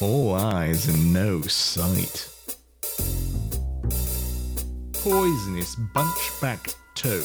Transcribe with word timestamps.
All 0.00 0.34
eyes 0.34 0.86
and 0.86 1.12
no 1.12 1.40
sight. 1.42 2.28
Poisonous 4.92 5.74
bunchback 5.92 6.72
toad. 6.94 7.24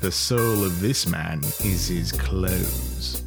The 0.00 0.10
soul 0.10 0.64
of 0.64 0.80
this 0.80 1.06
man 1.06 1.38
is 1.64 1.86
his 1.86 2.10
clothes. 2.10 3.22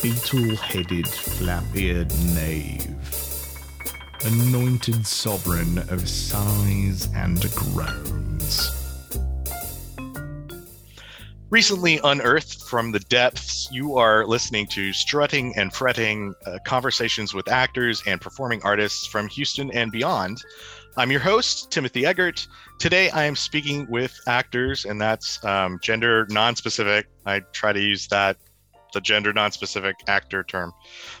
Beetle 0.00 0.54
headed, 0.54 1.08
flap 1.08 1.64
eared 1.74 2.12
knave. 2.34 2.94
Anointed 4.24 5.04
sovereign 5.04 5.78
of 5.90 6.08
sighs 6.08 7.08
and 7.12 7.40
groans. 7.56 8.15
Recently 11.48 12.00
unearthed 12.02 12.64
from 12.64 12.90
the 12.90 12.98
depths, 12.98 13.68
you 13.70 13.96
are 13.96 14.26
listening 14.26 14.66
to 14.68 14.92
Strutting 14.92 15.56
and 15.56 15.72
Fretting 15.72 16.34
uh, 16.44 16.58
conversations 16.66 17.34
with 17.34 17.46
actors 17.46 18.02
and 18.04 18.20
performing 18.20 18.60
artists 18.64 19.06
from 19.06 19.28
Houston 19.28 19.70
and 19.70 19.92
beyond. 19.92 20.42
I'm 20.96 21.12
your 21.12 21.20
host, 21.20 21.70
Timothy 21.70 22.04
Eggert. 22.04 22.48
Today 22.80 23.10
I 23.10 23.26
am 23.26 23.36
speaking 23.36 23.86
with 23.88 24.18
actors, 24.26 24.86
and 24.86 25.00
that's 25.00 25.42
um, 25.44 25.78
gender 25.84 26.26
non 26.30 26.56
specific. 26.56 27.06
I 27.26 27.38
try 27.52 27.72
to 27.72 27.80
use 27.80 28.08
that, 28.08 28.38
the 28.92 29.00
gender 29.00 29.32
non 29.32 29.52
specific 29.52 29.94
actor 30.08 30.42
term. 30.42 30.72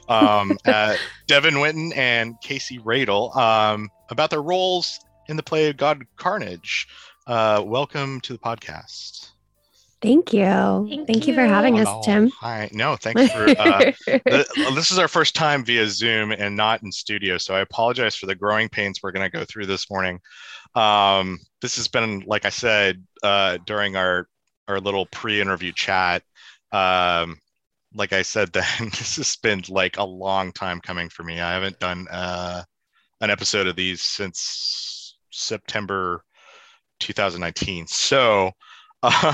Um, 0.08 0.58
uh, 0.64 0.96
Devin 1.28 1.60
Winton 1.60 1.92
and 1.92 2.34
Casey 2.40 2.80
Radel 2.80 3.34
um, 3.36 3.90
about 4.10 4.30
their 4.30 4.42
roles 4.42 4.98
in 5.28 5.36
the 5.36 5.44
play 5.44 5.72
God 5.72 6.04
Carnage. 6.16 6.88
Uh, 7.28 7.62
welcome 7.64 8.20
to 8.22 8.32
the 8.32 8.40
podcast. 8.40 9.35
Thank 10.02 10.32
you. 10.32 10.44
Thank 10.88 11.06
Thank, 11.06 11.26
you. 11.26 11.34
for 11.34 11.42
you. 11.42 11.48
having 11.48 11.80
us, 11.80 11.86
Oh, 11.88 12.02
Tim. 12.04 12.30
Hi. 12.40 12.68
No, 12.72 12.96
thanks 13.00 13.32
for. 13.32 13.48
Uh, 13.48 13.92
th- 14.06 14.46
this 14.74 14.90
is 14.90 14.98
our 14.98 15.08
first 15.08 15.34
time 15.34 15.64
via 15.64 15.88
Zoom 15.88 16.32
and 16.32 16.54
not 16.56 16.82
in 16.82 16.92
studio, 16.92 17.38
so 17.38 17.54
I 17.54 17.60
apologize 17.60 18.14
for 18.14 18.26
the 18.26 18.34
growing 18.34 18.68
pains 18.68 19.00
we're 19.02 19.12
going 19.12 19.28
to 19.28 19.36
go 19.36 19.44
through 19.44 19.66
this 19.66 19.90
morning. 19.90 20.20
Um, 20.74 21.38
this 21.62 21.76
has 21.76 21.88
been, 21.88 22.22
like 22.26 22.44
I 22.44 22.50
said, 22.50 23.02
uh, 23.22 23.58
during 23.66 23.96
our 23.96 24.28
our 24.68 24.80
little 24.80 25.06
pre-interview 25.06 25.72
chat. 25.72 26.22
Um, 26.72 27.38
like 27.94 28.12
I 28.12 28.22
said, 28.22 28.52
then 28.52 28.64
this 28.80 29.16
has 29.16 29.36
been 29.36 29.62
like 29.68 29.96
a 29.96 30.04
long 30.04 30.52
time 30.52 30.80
coming 30.80 31.08
for 31.08 31.22
me. 31.22 31.40
I 31.40 31.54
haven't 31.54 31.78
done 31.78 32.06
uh, 32.10 32.62
an 33.20 33.30
episode 33.30 33.66
of 33.66 33.76
these 33.76 34.02
since 34.02 35.16
September 35.30 36.22
2019. 37.00 37.86
So 37.86 38.50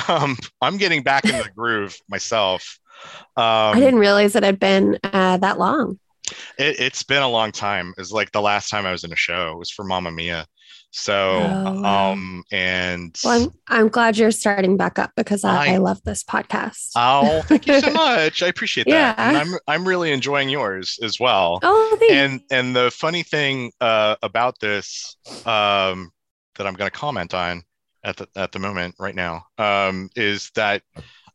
um, 0.08 0.36
I'm 0.60 0.76
getting 0.76 1.02
back 1.02 1.24
in 1.24 1.32
the 1.36 1.48
groove 1.56 1.96
myself. 2.08 2.78
Um, 3.36 3.44
I 3.44 3.74
didn't 3.80 3.98
realize 3.98 4.32
that 4.34 4.42
it 4.44 4.46
had 4.46 4.60
been 4.60 4.98
uh, 5.02 5.36
that 5.38 5.58
long. 5.58 5.98
it, 6.58 6.78
it's 6.80 7.02
been 7.02 7.22
a 7.22 7.28
long 7.28 7.50
time. 7.52 7.94
It's 7.98 8.12
like 8.12 8.30
the 8.32 8.40
last 8.42 8.68
time 8.70 8.86
I 8.86 8.92
was 8.92 9.04
in 9.04 9.12
a 9.12 9.16
show. 9.16 9.52
It 9.52 9.58
was 9.58 9.70
for 9.70 9.84
Mamma 9.84 10.12
Mia. 10.12 10.46
So, 10.94 11.38
Oh, 11.42 11.84
um, 11.84 12.44
and 12.52 13.18
Well, 13.24 13.44
I'm, 13.44 13.52
I'm 13.84 13.88
glad 13.88 14.18
you're 14.18 14.30
starting 14.30 14.76
back 14.76 14.98
up 14.98 15.10
because 15.16 15.42
I, 15.42 15.68
I- 15.68 15.74
I 15.74 15.76
love 15.78 16.02
this 16.04 16.22
podcast. 16.22 16.90
oh, 16.96 17.40
thank 17.46 17.66
you 17.66 17.80
so 17.80 17.90
much. 17.94 18.42
I 18.42 18.48
appreciate 18.48 18.84
that. 18.88 18.90
Yeah. 18.90 19.14
And 19.16 19.36
I'm 19.38 19.58
I'm 19.66 19.88
really 19.88 20.12
enjoying 20.12 20.50
yours 20.50 20.98
as 21.02 21.18
well. 21.18 21.60
oh, 21.62 21.96
thanks. 21.98 22.14
And 22.14 22.40
and 22.50 22.76
the 22.76 22.90
funny 22.90 23.22
thing 23.22 23.72
uh, 23.80 24.16
about 24.22 24.58
this 24.60 25.16
um, 25.46 26.10
that 26.56 26.66
I'm 26.66 26.74
going 26.74 26.90
to 26.90 26.96
comment 26.96 27.32
on 27.32 27.62
at 28.04 28.16
the 28.16 28.28
at 28.36 28.52
the 28.52 28.58
moment 28.58 28.94
right 28.98 29.14
now 29.14 29.46
um, 29.58 30.10
is 30.16 30.50
that 30.54 30.82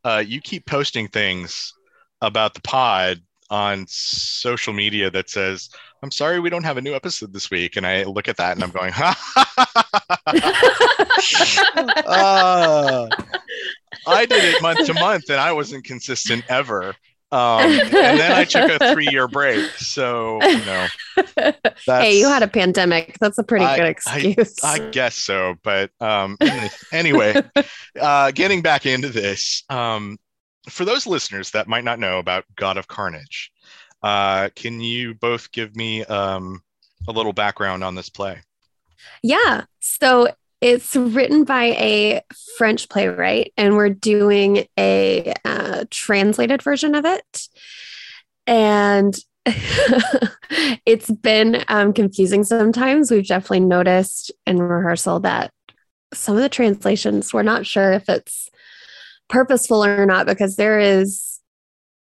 uh, 0.04 0.24
you 0.26 0.42
keep 0.42 0.66
posting 0.66 1.08
things 1.08 1.74
about 2.22 2.54
the 2.54 2.62
pod 2.62 3.22
on 3.50 3.86
social 3.88 4.74
media 4.74 5.10
that 5.10 5.30
says, 5.30 5.70
"I'm 6.04 6.12
sorry 6.12 6.40
we 6.40 6.50
don't 6.50 6.64
have 6.64 6.78
a 6.78 6.82
new 6.82 6.94
episode 6.94 7.34
this 7.34 7.50
week," 7.50 7.78
and 7.78 7.88
I 7.88 8.04
look 8.04 8.28
at 8.28 8.38
that 8.38 8.56
and 8.56 8.64
I'm 8.64 8.72
going, 8.72 8.94
uh, 12.06 13.08
I 14.08 14.26
did 14.26 14.44
it 14.44 14.62
month 14.62 14.86
to 14.86 14.94
month 14.94 15.30
and 15.30 15.40
I 15.40 15.52
wasn't 15.54 15.86
consistent 15.86 16.44
ever. 16.50 16.96
Um, 17.30 17.62
and 17.62 17.92
then 17.92 18.32
I 18.32 18.46
took 18.46 18.82
a 18.82 18.92
three 18.94 19.10
year 19.12 19.28
break. 19.28 19.70
So, 19.72 20.40
you 20.44 20.66
know, 20.66 20.88
hey, 21.86 22.18
you 22.18 22.28
had 22.28 22.42
a 22.42 22.48
pandemic. 22.48 23.18
That's 23.20 23.38
a 23.38 23.44
pretty 23.44 23.66
I- 23.66 23.78
good 23.78 23.88
excuse. 23.88 24.64
I 24.64 24.80
guess 24.90 25.16
so. 25.16 25.56
But 25.64 25.92
um, 26.00 26.38
anyway, 26.92 27.42
uh, 28.00 28.32
getting 28.32 28.62
back 28.62 28.86
into 28.86 29.10
this, 29.10 29.64
um, 29.70 30.18
for 30.70 30.86
those 30.86 31.06
listeners 31.06 31.52
that 31.52 31.68
might 31.68 31.84
not 31.84 32.00
know 32.00 32.20
about 32.20 32.46
God 32.56 32.78
of 32.78 32.88
Carnage, 32.88 33.52
uh, 34.04 34.50
can 34.56 34.80
you 34.80 35.14
both 35.16 35.52
give 35.52 35.76
me 35.76 36.04
um, 36.06 36.62
a 37.08 37.12
little 37.12 37.34
background 37.34 37.84
on 37.84 37.96
this 37.96 38.10
play? 38.10 38.40
Yeah. 39.22 39.66
So 39.80 40.30
it's 40.62 40.96
written 40.96 41.44
by 41.44 41.66
a 41.66 42.22
French 42.58 42.90
playwright, 42.90 43.54
and 43.58 43.76
we're 43.76 43.90
doing 43.90 44.66
a 44.78 45.34
uh, 45.46 45.86
translated 45.90 46.62
version 46.62 46.96
of 46.96 47.06
it. 47.06 47.48
And 48.48 49.16
it's 50.86 51.12
been 51.12 51.64
um, 51.68 51.94
confusing 51.94 52.44
sometimes. 52.44 53.12
We've 53.12 53.28
definitely 53.28 53.62
noticed 53.62 54.32
in 54.46 54.62
rehearsal 54.62 55.20
that 55.22 55.52
some 56.14 56.36
of 56.36 56.42
the 56.42 56.50
translations, 56.50 57.34
we're 57.34 57.44
not 57.44 57.66
sure 57.66 57.92
if 57.94 58.10
it's 58.10 58.50
purposeful 59.30 59.84
or 59.84 60.06
not, 60.06 60.26
because 60.26 60.56
there 60.56 60.80
is 60.80 61.40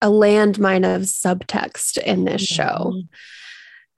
a 0.02 0.08
landmine 0.08 0.96
of 0.96 1.04
subtext 1.04 1.98
in 1.98 2.26
this 2.26 2.42
show. 2.42 2.94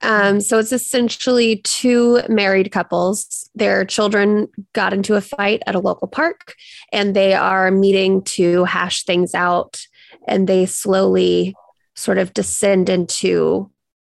Um, 0.00 0.40
so 0.40 0.58
it's 0.58 0.72
essentially 0.72 1.56
two 1.64 2.22
married 2.28 2.70
couples. 2.70 3.50
Their 3.54 3.84
children 3.84 4.48
got 4.72 4.92
into 4.92 5.14
a 5.16 5.20
fight 5.20 5.62
at 5.66 5.74
a 5.74 5.80
local 5.80 6.06
park 6.06 6.54
and 6.92 7.16
they 7.16 7.34
are 7.34 7.70
meeting 7.70 8.22
to 8.22 8.64
hash 8.64 9.04
things 9.04 9.34
out. 9.34 9.80
And 10.26 10.48
they 10.48 10.66
slowly 10.66 11.54
sort 11.96 12.18
of 12.18 12.32
descend 12.32 12.88
into 12.88 13.70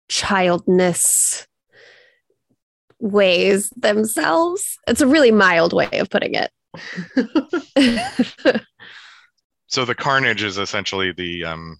childness 0.08 1.46
ways 2.98 3.70
themselves. 3.76 4.78
It's 4.86 5.00
a 5.00 5.06
really 5.06 5.30
mild 5.30 5.72
way 5.72 5.88
of 5.94 6.10
putting 6.10 6.34
it. 6.34 6.50
So 9.70 9.84
the 9.84 9.94
carnage 9.94 10.42
is 10.42 10.58
essentially 10.58 11.12
the 11.12 11.44
um, 11.44 11.78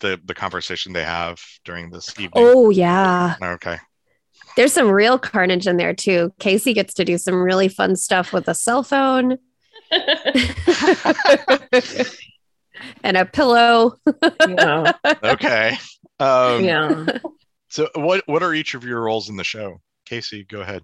the 0.00 0.20
the 0.24 0.34
conversation 0.34 0.92
they 0.92 1.04
have 1.04 1.40
during 1.64 1.90
this 1.90 2.10
evening. 2.18 2.30
oh, 2.34 2.70
yeah. 2.70 3.36
Okay. 3.42 3.78
There's 4.56 4.72
some 4.72 4.90
real 4.90 5.18
carnage 5.18 5.66
in 5.66 5.76
there 5.76 5.94
too. 5.94 6.32
Casey 6.40 6.72
gets 6.72 6.94
to 6.94 7.04
do 7.04 7.18
some 7.18 7.40
really 7.40 7.68
fun 7.68 7.94
stuff 7.96 8.32
with 8.32 8.48
a 8.48 8.54
cell 8.54 8.82
phone 8.82 9.38
and 13.02 13.16
a 13.16 13.24
pillow. 13.26 13.94
yeah. 14.48 14.92
Okay. 15.22 15.78
Um, 16.18 16.64
yeah. 16.64 17.06
So 17.68 17.88
what 17.94 18.22
what 18.26 18.42
are 18.42 18.52
each 18.52 18.74
of 18.74 18.84
your 18.84 19.00
roles 19.02 19.28
in 19.28 19.36
the 19.36 19.44
show? 19.44 19.80
Casey, 20.04 20.44
go 20.44 20.60
ahead. 20.60 20.82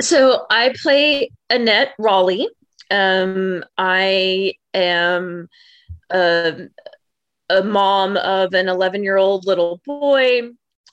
So 0.00 0.46
I 0.50 0.74
play 0.82 1.30
Annette 1.48 1.94
Raleigh. 1.98 2.48
Um, 2.90 3.64
I 3.78 4.54
am 4.74 5.48
a, 6.10 6.68
a 7.48 7.62
mom 7.62 8.16
of 8.16 8.54
an 8.54 8.68
11 8.68 9.02
year 9.02 9.16
old 9.16 9.46
little 9.46 9.80
boy. 9.84 10.50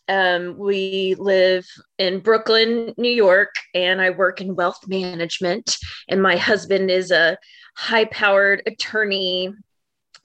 Um, 0.10 0.58
we 0.58 1.16
live 1.18 1.66
in 1.98 2.20
Brooklyn, 2.20 2.94
New 2.98 3.12
York, 3.12 3.56
and 3.74 4.02
I 4.02 4.10
work 4.10 4.42
in 4.42 4.56
wealth 4.56 4.88
management. 4.88 5.78
And 6.10 6.22
my 6.22 6.36
husband 6.36 6.92
is 6.92 7.10
a 7.10 7.38
high 7.76 8.06
powered 8.06 8.64
attorney. 8.66 9.54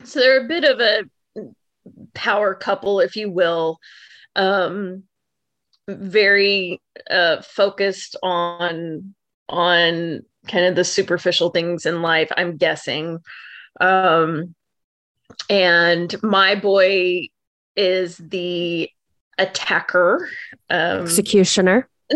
So 0.05 0.21
they're 0.21 0.44
a 0.44 0.49
bit 0.49 0.65
of 0.65 0.81
a 0.81 1.05
power 2.15 2.55
couple, 2.55 3.01
if 3.01 3.15
you 3.16 3.31
will. 3.31 3.78
Um, 4.34 5.04
very 5.89 6.81
uh, 7.10 7.41
focused 7.42 8.16
on 8.22 9.15
on 9.48 10.21
kind 10.47 10.66
of 10.66 10.77
the 10.77 10.84
superficial 10.84 11.51
things 11.51 11.86
in 11.86 12.03
life 12.03 12.31
i'm 12.36 12.57
guessing 12.57 13.19
um 13.81 14.54
and 15.51 16.15
my 16.22 16.54
boy 16.54 17.28
is 17.77 18.16
the 18.19 18.89
attacker 19.39 20.28
um 20.71 21.01
Executioner. 21.03 21.89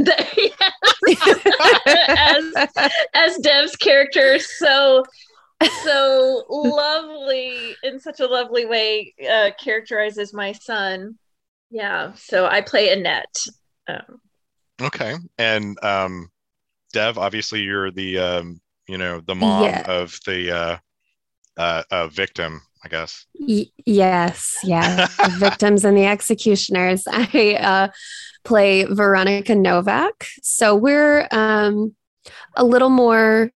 as 1.86 2.44
as 3.14 3.36
dev's 3.38 3.76
character 3.76 4.38
so 4.38 5.04
so 5.84 6.44
lovely 6.48 7.76
in 7.82 8.00
such 8.00 8.20
a 8.20 8.26
lovely 8.26 8.64
way 8.66 9.14
uh 9.30 9.50
characterizes 9.62 10.32
my 10.32 10.52
son 10.52 11.16
yeah 11.70 12.12
so 12.14 12.46
i 12.46 12.60
play 12.60 12.90
annette 12.90 13.36
um, 13.88 14.20
Okay. 14.80 15.14
And 15.38 15.82
um, 15.84 16.28
Dev, 16.92 17.18
obviously 17.18 17.60
you're 17.60 17.90
the 17.90 18.18
um, 18.18 18.60
you 18.88 18.98
know 18.98 19.20
the 19.20 19.34
mom 19.34 19.64
Yeah. 19.64 19.82
of 19.86 20.18
the 20.26 20.50
uh, 20.50 20.76
uh, 21.56 21.82
uh, 21.90 22.08
victim 22.08 22.62
I 22.84 22.88
guess. 22.88 23.26
Y- 23.38 23.70
yes, 23.86 24.56
yeah. 24.64 25.06
the 25.06 25.30
victims 25.38 25.84
and 25.84 25.96
the 25.96 26.06
executioners. 26.06 27.04
I 27.10 27.56
uh, 27.60 27.88
play 28.44 28.84
Veronica 28.84 29.54
Novak. 29.54 30.26
So 30.42 30.74
we're 30.74 31.28
um, 31.30 31.94
a 32.56 32.64
little 32.64 32.90
more. 32.90 33.50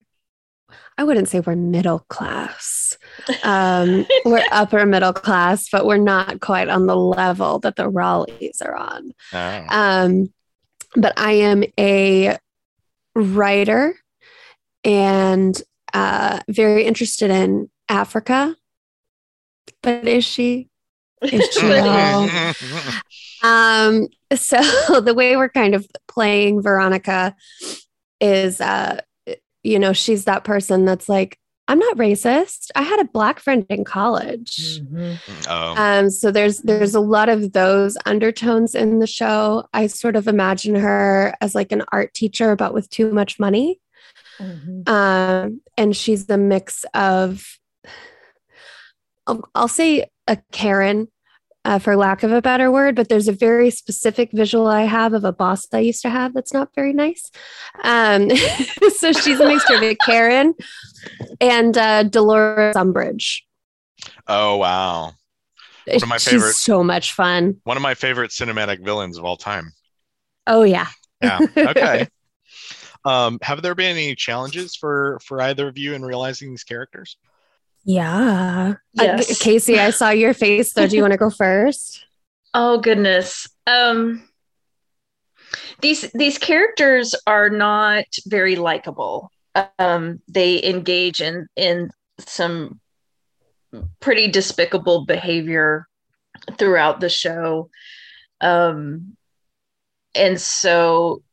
I 0.98 1.04
wouldn't 1.04 1.30
say 1.30 1.40
we're 1.40 1.56
middle 1.56 2.06
class. 2.10 2.98
Um, 3.44 4.06
we're 4.25 4.46
upper 4.52 4.86
middle 4.86 5.14
class, 5.14 5.68
but 5.72 5.86
we're 5.86 5.98
not 5.98 6.40
quite 6.40 6.70
on 6.70 6.86
the 6.86 6.96
level 6.96 7.60
that 7.60 7.78
the 7.78 7.90
Raleighs 7.90 8.62
are 8.62 8.75
on. 8.75 9.12
Oh. 9.34 9.66
Um, 9.70 10.34
but 10.96 11.14
I 11.18 11.31
am 11.34 11.64
a 11.80 12.38
writer 13.16 13.96
and 14.84 15.60
uh, 15.94 16.42
very 16.48 16.84
interested 16.84 17.31
in 17.31 17.70
Africa. 17.90 18.56
But 19.81 20.07
is 20.07 20.24
she? 20.25 20.69
Is 21.21 21.54
she 21.54 21.77
all? 21.80 22.30
Um, 23.44 24.07
so 24.36 24.60
the 25.01 25.13
way 25.13 25.36
we're 25.36 25.50
kind 25.50 25.75
of 25.75 25.86
playing 26.07 26.62
Veronica 26.62 27.36
is, 28.19 28.62
uh, 28.62 29.01
you 29.63 29.80
know, 29.80 29.94
she's 29.94 30.25
that 30.25 30.44
person 30.44 30.86
that's 30.86 31.07
like, 31.10 31.38
I'm 31.69 31.80
not 31.80 31.95
racist. 31.95 32.71
I 32.75 32.81
had 32.81 33.00
a 33.00 33.06
black 33.06 33.39
friend 33.39 33.65
in 33.69 33.86
college. 33.86 34.81
Mhm. 34.81 35.18
oh. 35.48 35.75
Um, 35.77 36.10
so 36.10 36.30
there's 36.30 36.60
there's 36.60 36.94
a 36.94 37.00
lot 37.00 37.30
of 37.30 37.54
those 37.54 37.95
undertones 38.06 38.75
in 38.75 39.00
the 39.00 39.07
show. 39.07 39.65
I 39.74 39.88
sort 39.88 40.18
of 40.18 40.27
imagine 40.27 40.75
her 40.75 41.33
as 41.39 41.56
like 41.56 41.71
an 41.71 41.83
art 41.94 42.13
teacher, 42.13 42.57
but 42.57 42.74
with 42.74 42.89
too 42.89 43.13
much 43.13 43.39
money. 43.39 43.80
Mhm. 44.39 44.89
Um, 44.89 45.62
and 45.77 45.95
she's 45.95 46.25
the 46.25 46.38
mix 46.38 46.86
of, 46.94 47.57
I'll, 49.28 49.50
I'll 49.56 49.68
say 49.68 50.06
a 50.28 50.38
Karen, 50.52 51.08
uh, 51.66 51.80
for 51.80 51.96
lack 51.96 52.24
of 52.24 52.31
a 52.31 52.42
better 52.42 52.72
word, 52.72 52.96
but 52.96 53.10
there's 53.10 53.28
a 53.28 53.34
very 53.34 53.70
specific 53.70 54.30
visual 54.34 54.68
I 54.68 54.84
have 54.84 55.14
of 55.14 55.24
a 55.24 55.31
boss 55.31 55.68
that 55.68 55.78
I 55.78 55.81
used 55.81 56.02
to 56.02 56.10
have 56.10 56.34
that's 56.34 56.54
not 56.54 56.70
very 56.75 56.94
nice. 56.94 57.31
Um, 57.84 58.30
so 58.98 59.14
she's 59.14 59.40
a 59.40 59.48
mixture 59.48 59.75
of 59.75 59.84
a 59.84 59.96
Karen 59.96 60.54
and 61.40 61.78
uh, 61.78 62.04
Dolores 62.04 62.75
Umbridge. 62.75 63.42
oh 64.28 64.58
wow. 64.58 65.14
of 65.88 66.08
my 66.08 66.18
she's 66.18 66.58
so 66.58 66.84
much 66.84 67.14
fun. 67.14 67.62
One 67.64 67.78
of 67.78 67.84
my 67.84 67.94
favorite 67.94 68.31
cinematic 68.31 68.84
villains 68.84 69.18
of 69.18 69.24
all 69.24 69.38
time. 69.38 69.72
Oh 70.48 70.64
yeah. 70.64 70.88
Yeah. 71.22 71.40
Okay. 71.56 72.08
um, 73.06 73.40
have 73.42 73.62
there 73.62 73.75
been 73.75 73.92
any 73.92 74.16
challenges 74.16 74.75
for 74.75 75.20
for 75.24 75.42
either 75.42 75.70
of 75.70 75.78
you 75.78 75.94
in 75.94 76.04
realizing 76.04 76.50
these 76.50 76.66
characters? 76.66 77.18
Yeah. 77.86 78.76
Yes. 78.94 79.32
Uh, 79.32 79.44
Casey, 79.44 79.80
I 79.80 79.90
saw 79.90 80.10
your 80.10 80.34
face. 80.34 80.74
So 80.74 80.88
do 80.88 80.96
you 80.96 81.02
want 81.02 81.12
to 81.14 81.18
go 81.18 81.30
first? 81.30 82.06
Oh 82.56 82.78
goodness. 82.78 83.50
Um 83.66 84.30
these 85.82 86.02
these 86.12 86.38
characters 86.38 87.16
are 87.26 87.50
not 87.50 88.06
very 88.28 88.56
likable. 88.56 89.32
Um 89.80 90.22
they 90.28 90.64
engage 90.64 91.20
in 91.20 91.48
in 91.56 91.90
some 92.20 92.80
pretty 94.02 94.28
despicable 94.28 95.06
behavior 95.06 95.88
throughout 96.60 97.00
the 97.00 97.10
show. 97.10 97.72
Um 98.40 99.18
and 100.14 100.40
so 100.40 101.24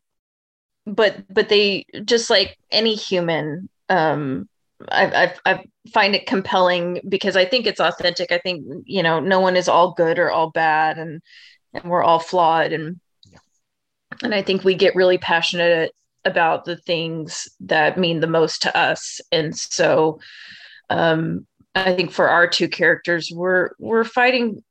but 0.86 1.22
but 1.28 1.50
they 1.50 1.84
just 2.06 2.30
like 2.30 2.56
any 2.70 2.94
human 2.94 3.68
um 3.90 4.48
I've, 4.88 5.12
I 5.12 5.34
I 5.44 5.64
find 5.92 6.14
it 6.14 6.26
compelling 6.26 7.00
because 7.08 7.36
I 7.36 7.44
think 7.44 7.66
it's 7.66 7.80
authentic. 7.80 8.32
I 8.32 8.38
think 8.38 8.64
you 8.84 9.02
know 9.02 9.20
no 9.20 9.40
one 9.40 9.56
is 9.56 9.68
all 9.68 9.92
good 9.92 10.18
or 10.18 10.30
all 10.30 10.50
bad, 10.50 10.98
and 10.98 11.22
and 11.72 11.84
we're 11.84 12.02
all 12.02 12.18
flawed, 12.18 12.72
and 12.72 13.00
and 14.22 14.34
I 14.34 14.42
think 14.42 14.64
we 14.64 14.74
get 14.74 14.94
really 14.94 15.18
passionate 15.18 15.92
about 16.24 16.64
the 16.64 16.76
things 16.76 17.48
that 17.60 17.98
mean 17.98 18.20
the 18.20 18.26
most 18.26 18.62
to 18.62 18.76
us, 18.76 19.20
and 19.32 19.56
so 19.56 20.20
um, 20.90 21.46
I 21.74 21.94
think 21.94 22.12
for 22.12 22.28
our 22.28 22.46
two 22.46 22.68
characters, 22.68 23.30
we're 23.34 23.70
we're 23.78 24.04
fighting. 24.04 24.62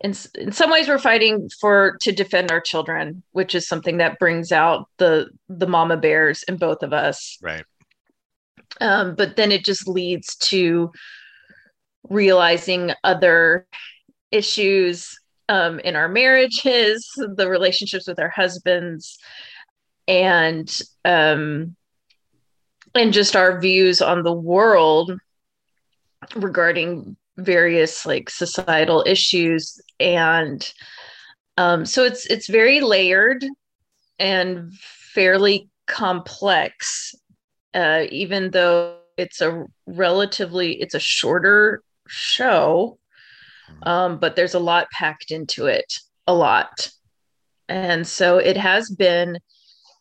In, 0.00 0.12
in 0.34 0.52
some 0.52 0.70
ways 0.70 0.86
we're 0.86 0.98
fighting 0.98 1.48
for 1.60 1.96
to 2.02 2.12
defend 2.12 2.50
our 2.50 2.60
children 2.60 3.22
which 3.32 3.54
is 3.54 3.66
something 3.66 3.98
that 3.98 4.18
brings 4.18 4.52
out 4.52 4.86
the 4.98 5.30
the 5.48 5.68
mama 5.68 5.96
bears 5.96 6.42
in 6.42 6.58
both 6.58 6.82
of 6.82 6.92
us 6.92 7.38
Right. 7.40 7.64
Um, 8.80 9.14
but 9.14 9.36
then 9.36 9.52
it 9.52 9.64
just 9.64 9.88
leads 9.88 10.36
to 10.36 10.90
realizing 12.08 12.92
other 13.02 13.66
issues 14.30 15.18
um, 15.48 15.78
in 15.80 15.96
our 15.96 16.08
marriages 16.08 17.08
the 17.36 17.48
relationships 17.48 18.08
with 18.08 18.18
our 18.18 18.30
husbands 18.30 19.18
and 20.08 20.80
um, 21.04 21.76
and 22.94 23.12
just 23.12 23.36
our 23.36 23.60
views 23.60 24.00
on 24.00 24.22
the 24.22 24.32
world 24.32 25.18
regarding 26.36 27.16
various 27.36 28.06
like 28.06 28.30
societal 28.30 29.02
issues. 29.06 29.80
And 29.98 30.72
um, 31.56 31.84
so 31.84 32.04
it's 32.04 32.26
it's 32.26 32.48
very 32.48 32.80
layered 32.80 33.44
and 34.18 34.72
fairly 35.14 35.68
complex 35.86 37.14
uh, 37.74 38.04
even 38.10 38.50
though 38.50 38.96
it's 39.16 39.40
a 39.40 39.64
relatively 39.86 40.80
it's 40.80 40.94
a 40.94 41.00
shorter 41.00 41.82
show 42.08 42.98
um, 43.82 44.18
but 44.18 44.36
there's 44.36 44.54
a 44.54 44.58
lot 44.58 44.90
packed 44.90 45.30
into 45.30 45.66
it 45.66 45.92
a 46.26 46.34
lot. 46.34 46.90
And 47.68 48.06
so 48.06 48.38
it 48.38 48.56
has 48.56 48.90
been 48.90 49.38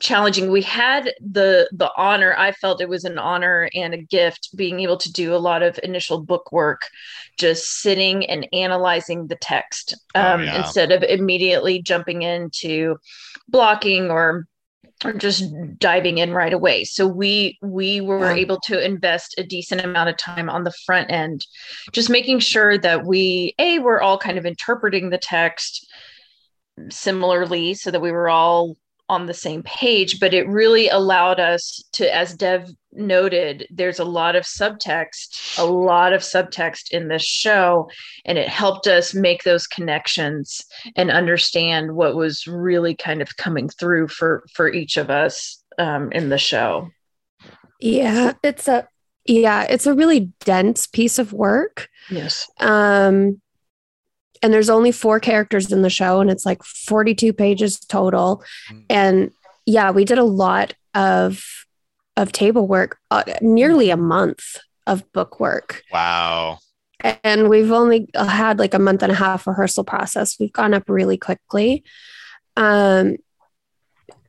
challenging. 0.02 0.52
We 0.52 0.62
had 0.64 1.14
the 1.22 1.70
the 1.72 1.90
honor 1.96 2.36
i 2.38 2.52
felt 2.52 2.82
it 2.82 2.90
was 2.90 3.06
an 3.06 3.18
honor 3.18 3.70
and 3.74 3.94
a 3.94 3.98
gift 3.98 4.50
being 4.56 4.82
able 4.82 4.98
to 4.98 5.12
do 5.14 5.34
a 5.34 5.38
lot 5.38 5.64
of 5.64 5.80
initial 5.82 6.20
book 6.22 6.52
work 6.52 6.82
just 7.40 7.82
sitting 7.82 8.26
and 8.30 8.46
analyzing 8.52 9.28
the 9.28 9.38
text 9.38 9.96
Oh, 10.16 10.34
um, 10.34 10.44
yeah. 10.44 10.58
instead 10.58 10.92
of 10.92 11.04
immediately 11.04 11.82
jumping 11.82 12.22
into 12.24 12.98
blocking 13.48 14.12
or 14.12 14.46
just 15.12 15.52
diving 15.78 16.20
in 16.20 16.34
right 16.34 16.54
away. 16.54 16.84
So 16.84 17.08
we 17.08 17.58
we 17.62 18.00
were 18.00 18.32
able 18.32 18.60
to 18.62 18.84
invest 18.84 19.36
a 19.38 19.44
decent 19.44 19.82
amount 19.82 20.10
of 20.10 20.18
time 20.18 20.50
on 20.50 20.64
the 20.64 20.74
front 20.86 21.12
end 21.12 21.46
just 21.92 22.10
making 22.10 22.40
sure 22.40 22.78
that 22.78 23.06
we 23.06 23.54
a 23.60 23.80
we're 23.80 24.02
all 24.02 24.18
kind 24.18 24.38
of 24.38 24.46
interpreting 24.46 25.10
the 25.10 25.18
text 25.18 25.86
similarly 26.90 27.74
so 27.74 27.92
that 27.92 28.02
we 28.02 28.12
were 28.12 28.30
all 28.30 28.78
on 29.14 29.26
the 29.28 29.34
same 29.34 29.64
page 29.64 30.20
but 30.20 30.34
it 30.34 30.48
really 30.48 30.90
allowed 30.90 31.40
us 31.40 31.84
to 31.94 32.04
as 32.14 32.34
dev 32.36 32.70
noted 32.96 33.66
there's 33.72 34.00
a 34.00 34.06
lot 34.06 34.36
of 34.36 34.44
subtext 34.44 35.58
a 35.58 35.64
lot 35.66 36.14
of 36.14 36.22
subtext 36.22 36.92
in 36.92 37.08
this 37.08 37.24
show 37.26 37.90
and 38.26 38.38
it 38.38 38.48
helped 38.48 38.88
us 38.88 39.14
make 39.14 39.44
those 39.44 39.66
connections 39.68 40.62
and 40.96 41.10
understand 41.10 41.96
what 41.96 42.16
was 42.16 42.46
really 42.48 42.96
kind 42.96 43.22
of 43.22 43.36
coming 43.38 43.70
through 43.70 44.08
for 44.08 44.44
for 44.54 44.72
each 44.72 44.98
of 44.98 45.10
us 45.10 45.64
um, 45.80 46.12
in 46.12 46.30
the 46.30 46.38
show 46.38 46.88
Yeah, 47.80 48.34
it's 48.44 48.68
a 48.68 48.88
yeah, 49.26 49.64
it's 49.64 49.88
a 49.88 49.94
really 49.94 50.32
dense 50.42 50.86
piece 50.86 51.18
of 51.18 51.32
work. 51.34 51.88
yes 52.10 52.48
Um 52.60 53.42
and 54.44 54.54
there's 54.54 54.70
only 54.70 54.92
four 54.92 55.20
characters 55.20 55.72
in 55.72 55.82
the 55.82 55.90
show 55.90 56.20
and 56.20 56.30
it's 56.30 56.46
like 56.46 56.62
42 56.64 57.32
pages 57.32 57.80
total. 57.80 58.44
Mm. 58.70 58.86
And 58.90 59.32
yeah, 59.66 59.92
we 59.92 60.04
did 60.04 60.18
a 60.18 60.24
lot 60.24 60.76
of 60.94 61.44
of 62.16 62.32
table 62.32 62.68
work, 62.68 63.00
uh, 63.10 63.24
nearly 63.42 63.90
a 63.90 63.98
month 63.98 64.58
of 64.86 65.12
book 65.14 65.40
work. 65.40 65.82
Wow. 65.92 66.60
And 67.24 67.50
we've 67.50 67.72
only 67.72 68.08
had 68.14 68.60
like 68.60 68.76
a 68.76 68.80
month 68.80 69.02
and 69.02 69.12
a 69.12 69.16
half 69.16 69.48
rehearsal 69.48 69.84
process. 69.84 70.40
We've 70.40 70.54
gone 70.54 70.76
up 70.76 70.88
really 70.88 71.18
quickly. 71.18 71.84
Um 72.56 73.18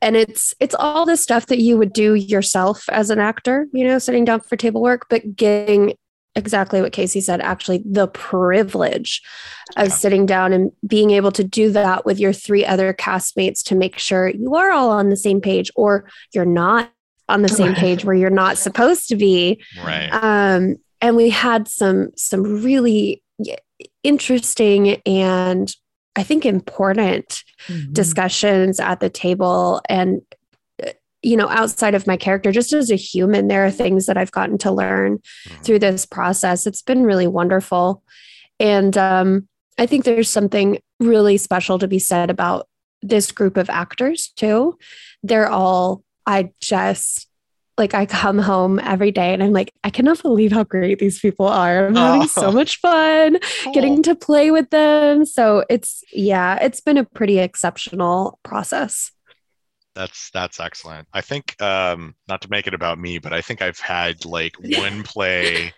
and 0.01 0.15
it's 0.15 0.53
it's 0.59 0.75
all 0.75 1.05
the 1.05 1.17
stuff 1.17 1.47
that 1.47 1.59
you 1.59 1.77
would 1.77 1.93
do 1.93 2.15
yourself 2.15 2.87
as 2.89 3.09
an 3.09 3.19
actor, 3.19 3.67
you 3.73 3.85
know, 3.85 3.99
sitting 3.99 4.25
down 4.25 4.39
for 4.39 4.55
table 4.55 4.81
work, 4.81 5.07
but 5.09 5.35
getting 5.35 5.93
exactly 6.35 6.81
what 6.81 6.91
Casey 6.91 7.21
said, 7.21 7.39
actually 7.41 7.81
the 7.85 8.07
privilege 8.07 9.21
of 9.77 9.87
Yeah. 9.87 9.93
sitting 9.93 10.25
down 10.25 10.51
and 10.53 10.71
being 10.85 11.11
able 11.11 11.31
to 11.33 11.43
do 11.43 11.71
that 11.71 12.05
with 12.05 12.19
your 12.19 12.33
three 12.33 12.65
other 12.65 12.93
castmates 12.93 13.63
to 13.65 13.75
make 13.75 13.97
sure 13.97 14.27
you 14.29 14.55
are 14.55 14.71
all 14.71 14.89
on 14.89 15.09
the 15.09 15.17
same 15.17 15.39
page 15.41 15.71
or 15.75 16.09
you're 16.33 16.45
not 16.45 16.91
on 17.29 17.41
the 17.41 17.49
same 17.49 17.73
page 17.83 18.03
where 18.05 18.15
you're 18.15 18.29
not 18.29 18.57
supposed 18.57 19.07
to 19.09 19.15
be 19.15 19.61
Right. 19.83 20.09
um, 20.09 20.75
and 21.01 21.15
we 21.15 21.29
had 21.29 21.67
some 21.67 22.11
some 22.15 22.43
really 22.63 23.21
interesting 24.03 25.01
and 25.05 25.73
I 26.15 26.23
think 26.23 26.45
important 26.45 27.43
Mm-hmm. 27.67 27.93
discussions 27.93 28.79
at 28.79 28.99
the 28.99 29.09
table 29.09 29.81
and 29.89 30.21
you 31.25 31.35
know, 31.35 31.49
outside 31.49 31.95
of 31.95 32.05
my 32.05 32.15
character, 32.17 32.51
just 32.51 32.71
as 32.71 32.91
a 32.91 32.95
human, 32.95 33.47
there 33.47 33.65
are 33.65 33.71
things 33.71 34.05
that 34.05 34.15
I've 34.17 34.31
gotten 34.31 34.57
to 34.59 34.71
learn 34.71 35.17
Mhm. 35.47 35.63
through 35.63 35.79
this 35.79 36.05
process. 36.05 36.67
It's 36.67 36.83
been 36.83 37.03
really 37.03 37.25
wonderful. 37.27 38.03
And 38.59 38.95
um, 38.97 39.47
I 39.79 39.87
think 39.87 40.03
there's 40.05 40.29
something 40.29 40.77
really 40.99 41.37
special 41.37 41.79
to 41.79 41.87
be 41.87 41.99
said 41.99 42.29
about 42.29 42.67
this 43.01 43.31
group 43.31 43.57
of 43.57 43.69
actors, 43.69 44.29
too. 44.35 44.77
They're 45.23 45.49
all, 45.49 46.03
I 46.27 46.51
just, 46.61 47.27
like, 47.77 47.93
I 47.95 48.05
come 48.05 48.37
home 48.39 48.79
every 48.79 49.11
day 49.11 49.33
and 49.33 49.41
I'm 49.43 49.51
like, 49.51 49.73
I 49.83 49.89
cannot 49.89 50.21
believe 50.21 50.51
how 50.53 50.63
great 50.63 50.99
these 50.99 51.19
people 51.19 51.47
are. 51.47 51.87
I'm 51.87 51.95
having 51.95 52.27
so 52.27 52.47
Oh. 52.47 52.51
much 52.51 52.79
fun 52.79 53.37
Cool. 53.63 53.73
getting 53.73 54.03
to 54.03 54.15
play 54.15 54.51
with 54.51 54.69
them. 54.69 55.25
So 55.25 55.65
it's, 55.69 56.03
yeah, 56.13 56.57
it's 56.61 56.81
been 56.81 56.97
a 56.97 57.03
pretty 57.03 57.39
exceptional 57.39 58.39
process. 58.43 59.11
That's 59.95 60.29
that's 60.31 60.59
excellent. 60.59 61.07
I 61.13 61.21
think 61.21 61.59
um 61.61 62.15
not 62.27 62.41
to 62.41 62.51
make 62.51 62.67
it 62.67 62.73
about 62.73 62.99
me, 62.99 63.17
but 63.19 63.33
I 63.33 63.41
think 63.41 63.61
I've 63.61 63.79
had 63.79 64.25
like 64.25 64.55
one 64.77 65.03
play 65.03 65.73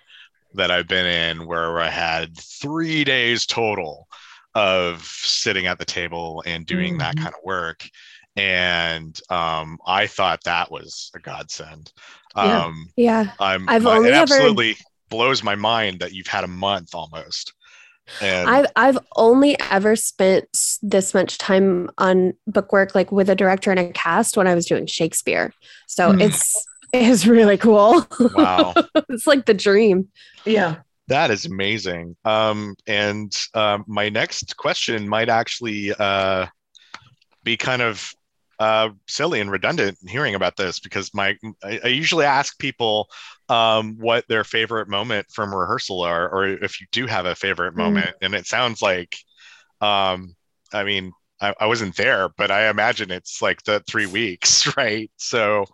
that 0.55 0.71
I've 0.71 0.87
been 0.87 1.05
in 1.05 1.47
where 1.47 1.79
I 1.79 1.89
had 1.89 2.37
3 2.37 3.03
days 3.03 3.45
total 3.45 4.07
of 4.55 5.03
sitting 5.03 5.67
at 5.67 5.79
the 5.79 5.85
table 5.85 6.43
and 6.47 6.65
doing 6.65 6.97
that 6.99 7.15
Mhm. 7.15 7.19
kind 7.23 7.35
of 7.35 7.41
work 7.43 7.87
and 8.35 9.19
um 9.29 9.77
I 9.85 10.07
thought 10.07 10.43
that 10.45 10.71
was 10.71 11.11
a 11.15 11.19
godsend. 11.19 11.91
Yeah. 12.35 12.65
Um 12.65 12.87
Yeah. 12.95 13.31
I'm 13.39 13.65
I've 13.67 13.83
my- 13.83 13.97
only 13.97 14.09
it 14.09 14.13
ever- 14.13 14.23
absolutely 14.23 14.77
blows 15.09 15.43
my 15.43 15.55
mind 15.55 15.99
that 16.01 16.13
you've 16.13 16.27
had 16.27 16.43
a 16.43 16.47
month 16.47 16.95
almost. 16.95 17.53
And 18.21 18.49
I've 18.49 18.65
I've 18.75 18.97
only 19.15 19.57
ever 19.71 19.95
spent 19.95 20.45
this 20.81 21.13
much 21.13 21.37
time 21.37 21.89
on 21.97 22.33
book 22.47 22.71
work 22.71 22.95
like 22.95 23.11
with 23.11 23.29
a 23.29 23.35
director 23.35 23.71
and 23.71 23.79
a 23.79 23.91
cast 23.91 24.37
when 24.37 24.47
I 24.47 24.55
was 24.55 24.65
doing 24.65 24.85
Shakespeare. 24.87 25.53
So 25.87 26.11
Mm. 26.11 26.21
it's 26.21 26.65
it's 26.93 27.25
really 27.27 27.57
cool. 27.57 28.05
wow. 28.35 28.73
it's 29.09 29.27
like 29.27 29.45
the 29.45 29.53
dream. 29.53 30.07
Yeah. 30.45 30.77
That 31.09 31.31
is 31.31 31.45
amazing. 31.45 32.15
Um, 32.25 32.75
and 32.85 33.33
um, 33.53 33.85
my 33.87 34.09
next 34.09 34.57
question 34.57 35.07
might 35.07 35.29
actually 35.29 35.93
uh, 35.93 36.47
be 37.43 37.55
kind 37.55 37.81
of 37.81 38.11
uh, 38.59 38.89
silly 39.07 39.39
and 39.39 39.51
redundant 39.51 39.97
hearing 40.07 40.35
about 40.35 40.57
this 40.57 40.79
because 40.79 41.13
my 41.13 41.35
I, 41.63 41.79
I 41.83 41.87
usually 41.87 42.25
ask 42.25 42.57
people 42.59 43.07
um, 43.49 43.97
what 43.99 44.27
their 44.27 44.43
favorite 44.43 44.89
moment 44.89 45.27
from 45.31 45.53
rehearsal 45.53 46.01
are, 46.01 46.29
or 46.29 46.47
if 46.47 46.81
you 46.81 46.87
do 46.91 47.07
have 47.07 47.25
a 47.25 47.35
favorite 47.35 47.75
Mm. 47.75 47.77
moment. 47.77 48.15
And 48.21 48.33
it 48.33 48.47
sounds 48.47 48.81
like, 48.81 49.17
um, 49.81 50.35
I 50.73 50.83
mean, 50.83 51.11
I, 51.41 51.53
I 51.59 51.67
wasn't 51.67 51.95
there, 51.97 52.29
but 52.37 52.51
I 52.51 52.69
imagine 52.69 53.11
it's 53.11 53.41
like 53.41 53.63
the 53.63 53.81
three 53.87 54.07
weeks, 54.07 54.75
right? 54.77 55.11
So, 55.17 55.65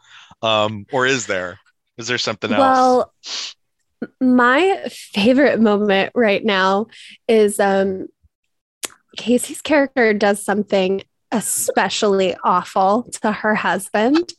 um, 0.41 0.85
or 0.91 1.05
is 1.07 1.25
there? 1.27 1.59
Is 1.97 2.07
there 2.07 2.17
something 2.17 2.51
else? 2.53 2.99
Well, 2.99 3.13
my 4.19 4.83
favorite 4.89 5.59
moment 5.59 6.11
right 6.15 6.43
now 6.43 6.87
is 7.27 7.59
um 7.59 8.07
Casey's 9.17 9.61
character 9.61 10.13
does 10.13 10.43
something 10.43 11.03
especially 11.33 12.35
awful 12.43 13.07
to 13.21 13.31
her 13.31 13.55
husband 13.55 14.31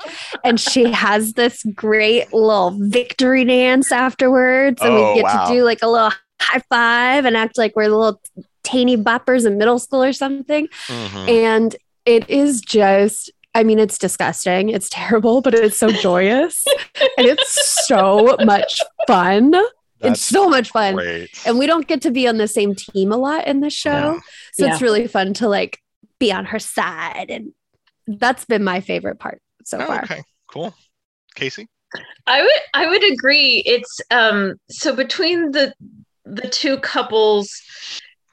and 0.45 0.59
she 0.61 0.91
has 0.93 1.33
this 1.35 1.63
great 1.75 2.33
little 2.33 2.71
victory 2.79 3.45
dance 3.45 3.91
afterwards 3.93 4.81
and 4.83 4.93
Oh, 4.93 5.09
we 5.15 5.15
get 5.21 5.25
wow. 5.25 5.47
to 5.49 5.53
do 5.55 5.65
like 5.65 5.81
a 5.83 5.89
little 5.89 6.13
high 6.41 6.63
five 6.71 7.25
and 7.25 7.37
act 7.37 7.59
like 7.59 7.75
we're 7.77 7.89
little 7.89 8.21
teeny 8.63 8.97
boppers 8.97 9.47
in 9.47 9.59
middle 9.59 9.79
school 9.79 10.03
or 10.03 10.13
something 10.13 10.69
Mhm. 10.89 11.29
and 11.29 11.77
it 12.07 12.29
is 12.31 12.61
just 12.61 13.31
i 13.55 13.63
mean 13.63 13.79
it's 13.79 13.99
disgusting 13.99 14.69
it's 14.71 14.89
terrible 14.91 15.41
but 15.43 15.55
it's 15.55 15.77
so 15.77 15.91
joyous 15.91 16.65
and 17.19 17.27
it's 17.27 17.87
so 17.87 18.37
much 18.45 18.81
fun 19.07 19.51
That's 19.51 19.65
it's 20.03 20.25
so 20.25 20.49
much 20.49 20.71
fun 20.71 20.95
great. 20.97 21.29
and 21.47 21.59
we 21.59 21.67
don't 21.67 21.87
get 21.87 22.03
to 22.03 22.11
be 22.11 22.27
on 22.29 22.39
the 22.39 22.49
same 22.49 22.75
team 22.75 23.13
a 23.13 23.17
lot 23.17 23.47
in 23.47 23.61
this 23.61 23.75
show 23.75 23.91
Yeah. 24.15 24.21
so 24.55 24.65
Yeah. 24.67 24.73
it's 24.73 24.83
really 24.83 25.07
fun 25.07 25.35
to 25.35 25.49
like 25.49 25.81
be 26.25 26.33
on 26.33 26.45
her 26.53 26.59
side 26.59 27.29
and 27.29 27.53
that's 28.07 28.45
been 28.45 28.65
my 28.65 28.81
favorite 28.81 29.19
part 29.19 29.41
so 29.65 29.79
Oh, 29.81 29.87
far 29.87 30.03
okay, 30.05 30.23
cool. 30.53 30.75
Casey? 31.35 31.67
I 32.27 32.43
would 32.43 32.63
I 32.83 32.85
would 32.91 33.05
agree. 33.13 33.63
It's 33.75 34.01
um 34.11 34.55
so 34.71 34.95
between 34.95 35.53
the 35.53 35.73
the 36.25 36.49
two 36.49 36.79
couples, 36.79 37.49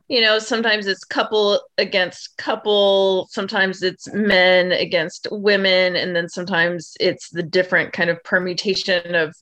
you 0.07 0.21
know, 0.21 0.39
sometimes 0.39 0.88
it's 0.88 1.03
couple 1.03 1.62
against 1.77 2.38
couple, 2.38 3.27
sometimes 3.31 3.81
it's 3.83 4.07
men 4.13 4.71
against 4.71 5.27
women, 5.31 5.95
and 5.95 6.15
then 6.15 6.27
sometimes 6.29 6.93
it's 7.00 7.29
the 7.29 7.43
different 7.43 7.93
kind 7.93 8.10
of 8.10 8.24
permutation 8.24 9.15
of 9.15 9.36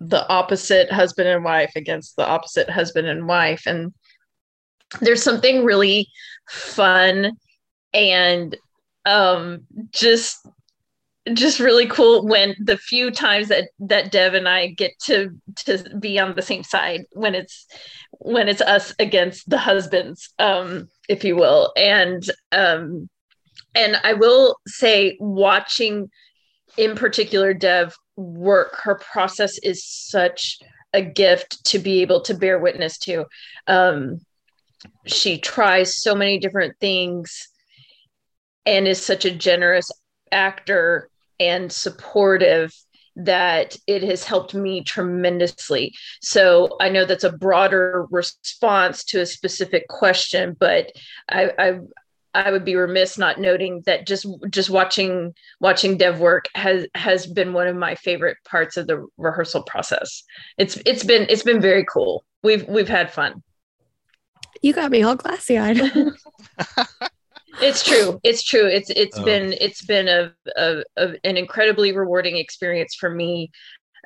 the 0.00 0.22
opposite 0.28 0.90
husband 0.92 1.28
and 1.28 1.44
wife 1.44 1.72
against 1.76 2.16
the 2.16 2.26
opposite 2.26 2.68
husband 2.70 3.06
and 3.08 3.26
wife. 3.26 3.62
And 3.66 3.92
there's 5.00 5.22
something 5.22 5.64
really 5.64 6.08
fun 6.48 7.32
and 7.94 8.56
um 9.06 9.60
just 9.92 10.46
just 11.32 11.58
really 11.58 11.86
cool 11.86 12.26
when 12.26 12.54
the 12.62 12.76
few 12.76 13.10
times 13.10 13.48
that 13.48 13.70
that 13.78 14.12
Dev 14.12 14.34
and 14.34 14.46
I 14.46 14.68
get 14.68 14.92
to 15.06 15.30
to 15.64 15.98
be 15.98 16.18
on 16.18 16.34
the 16.34 16.42
same 16.42 16.62
side 16.62 17.04
when 17.12 17.34
it's 17.34 17.66
when 18.18 18.48
it's 18.48 18.60
us 18.60 18.94
against 18.98 19.48
the 19.48 19.58
husbands, 19.58 20.32
um, 20.38 20.88
if 21.08 21.24
you 21.24 21.36
will. 21.36 21.72
And 21.76 22.22
um, 22.52 23.08
and 23.74 23.96
I 24.04 24.12
will 24.12 24.56
say, 24.66 25.16
watching 25.18 26.10
in 26.76 26.94
particular 26.94 27.54
Dev 27.54 27.94
work, 28.16 28.76
her 28.82 28.96
process 28.96 29.58
is 29.58 29.84
such 29.84 30.58
a 30.92 31.00
gift 31.02 31.64
to 31.66 31.78
be 31.78 32.02
able 32.02 32.20
to 32.22 32.34
bear 32.34 32.58
witness 32.58 32.98
to. 32.98 33.24
Um, 33.66 34.20
she 35.06 35.38
tries 35.38 35.96
so 36.02 36.14
many 36.14 36.38
different 36.38 36.78
things 36.78 37.48
and 38.66 38.88
is 38.88 39.04
such 39.04 39.24
a 39.24 39.34
generous 39.34 39.90
actor 40.32 41.08
and 41.40 41.70
supportive 41.70 42.72
that 43.16 43.76
it 43.86 44.02
has 44.02 44.24
helped 44.24 44.54
me 44.54 44.82
tremendously. 44.82 45.94
So 46.20 46.76
I 46.80 46.88
know 46.88 47.04
that's 47.04 47.24
a 47.24 47.32
broader 47.32 48.06
response 48.10 49.04
to 49.04 49.20
a 49.20 49.26
specific 49.26 49.86
question, 49.88 50.56
but 50.58 50.90
I, 51.28 51.52
I 51.58 51.78
I 52.34 52.50
would 52.50 52.64
be 52.64 52.74
remiss 52.74 53.16
not 53.16 53.38
noting 53.38 53.82
that 53.86 54.06
just 54.06 54.26
just 54.50 54.68
watching 54.68 55.34
watching 55.60 55.96
Dev 55.96 56.18
work 56.18 56.46
has 56.56 56.86
has 56.94 57.26
been 57.26 57.52
one 57.52 57.68
of 57.68 57.76
my 57.76 57.94
favorite 57.94 58.38
parts 58.44 58.76
of 58.76 58.88
the 58.88 59.06
rehearsal 59.16 59.62
process. 59.62 60.24
It's 60.58 60.76
it's 60.84 61.04
been 61.04 61.26
it's 61.28 61.44
been 61.44 61.60
very 61.60 61.84
cool. 61.84 62.24
We've 62.42 62.66
we've 62.68 62.88
had 62.88 63.12
fun. 63.12 63.42
you 64.62 64.72
got 64.72 64.90
me 64.90 65.02
all 65.02 65.14
glassy 65.14 65.56
eyed 65.56 65.80
It's 67.60 67.84
true. 67.84 68.20
It's 68.22 68.42
true. 68.42 68.66
It's 68.66 68.90
it's 68.90 69.18
Oh. 69.18 69.24
been 69.24 69.54
it's 69.60 69.84
been 69.84 70.08
a, 70.08 70.32
a, 70.56 70.82
a 70.96 71.14
an 71.24 71.36
incredibly 71.36 71.92
rewarding 71.92 72.36
experience 72.36 72.94
for 72.94 73.10
me, 73.10 73.50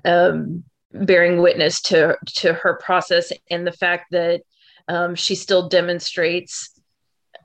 um, 0.04 0.64
bearing 0.92 1.40
witness 1.40 1.80
to 1.82 2.16
to 2.36 2.52
her 2.52 2.78
process 2.82 3.32
and 3.50 3.66
the 3.66 3.72
fact 3.72 4.06
that 4.10 4.42
um, 4.88 5.14
she 5.14 5.34
still 5.34 5.68
demonstrates 5.68 6.78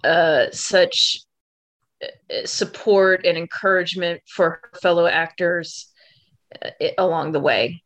uh, 0.03 0.45
such 0.51 1.19
uh, 2.03 2.45
support 2.45 3.25
and 3.25 3.37
encouragement 3.37 4.21
for 4.27 4.61
her 4.61 4.79
fellow 4.81 5.05
actors 5.05 5.91
uh, 6.63 6.69
along 6.97 7.31
the 7.31 7.39
way. 7.39 7.81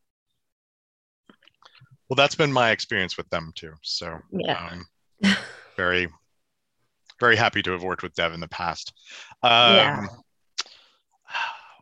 Well, 2.09 2.15
that's 2.15 2.35
been 2.35 2.53
my 2.53 2.71
experience 2.71 3.17
with 3.17 3.29
them 3.29 3.51
too. 3.55 3.73
So, 3.81 4.19
Yeah. 4.31 4.69
um, 4.71 4.85
very, 5.75 6.07
very 7.19 7.35
happy 7.35 7.61
to 7.63 7.71
have 7.71 7.83
worked 7.83 8.03
with 8.03 8.13
Dev 8.13 8.33
in 8.33 8.39
the 8.39 8.47
past. 8.47 8.93
Um, 9.43 9.75
Yeah. 9.75 10.05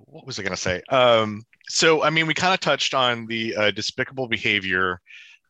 What 0.08 0.25
was 0.25 0.39
I 0.39 0.44
going 0.44 0.51
to 0.51 0.58
say? 0.58 0.82
Um, 0.89 1.44
so, 1.68 2.04
I 2.04 2.10
mean, 2.10 2.25
we 2.25 2.34
kind 2.34 2.54
of 2.54 2.62
touched 2.62 2.94
on 2.94 3.25
the 3.25 3.54
uh, 3.56 3.72
despicable 3.72 4.27
behavior 4.27 5.01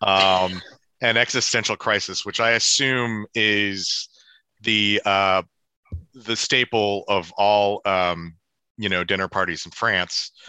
um, 0.01 0.59
and 1.01 1.17
existential 1.19 1.75
crisis, 1.75 2.25
which 2.25 2.39
I 2.39 2.51
assume 2.51 3.27
is 3.35 4.09
the 4.61 5.01
uh, 5.05 5.43
the 6.15 6.35
staple 6.35 7.03
of 7.07 7.31
all 7.37 7.81
um, 7.85 8.35
you 8.77 8.89
know 8.89 9.03
dinner 9.03 9.27
parties 9.27 9.65
in 9.65 9.71
France. 9.71 10.31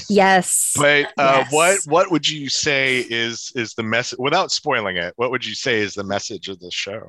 Yes 0.08 0.72
But 0.76 1.06
uh, 1.18 1.44
Yes. 1.44 1.52
what 1.52 1.78
what 1.86 2.10
would 2.10 2.28
you 2.28 2.48
say 2.48 3.06
is 3.08 3.52
is 3.54 3.74
the 3.74 3.82
message 3.82 4.18
without 4.18 4.50
spoiling 4.50 4.96
it? 4.96 5.14
What 5.16 5.30
would 5.30 5.44
you 5.44 5.54
say 5.54 5.80
is 5.80 5.94
the 5.94 6.04
message 6.04 6.48
of 6.48 6.60
the 6.60 6.70
show, 6.70 7.06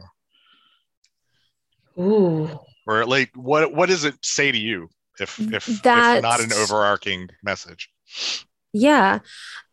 Ooh. 2.00 2.60
or 2.88 3.06
like 3.06 3.32
what 3.36 3.74
what 3.74 3.90
does 3.90 4.06
it 4.06 4.16
say 4.24 4.52
to 4.52 4.58
you 4.58 4.90
if 5.20 5.40
if, 5.40 5.68
if 5.70 5.84
not 5.84 6.42
an 6.42 6.54
overarching 6.54 7.30
message? 7.44 7.90
Yeah. 8.74 9.20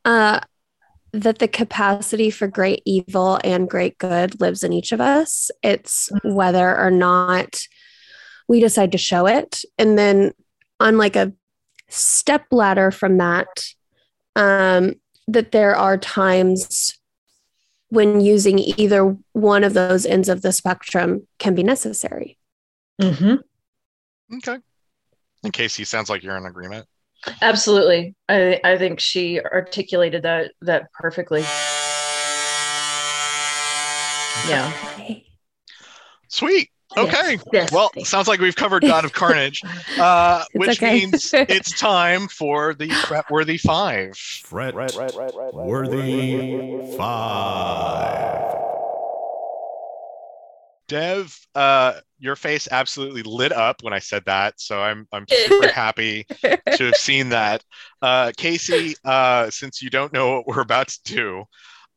Uh, 0.05 0.41
that 1.13 1.39
the 1.41 1.49
capacity 1.49 2.31
for 2.31 2.47
great 2.49 2.83
evil 2.87 3.39
and 3.45 3.69
great 3.69 3.99
good 3.99 4.41
lives 4.41 4.65
in 4.65 4.73
each 4.73 4.93
of 4.93 5.01
us. 5.01 5.51
It's 5.63 6.09
whether 6.25 6.75
or 6.79 6.91
not 6.91 7.61
we 8.49 8.61
decide 8.61 8.93
to 8.93 8.99
show 8.99 9.27
it. 9.27 9.63
And 9.79 9.99
then 9.99 10.33
on 10.81 10.97
like 10.97 11.17
a 11.17 11.33
step 11.93 12.47
ladder 12.51 12.91
from 12.91 13.19
that, 13.19 13.65
um, 14.37 14.95
that 15.29 15.53
there 15.53 15.77
are 15.77 15.99
times 15.99 16.99
when 17.89 18.21
using 18.21 18.59
either 18.59 19.17
one 19.33 19.63
of 19.63 19.75
those 19.75 20.07
ends 20.07 20.29
of 20.29 20.41
the 20.43 20.53
spectrum 20.53 21.27
can 21.39 21.55
be 21.55 21.63
necessary. 21.63 22.39
hmm 23.01 23.35
Okay. 24.35 24.59
And 25.45 25.53
Casey, 25.53 25.85
sounds 25.85 26.09
like 26.09 26.23
you're 26.23 26.37
in 26.37 26.47
agreement. 26.47 26.87
Absolutely. 27.43 28.15
I 28.29 28.61
I 28.65 28.79
think 28.79 28.99
she 28.99 29.41
articulated 29.41 30.23
that 30.23 30.53
that 30.63 30.91
perfectly. 30.93 31.43
Yeah. 34.49 34.73
Sweet. 36.29 36.71
Okay. 36.97 37.33
Yes, 37.33 37.45
yes. 37.53 37.73
Well, 37.73 37.91
sounds 38.05 38.29
like 38.29 38.41
we've 38.41 38.57
covered 38.57 38.83
God 38.83 39.05
of 39.05 39.13
Carnage, 39.13 39.63
uh, 39.99 40.45
which 40.55 40.83
okay. 40.83 41.01
means 41.01 41.33
it's 41.35 41.79
time 41.79 42.29
for 42.29 42.75
the 42.75 42.89
Fretworthy 42.89 43.59
Five. 43.59 44.17
Fret 44.17 44.75
worthy 45.53 46.41
five. 46.97 48.55
Dev, 50.89 51.35
uh, 51.55 51.95
your 52.19 52.37
face 52.37 52.69
absolutely 52.71 53.23
lit 53.23 53.53
up 53.53 53.83
when 53.83 53.95
I 53.95 53.99
said 53.99 54.25
that, 54.27 54.61
so 54.61 54.81
I'm 54.81 55.09
I'm 55.13 55.25
super 55.31 55.69
happy 55.69 56.27
to 56.43 56.61
have 56.67 56.97
seen 56.97 57.31
that. 57.31 57.65
Uh, 58.03 58.33
Casey, 58.37 58.95
uh, 59.05 59.49
since 59.51 59.81
you 59.81 59.89
don't 59.89 60.13
know 60.13 60.33
what 60.33 60.47
we're 60.47 60.61
about 60.61 60.89
to 60.89 61.01
do, 61.05 61.45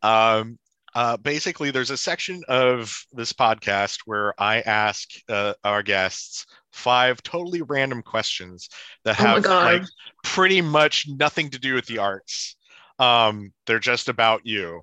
um, 0.01 0.57
uh, 0.95 1.17
basically 1.17 1.71
there's 1.71 1.91
a 1.91 1.97
section 1.97 2.41
of 2.47 3.05
this 3.13 3.33
podcast 3.33 3.99
where 4.05 4.33
I 4.41 4.61
ask 4.61 5.09
uh, 5.29 5.53
our 5.63 5.83
guests 5.83 6.45
five 6.71 7.21
totally 7.23 7.61
random 7.61 8.01
questions 8.01 8.69
that 9.05 9.17
Oh 9.19 9.23
have 9.23 9.43
God. 9.43 9.65
like 9.65 9.83
pretty 10.23 10.61
much 10.61 11.05
nothing 11.09 11.49
to 11.51 11.59
do 11.59 11.75
with 11.75 11.85
the 11.85 11.99
arts. 11.99 12.55
Um, 12.99 13.51
they're 13.67 13.79
just 13.79 14.09
about 14.09 14.41
you. 14.45 14.81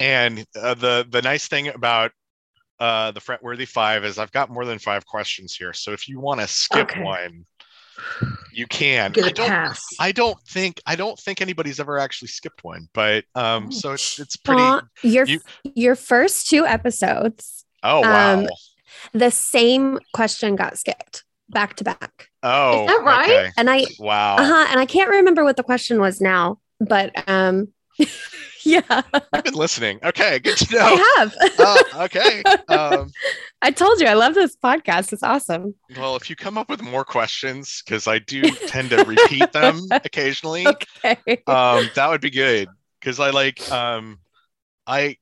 And 0.00 0.44
uh, 0.60 0.74
the 0.74 1.06
the 1.10 1.22
nice 1.22 1.48
thing 1.48 1.68
about 1.68 2.12
uh, 2.80 3.12
the 3.12 3.20
Fretworthy 3.20 3.66
Five 3.66 4.04
is 4.04 4.18
I've 4.18 4.32
got 4.32 4.50
more 4.50 4.64
than 4.64 4.78
five 4.78 5.06
questions 5.06 5.54
here. 5.54 5.72
So 5.72 5.92
if 5.92 6.08
you 6.08 6.20
want 6.20 6.40
to 6.40 6.48
skip 6.48 6.90
Okay. 6.90 7.00
one, 7.00 7.46
you 8.52 8.66
can. 8.66 9.12
Get 9.12 9.24
I 9.24 9.28
a 9.28 9.32
don't. 9.32 9.48
pass. 9.48 9.94
I 9.98 10.12
don't 10.12 10.38
think. 10.48 10.80
I 10.86 10.96
don't 10.96 11.18
think 11.18 11.40
anybody's 11.40 11.80
ever 11.80 11.98
actually 11.98 12.28
skipped 12.28 12.62
one. 12.64 12.88
But 12.92 13.24
um, 13.34 13.70
so 13.72 13.92
it's 13.92 14.18
it's 14.18 14.36
pretty. 14.36 14.62
Aw, 14.62 14.80
your 15.02 15.26
you- 15.26 15.40
your 15.74 15.94
first 15.96 16.48
two 16.48 16.66
episodes, 16.66 17.64
Oh 17.82 18.00
wow. 18.02 18.34
um, 18.40 18.46
the 19.12 19.30
same 19.30 19.98
question 20.12 20.56
got 20.56 20.78
skipped 20.78 21.24
back 21.48 21.74
to 21.76 21.84
back. 21.84 22.28
oh, 22.42 22.82
Is 22.82 22.86
that 22.88 23.02
right? 23.04 23.30
okay. 23.30 23.50
And 23.56 23.70
I 23.70 23.86
Wow. 23.98 24.36
uh-huh, 24.36 24.66
and 24.70 24.80
I 24.80 24.86
can't 24.86 25.10
remember 25.10 25.42
what 25.44 25.56
the 25.56 25.62
question 25.62 26.00
was 26.00 26.20
now, 26.20 26.58
but 26.80 27.12
um 27.28 27.68
yeah, 28.88 29.02
I've 29.32 29.44
been 29.44 29.54
listening. 29.54 29.98
Okay, 30.04 30.38
good 30.38 30.56
to 30.58 30.74
know. 30.76 30.80
I 30.82 31.14
have. 31.18 31.34
Oh, 31.58 31.82
okay. 32.04 32.42
Um, 32.68 33.10
I 33.62 33.70
told 33.70 34.00
you 34.00 34.06
I 34.06 34.14
love 34.14 34.34
this 34.34 34.56
podcast. 34.56 35.12
It's 35.12 35.22
awesome. 35.22 35.74
well, 35.96 36.16
if 36.16 36.28
you 36.28 36.36
come 36.36 36.58
up 36.58 36.68
with 36.68 36.82
more 36.82 37.04
questions, 37.04 37.82
because 37.84 38.06
I 38.06 38.18
do 38.18 38.42
tend 38.42 38.90
to 38.90 39.04
repeat 39.04 39.52
them 39.52 39.80
occasionally, 39.90 40.66
Okay. 40.66 41.16
um, 41.46 41.88
that 41.94 42.08
would 42.08 42.20
be 42.20 42.30
good. 42.30 42.68
Because 43.00 43.20
I 43.20 43.30
like, 43.30 43.70
um, 43.70 44.18
I, 44.86 45.16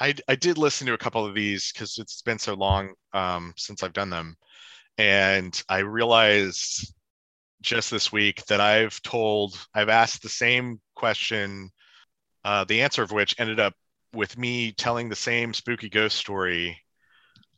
I, 0.00 0.14
I 0.28 0.34
did 0.36 0.58
listen 0.58 0.86
to 0.86 0.92
a 0.94 0.98
couple 0.98 1.24
of 1.24 1.34
these 1.34 1.72
because 1.72 1.98
it's 1.98 2.22
been 2.22 2.38
so 2.38 2.54
long 2.54 2.92
um, 3.12 3.52
since 3.56 3.82
I've 3.82 3.92
done 3.92 4.10
them, 4.10 4.36
and 4.98 5.60
I 5.68 5.78
realized 5.78 6.92
just 7.62 7.90
this 7.90 8.12
week 8.12 8.44
that 8.46 8.60
I've 8.60 9.00
told, 9.02 9.56
I've 9.74 9.88
asked 9.88 10.22
the 10.22 10.28
same 10.28 10.80
question, 10.94 11.70
uh, 12.44 12.64
the 12.64 12.82
answer 12.82 13.02
of 13.02 13.12
which 13.12 13.34
ended 13.38 13.60
up 13.60 13.74
with 14.12 14.38
me 14.38 14.72
telling 14.72 15.08
the 15.08 15.16
same 15.16 15.52
spooky 15.54 15.88
ghost 15.88 16.16
story 16.16 16.78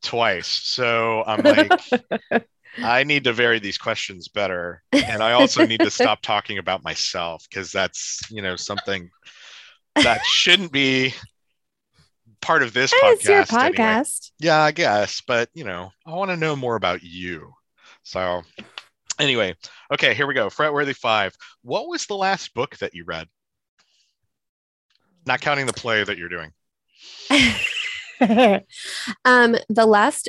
twice. 0.02 0.46
So 0.46 1.24
I'm 1.26 1.42
like, 1.42 2.46
I 2.82 3.04
need 3.04 3.24
to 3.24 3.32
vary 3.32 3.58
these 3.58 3.78
questions 3.78 4.28
better. 4.28 4.82
And 4.92 5.22
I 5.22 5.32
also 5.32 5.66
need 5.66 5.80
to 5.80 5.90
stop 5.90 6.22
talking 6.22 6.58
about 6.58 6.84
myself 6.84 7.44
because 7.48 7.72
that's, 7.72 8.20
you 8.30 8.42
know, 8.42 8.56
something 8.56 9.10
that 9.96 10.24
shouldn't 10.24 10.72
be 10.72 11.14
part 12.40 12.62
of 12.62 12.72
this 12.72 12.92
podcast. 12.92 13.12
it's 13.12 13.24
your 13.24 13.44
anyway. 13.60 13.76
Yeah, 14.38 14.60
I 14.62 14.72
guess. 14.72 15.22
But, 15.26 15.48
you 15.54 15.64
know, 15.64 15.90
I 16.06 16.12
want 16.12 16.30
to 16.30 16.36
know 16.36 16.54
more 16.54 16.76
about 16.76 17.02
you. 17.02 17.52
So, 18.02 18.42
anyway, 19.18 19.56
okay, 19.92 20.14
here 20.14 20.26
we 20.26 20.34
go. 20.34 20.50
Fretworthy 20.50 20.92
Five. 20.92 21.34
What 21.62 21.88
was 21.88 22.06
the 22.06 22.14
last 22.14 22.54
book 22.54 22.76
that 22.78 22.94
you 22.94 23.04
read? 23.04 23.28
Not 25.26 25.40
counting 25.40 25.66
the 25.66 25.72
play 25.72 26.04
that 26.04 26.16
you're 26.16 26.28
doing. 26.28 26.52
um, 29.24 29.56
the 29.68 29.86
last 29.86 30.28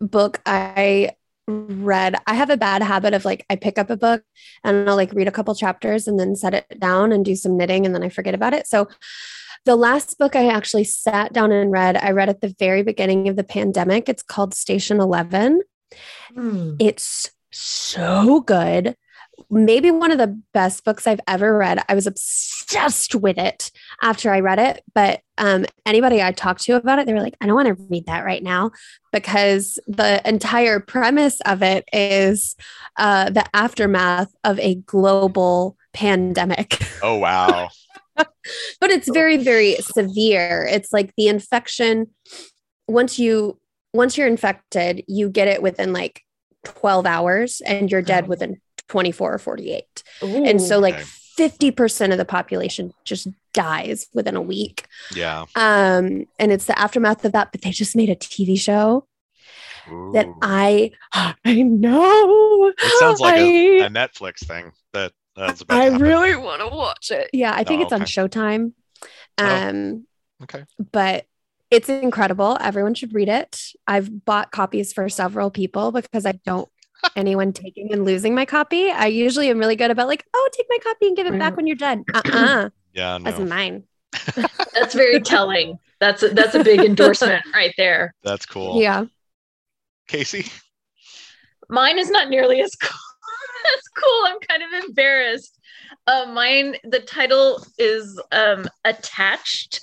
book 0.00 0.40
I 0.44 1.10
read, 1.46 2.16
I 2.26 2.34
have 2.34 2.50
a 2.50 2.56
bad 2.56 2.82
habit 2.82 3.14
of 3.14 3.24
like 3.24 3.46
I 3.48 3.56
pick 3.56 3.78
up 3.78 3.90
a 3.90 3.96
book 3.96 4.22
and 4.64 4.88
I'll 4.88 4.96
like 4.96 5.12
read 5.12 5.28
a 5.28 5.32
couple 5.32 5.54
chapters 5.54 6.06
and 6.08 6.18
then 6.18 6.34
set 6.34 6.54
it 6.54 6.80
down 6.80 7.12
and 7.12 7.24
do 7.24 7.36
some 7.36 7.56
knitting 7.56 7.86
and 7.86 7.94
then 7.94 8.02
I 8.02 8.08
forget 8.08 8.34
about 8.34 8.54
it. 8.54 8.66
So 8.66 8.88
the 9.64 9.76
last 9.76 10.18
book 10.18 10.34
I 10.34 10.48
actually 10.48 10.84
sat 10.84 11.32
down 11.32 11.52
and 11.52 11.70
read, 11.70 11.96
I 11.96 12.10
read 12.10 12.28
at 12.28 12.40
the 12.40 12.54
very 12.58 12.82
beginning 12.82 13.28
of 13.28 13.36
the 13.36 13.44
pandemic. 13.44 14.08
It's 14.08 14.22
called 14.22 14.54
Station 14.54 15.00
11. 15.00 15.60
Hmm. 16.34 16.74
It's 16.80 17.30
so 17.52 18.40
good. 18.40 18.96
Maybe 19.50 19.90
one 19.90 20.10
of 20.10 20.18
the 20.18 20.40
best 20.52 20.84
books 20.84 21.06
I've 21.06 21.20
ever 21.26 21.56
read. 21.56 21.82
I 21.88 21.94
was 21.94 22.06
obsessed 22.06 23.14
with 23.14 23.38
it 23.38 23.70
after 24.02 24.32
I 24.32 24.40
read 24.40 24.58
it. 24.58 24.82
But 24.94 25.20
um, 25.38 25.66
anybody 25.84 26.22
I 26.22 26.32
talked 26.32 26.62
to 26.64 26.76
about 26.76 26.98
it, 26.98 27.06
they 27.06 27.12
were 27.12 27.20
like, 27.20 27.36
I 27.40 27.46
don't 27.46 27.54
want 27.54 27.68
to 27.68 27.86
read 27.90 28.06
that 28.06 28.24
right 28.24 28.42
now 28.42 28.70
because 29.12 29.78
the 29.86 30.26
entire 30.28 30.80
premise 30.80 31.40
of 31.42 31.62
it 31.62 31.84
is 31.92 32.56
uh, 32.96 33.30
the 33.30 33.44
aftermath 33.54 34.32
of 34.44 34.58
a 34.58 34.76
global 34.76 35.76
pandemic. 35.92 36.78
Oh, 37.04 37.16
wow. 37.18 37.68
but 38.16 38.90
it's 38.90 39.08
very 39.08 39.38
very 39.38 39.74
severe 39.76 40.68
it's 40.70 40.92
like 40.92 41.12
the 41.16 41.28
infection 41.28 42.06
once 42.86 43.18
you 43.18 43.58
once 43.92 44.16
you're 44.16 44.26
infected 44.26 45.02
you 45.08 45.28
get 45.28 45.48
it 45.48 45.62
within 45.62 45.92
like 45.92 46.22
12 46.64 47.06
hours 47.06 47.60
and 47.62 47.90
you're 47.90 48.02
dead 48.02 48.28
within 48.28 48.60
24 48.88 49.34
or 49.34 49.38
48 49.38 50.02
Ooh. 50.24 50.44
and 50.44 50.60
so 50.60 50.78
like 50.78 50.94
Okay. 50.94 51.04
50% 51.38 52.12
of 52.12 52.18
the 52.18 52.24
population 52.26 52.92
just 53.04 53.26
dies 53.54 54.06
within 54.12 54.36
a 54.36 54.42
week 54.42 54.86
Yeah. 55.14 55.46
um 55.56 56.26
and 56.38 56.52
it's 56.52 56.66
the 56.66 56.78
aftermath 56.78 57.24
of 57.24 57.32
that 57.32 57.52
but 57.52 57.62
they 57.62 57.70
just 57.70 57.96
made 57.96 58.10
a 58.10 58.16
tv 58.16 58.58
show 58.60 59.06
that 60.12 60.26
i 60.42 60.90
i 61.44 61.62
know 61.62 62.72
It 62.78 62.92
sounds 62.98 63.20
like 63.20 63.34
I- 63.34 63.40
a, 63.40 63.80
a 63.86 63.88
Netflix 63.88 64.44
thing 64.44 64.72
that 64.92 65.12
that's 65.34 65.62
about 65.62 65.80
I 65.80 65.86
really 65.96 66.36
want 66.36 66.60
to 66.60 66.68
watch 66.68 67.10
it. 67.10 67.30
Yeah, 67.32 67.54
I 67.54 67.64
think 67.64 67.80
Oh, 67.80 67.84
it's 67.84 67.92
on 67.94 68.02
okay. 68.02 68.10
Showtime. 68.10 68.72
Oh. 69.38 69.56
Um, 69.68 70.06
Okay. 70.42 70.64
but 70.92 71.24
it's 71.70 71.88
incredible. 71.88 72.58
Everyone 72.60 72.92
should 72.92 73.14
read 73.14 73.30
it. 73.30 73.58
I've 73.86 74.24
bought 74.26 74.50
copies 74.52 74.92
for 74.92 75.08
several 75.08 75.50
people 75.50 75.90
because 75.90 76.26
I 76.26 76.32
don't 76.44 76.68
anyone 77.16 77.52
taking 77.52 77.92
and 77.92 78.04
losing 78.04 78.34
my 78.34 78.44
copy. 78.44 78.90
I 78.90 79.06
usually 79.06 79.50
am 79.50 79.58
really 79.58 79.76
good 79.76 79.90
about 79.90 80.08
like, 80.08 80.24
oh, 80.34 80.48
take 80.52 80.66
my 80.68 80.78
copy 80.82 81.08
and 81.08 81.16
give 81.16 81.26
it 81.26 81.38
back 81.38 81.56
when 81.56 81.66
you're 81.66 81.76
done. 81.76 82.04
Uh-uh. 82.14 82.70
Yeah, 82.94 83.18
That's 83.22 83.38
mine. 83.38 83.84
That's 84.74 84.94
very 84.94 85.18
telling. 85.22 85.78
That's 85.98 86.22
a, 86.22 86.28
that's 86.28 86.54
a 86.54 86.62
big 86.62 86.80
endorsement 86.80 87.42
right 87.54 87.72
there. 87.78 88.12
that's 88.22 88.44
cool. 88.44 88.78
Yeah. 88.82 89.06
Casey, 90.08 90.44
Mine 91.70 91.98
is 91.98 92.10
not 92.10 92.28
nearly 92.28 92.60
as 92.60 92.74
cool. 92.74 92.90
as 93.76 93.82
cool. 93.96 94.26
I'm 94.26 94.38
kind 94.40 94.62
of 94.62 94.84
embarrassed. 94.84 95.58
Uh, 96.06 96.26
mine, 96.34 96.76
the 96.84 97.00
title 97.00 97.64
is 97.78 98.20
um, 98.32 98.66
Attached, 98.84 99.80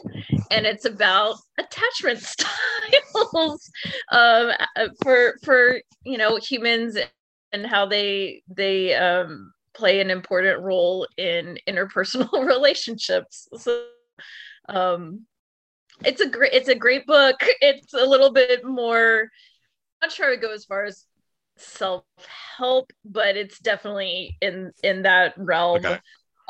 and 0.51 0.65
it's 0.65 0.85
about 0.85 1.35
attachment 1.57 2.19
styles 2.23 3.69
um, 4.11 4.51
uh, 4.75 4.87
for 5.03 5.35
for 5.43 5.79
you 6.03 6.17
know 6.17 6.37
humans 6.37 6.97
and 7.51 7.65
how 7.65 7.85
they 7.85 8.43
they 8.47 8.93
um, 8.95 9.51
play 9.73 9.99
an 9.99 10.09
important 10.09 10.61
role 10.61 11.07
in 11.17 11.57
interpersonal 11.67 12.45
relationships. 12.45 13.47
So, 13.57 13.85
um, 14.67 15.25
it's 16.03 16.21
a 16.21 16.27
great 16.27 16.53
it's 16.53 16.69
a 16.69 16.75
great 16.75 17.05
book. 17.05 17.37
It's 17.61 17.93
a 17.93 18.05
little 18.05 18.31
bit 18.31 18.65
more. 18.65 19.29
I'm 20.01 20.07
not 20.07 20.11
sure 20.11 20.27
I 20.27 20.29
would 20.31 20.41
go 20.41 20.53
as 20.53 20.65
far 20.65 20.85
as 20.85 21.05
self-help 21.61 22.89
but 23.03 23.35
it's 23.35 23.59
definitely 23.59 24.37
in 24.41 24.71
in 24.81 25.01
that 25.01 25.33
realm 25.37 25.85
Okay. 25.85 25.99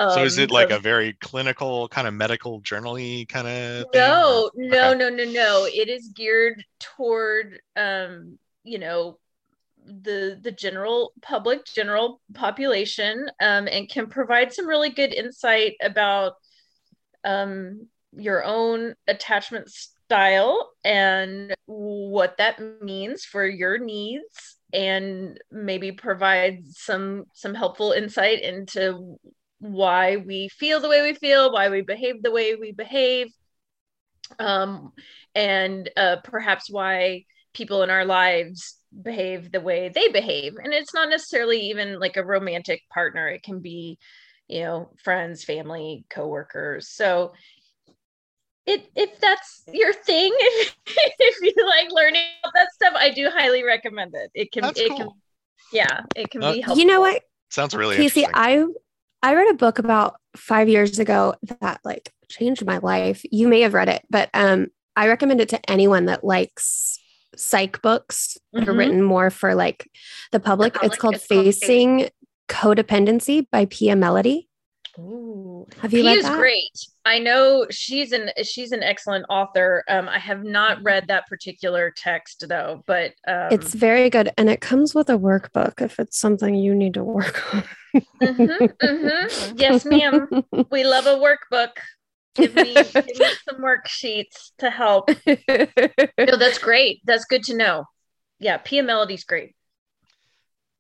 So 0.08 0.24
is 0.24 0.38
um, 0.38 0.44
it 0.44 0.52
like 0.52 0.72
of- 0.72 0.80
a 0.80 0.80
very 0.80 1.14
clinical 1.14 1.88
kind 1.90 2.08
of 2.08 2.14
medical 2.14 2.60
journal-y 2.62 3.26
kind 3.28 3.48
of 3.48 3.86
no 3.94 4.52
no 4.56 4.94
Okay. 4.94 4.94
no 4.94 5.10
no 5.10 5.26
no 5.26 5.66
it 5.66 5.90
is 5.90 6.10
geared 6.16 6.64
toward 6.80 7.60
um 7.76 8.38
you 8.64 8.80
know 8.80 9.18
the 9.86 10.40
the 10.42 10.52
general 10.52 11.14
public, 11.22 11.66
general 11.66 12.22
population, 12.34 13.28
um, 13.42 13.68
and 13.68 13.90
can 13.90 14.08
provide 14.08 14.54
some 14.54 14.68
really 14.68 14.90
good 14.92 15.14
insight 15.14 15.76
about 15.82 16.34
um, 17.24 17.88
your 18.14 18.44
own 18.44 18.96
attachment 19.08 19.70
style 19.70 20.72
and 20.84 21.56
what 21.66 22.38
that 22.38 22.60
means 22.82 23.24
for 23.26 23.46
your 23.46 23.78
needs 23.78 24.58
and 24.74 25.40
maybe 25.52 25.92
provide 25.92 26.60
some 26.68 27.26
some 27.34 27.56
helpful 27.56 27.92
insight 27.92 28.42
into 28.42 29.18
why 29.60 30.18
we 30.18 30.50
feel 30.50 30.80
the 30.80 30.90
way 30.90 31.02
we 31.02 31.14
feel 31.14 31.52
why 31.52 31.70
we 31.70 31.82
behave 31.82 32.22
the 32.24 32.32
way 32.32 32.56
we 32.56 32.72
behave 32.72 33.28
um, 34.40 34.92
and 35.36 35.90
uh, 35.98 36.18
perhaps 36.24 36.70
why 36.70 37.26
people 37.54 37.84
in 37.84 37.90
our 37.90 38.06
lives 38.06 38.78
behave 39.04 39.52
the 39.52 39.62
way 39.62 39.90
they 39.90 40.08
behave 40.08 40.54
and 40.64 40.74
it's 40.74 40.94
not 40.94 41.10
necessarily 41.10 41.60
even 41.60 42.00
like 42.00 42.18
a 42.18 42.26
romantic 42.26 42.82
partner 42.92 43.28
it 43.28 43.44
can 43.44 43.60
be 43.60 43.98
you 44.48 44.62
know 44.62 44.90
friends 45.04 45.44
family 45.44 46.04
coworkers 46.10 46.90
so 46.90 47.32
it, 48.66 48.90
if 48.96 49.20
that's 49.20 49.64
your 49.72 49.94
thing 49.94 50.32
if, 50.40 50.76
if 51.20 51.36
you 51.42 51.66
like 51.68 51.92
learning 51.92 52.24
about 52.44 52.54
that 52.54 52.72
stuff 52.74 52.94
i 52.96 53.10
do 53.10 53.30
highly 53.30 53.64
recommend 53.64 54.12
it 54.16 54.32
it 54.34 54.52
can 54.52 54.66
That's 54.66 54.76
it 54.76 54.96
cool. 54.96 54.96
can 54.96 55.12
yeah 55.72 56.02
it 56.16 56.30
can 56.32 56.42
Uh, 56.42 56.46
be 56.46 56.62
helpful 56.62 56.78
You 56.78 56.86
know 56.86 57.02
what, 57.02 57.24
Sounds 57.50 57.76
really 57.76 57.98
Casey? 57.98 58.26
interesting. 58.26 58.32
I 58.34 58.66
I 59.22 59.36
read 59.36 59.50
a 59.52 59.56
book 59.58 59.80
about 59.80 60.16
five 60.36 60.70
years 60.70 61.00
ago 61.00 61.36
that 61.60 61.82
like 61.84 62.14
changed 62.30 62.66
my 62.66 62.78
life. 62.78 63.22
You 63.32 63.48
may 63.48 63.62
have 63.62 63.74
read 63.74 63.90
it, 63.90 64.04
but 64.10 64.30
um, 64.34 64.68
I 64.96 65.08
recommend 65.08 65.42
it 65.42 65.50
to 65.50 65.70
anyone 65.72 66.06
that 66.06 66.24
likes 66.24 66.98
psych 67.36 67.82
books 67.82 68.38
that 68.54 68.68
are 68.68 68.74
Mhm. 68.74 68.78
written 68.78 69.04
more 69.04 69.30
for 69.30 69.56
like 69.56 69.90
the 70.32 70.40
public. 70.40 70.74
public. 70.74 70.92
It's 70.94 71.00
called 71.00 71.16
It's 71.16 71.28
called 71.28 71.44
Facing 71.46 72.10
Codependency 72.48 73.48
by 73.52 73.66
Pia 73.66 73.96
Mellody. 73.96 74.48
Ooh. 74.98 75.49
Have 75.82 75.94
you 75.94 76.02
He 76.02 76.08
read 76.08 76.18
is 76.18 76.24
that? 76.26 76.38
great. 76.38 76.72
I 77.06 77.20
know 77.20 77.66
she's 77.72 78.12
an 78.12 78.30
she's 78.44 78.72
an 78.72 78.84
excellent 78.84 79.26
author. 79.30 79.84
Um, 79.88 80.08
I 80.10 80.20
have 80.20 80.44
not 80.44 80.84
read 80.84 81.08
that 81.08 81.28
particular 81.28 81.92
text 81.96 82.46
though, 82.48 82.84
but 82.86 83.14
um, 83.28 83.48
It's 83.52 83.74
very 83.74 84.10
good, 84.10 84.30
and 84.38 84.50
it 84.50 84.62
comes 84.62 84.94
with 84.94 85.10
a 85.10 85.18
workbook 85.18 85.82
if 85.82 86.00
it's 86.00 86.18
something 86.18 86.54
you 86.56 86.76
need 86.76 86.94
to 86.96 87.04
work 87.04 87.54
on. 87.54 87.64
mhm, 88.22 88.74
mhm. 88.82 89.60
yes, 89.60 89.86
ma'am. 89.86 90.28
We 90.72 90.84
love 90.84 91.06
a 91.08 91.16
workbook. 91.20 91.72
Give 92.36 92.54
me, 92.56 92.74
give 92.76 92.94
me 92.94 93.26
some 93.50 93.62
worksheets 93.62 94.52
to 94.60 94.70
help. 94.70 95.10
No, 95.28 96.38
that's 96.38 96.60
great. 96.60 97.02
That's 97.06 97.26
good 97.26 97.44
to 97.46 97.56
know. 97.58 97.86
Yeah, 98.40 98.58
Pia 98.58 98.84
Mellody's 98.84 99.24
great. 99.26 99.56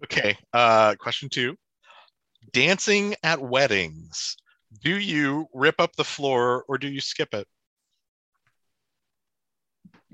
Okay. 0.04 0.38
Uh, 0.54 0.96
question 1.00 1.28
two. 1.30 1.56
Dancing 2.54 3.15
at 3.24 3.42
weddings. 3.42 4.38
Do 4.84 4.98
you 4.98 5.48
rip 5.54 5.80
up 5.80 5.96
the 5.96 6.04
floor 6.04 6.64
or 6.68 6.78
do 6.78 6.88
you 6.88 7.02
skip 7.02 7.34
it? 7.34 7.48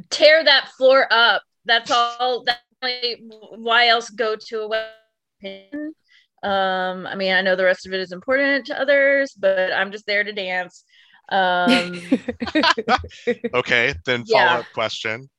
Tear 0.10 0.44
that 0.44 0.70
floor 0.78 1.08
up. 1.12 1.44
That's 1.66 1.92
all. 1.92 2.44
That's 2.44 2.62
why 3.58 3.88
else 3.88 4.10
go 4.10 4.36
to 4.48 4.62
a 4.62 4.68
wedding? 4.68 5.94
Um, 6.44 7.08
I 7.08 7.16
mean, 7.16 7.34
I 7.34 7.42
know 7.42 7.56
the 7.56 7.66
rest 7.66 7.88
of 7.88 7.94
it 7.94 8.00
is 8.00 8.12
important 8.12 8.66
to 8.68 8.80
others, 8.80 9.34
but 9.34 9.74
I'm 9.74 9.92
just 9.92 10.06
there 10.06 10.24
to 10.24 10.32
dance. 10.32 10.84
Um, 11.30 12.12
Okay. 13.54 13.96
Then 14.06 14.24
Yeah. 14.28 14.48
follow 14.48 14.60
up 14.62 14.66
question. 14.74 15.30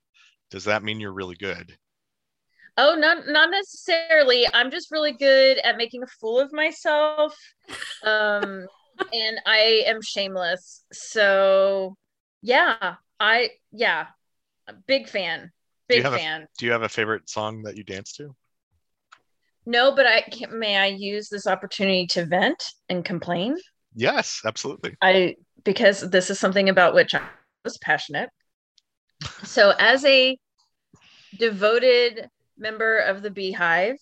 Does 0.50 0.64
that 0.64 0.82
mean 0.82 1.00
you're 1.00 1.12
really 1.12 1.36
good? 1.36 1.76
oh, 2.78 2.94
not 2.94 3.26
not 3.28 3.50
necessarily. 3.50 4.46
I'm 4.52 4.70
just 4.70 4.90
really 4.90 5.12
good 5.12 5.58
at 5.58 5.76
making 5.76 6.02
a 6.02 6.06
fool 6.06 6.40
of 6.40 6.52
myself. 6.52 7.36
Um, 8.02 8.66
and 9.12 9.38
I 9.46 9.84
am 9.86 10.00
shameless. 10.02 10.84
So 10.92 11.96
yeah, 12.42 12.96
I 13.20 13.50
yeah, 13.72 14.06
big 14.86 15.08
fan. 15.08 15.50
Do 15.88 15.96
Big 15.96 16.06
a- 16.06 16.18
fan. 16.18 16.46
Do 16.58 16.66
you 16.66 16.72
have 16.72 16.82
a 16.82 16.88
favorite 16.88 17.28
song 17.28 17.62
that 17.62 17.76
you 17.76 17.84
dance 17.84 18.12
to? 18.14 18.34
No, 19.64 19.94
but 19.94 20.06
I 20.06 20.22
can, 20.22 20.58
may 20.58 20.76
I 20.76 20.86
use 20.86 21.28
this 21.28 21.46
opportunity 21.46 22.06
to 22.08 22.24
vent 22.24 22.62
and 22.88 23.04
complain? 23.04 23.56
Yes, 23.94 24.42
absolutely. 24.44 24.96
I 25.02 25.34
because 25.64 26.08
this 26.10 26.30
is 26.30 26.38
something 26.38 26.68
about 26.68 26.94
which 26.94 27.14
I 27.14 27.22
was 27.64 27.78
passionate. 27.78 28.30
So, 29.44 29.72
as 29.78 30.04
a 30.04 30.38
devoted 31.36 32.28
member 32.56 32.98
of 32.98 33.22
the 33.22 33.30
BeyHive, 33.30 33.96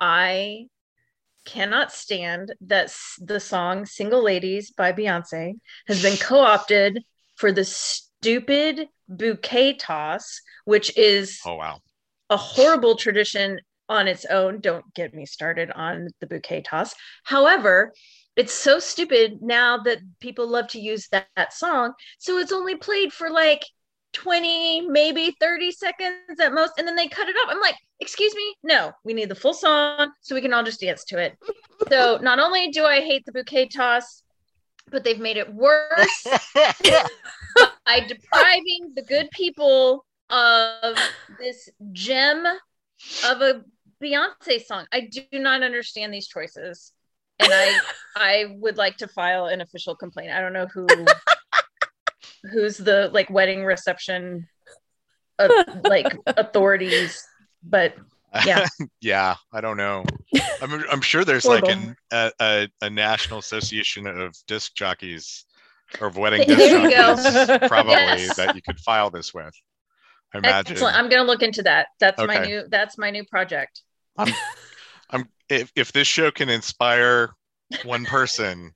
I 0.00 0.66
cannot 1.50 1.92
stand 1.92 2.54
that 2.60 2.94
the 3.20 3.40
song 3.40 3.84
"Single 3.84 4.22
Ladies" 4.22 4.70
by 4.70 4.92
Beyonce 4.92 5.54
has 5.88 6.02
been 6.02 6.16
co-opted 6.16 7.02
for 7.36 7.50
the 7.50 7.64
stupid 7.64 8.86
bouquet 9.08 9.74
toss, 9.74 10.40
which 10.64 10.96
is 10.96 11.40
Oh 11.44 11.56
wow. 11.56 11.80
a 12.28 12.36
horrible 12.36 12.94
tradition 12.96 13.58
on 13.88 14.06
its 14.06 14.24
own. 14.26 14.60
Don't 14.60 14.94
get 14.94 15.12
me 15.12 15.26
started 15.26 15.70
on 15.72 16.08
the 16.20 16.26
bouquet 16.28 16.62
toss. 16.62 16.94
However, 17.24 17.92
it's 18.36 18.52
so 18.54 18.78
stupid 18.78 19.42
now 19.42 19.78
that 19.78 19.98
people 20.20 20.46
love 20.46 20.68
to 20.68 20.80
use 20.80 21.08
that, 21.08 21.26
that 21.34 21.52
song. 21.52 21.94
So 22.18 22.38
it's 22.38 22.52
only 22.52 22.76
played 22.76 23.12
for 23.12 23.28
like 23.28 23.64
20, 24.12 24.82
maybe 24.88 25.36
30 25.40 25.72
seconds 25.72 26.40
at 26.40 26.52
most. 26.52 26.72
And 26.78 26.86
then 26.86 26.96
they 26.96 27.08
cut 27.08 27.28
it 27.28 27.36
off. 27.36 27.48
I'm 27.50 27.60
like, 27.60 27.76
excuse 28.00 28.34
me? 28.34 28.54
No, 28.62 28.92
we 29.04 29.14
need 29.14 29.28
the 29.28 29.34
full 29.34 29.54
song 29.54 30.12
so 30.20 30.34
we 30.34 30.40
can 30.40 30.52
all 30.52 30.64
just 30.64 30.80
dance 30.80 31.04
to 31.06 31.18
it. 31.18 31.36
So 31.88 32.18
not 32.22 32.38
only 32.38 32.68
do 32.68 32.84
I 32.84 33.00
hate 33.00 33.24
the 33.24 33.32
bouquet 33.32 33.68
toss, 33.68 34.22
but 34.90 35.04
they've 35.04 35.20
made 35.20 35.36
it 35.36 35.52
worse 35.52 36.26
by 36.54 38.00
depriving 38.00 38.92
the 38.94 39.04
good 39.06 39.30
people 39.30 40.04
of 40.30 40.96
this 41.38 41.68
gem 41.92 42.44
of 43.26 43.40
a 43.40 43.62
Beyonce 44.02 44.64
song. 44.64 44.86
I 44.92 45.00
do 45.00 45.22
not 45.32 45.62
understand 45.62 46.12
these 46.12 46.26
choices. 46.26 46.92
And 47.38 47.52
I 47.52 47.80
I 48.16 48.56
would 48.58 48.76
like 48.76 48.98
to 48.98 49.08
file 49.08 49.46
an 49.46 49.60
official 49.60 49.94
complaint. 49.94 50.32
I 50.32 50.40
don't 50.40 50.52
know 50.52 50.66
who 50.66 50.86
who's 52.52 52.76
the 52.78 53.10
like 53.12 53.30
wedding 53.30 53.64
reception 53.64 54.48
uh, 55.38 55.48
like 55.84 56.16
authorities, 56.26 57.26
but 57.62 57.94
Yeah. 58.46 58.66
yeah, 59.00 59.36
I 59.52 59.60
don't 59.60 59.76
know. 59.76 60.04
I'm, 60.62 60.84
I'm 60.90 61.00
sure 61.00 61.24
there's 61.24 61.44
like 61.46 61.68
an, 61.68 61.96
a, 62.12 62.30
a, 62.40 62.68
a 62.82 62.90
national 62.90 63.38
association 63.40 64.06
of 64.06 64.34
disc 64.46 64.74
jockeys 64.74 65.44
or 66.00 66.06
of 66.08 66.16
wedding 66.16 66.46
There 66.46 66.56
disc 66.56 66.70
you 66.70 66.90
go. 66.90 67.16
jockeys 67.16 67.68
probably 67.68 67.92
Yes. 67.94 68.36
that 68.36 68.54
you 68.54 68.62
could 68.62 68.78
file 68.80 69.10
this 69.10 69.34
with. 69.34 69.52
I 70.32 70.38
imagine. 70.38 70.72
excellent. 70.74 70.96
I'm 70.96 71.08
gonna 71.08 71.24
look 71.24 71.42
into 71.42 71.62
that. 71.64 71.88
That's 71.98 72.22
my 72.24 72.44
new 72.44 72.62
that's 72.68 72.96
my 72.96 73.10
new 73.10 73.24
project. 73.24 73.82
I'm 74.16 75.28
if, 75.48 75.72
if 75.74 75.90
this 75.92 76.06
show 76.06 76.30
can 76.30 76.48
inspire 76.48 77.30
one 77.84 78.04
person, 78.04 78.72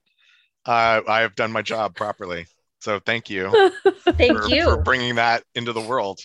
uh, 0.65 0.99
I 1.07 1.21
have 1.21 1.35
done 1.35 1.53
my 1.53 1.61
job 1.61 1.95
properly. 1.95 2.47
So 2.85 2.99
thank 2.99 3.31
you 3.31 3.49
Thank 4.09 4.37
for, 4.37 4.47
you. 4.47 4.63
for 4.65 4.77
bringing 4.77 5.15
that 5.15 5.43
into 5.55 5.73
the 5.73 5.81
world. 5.81 6.19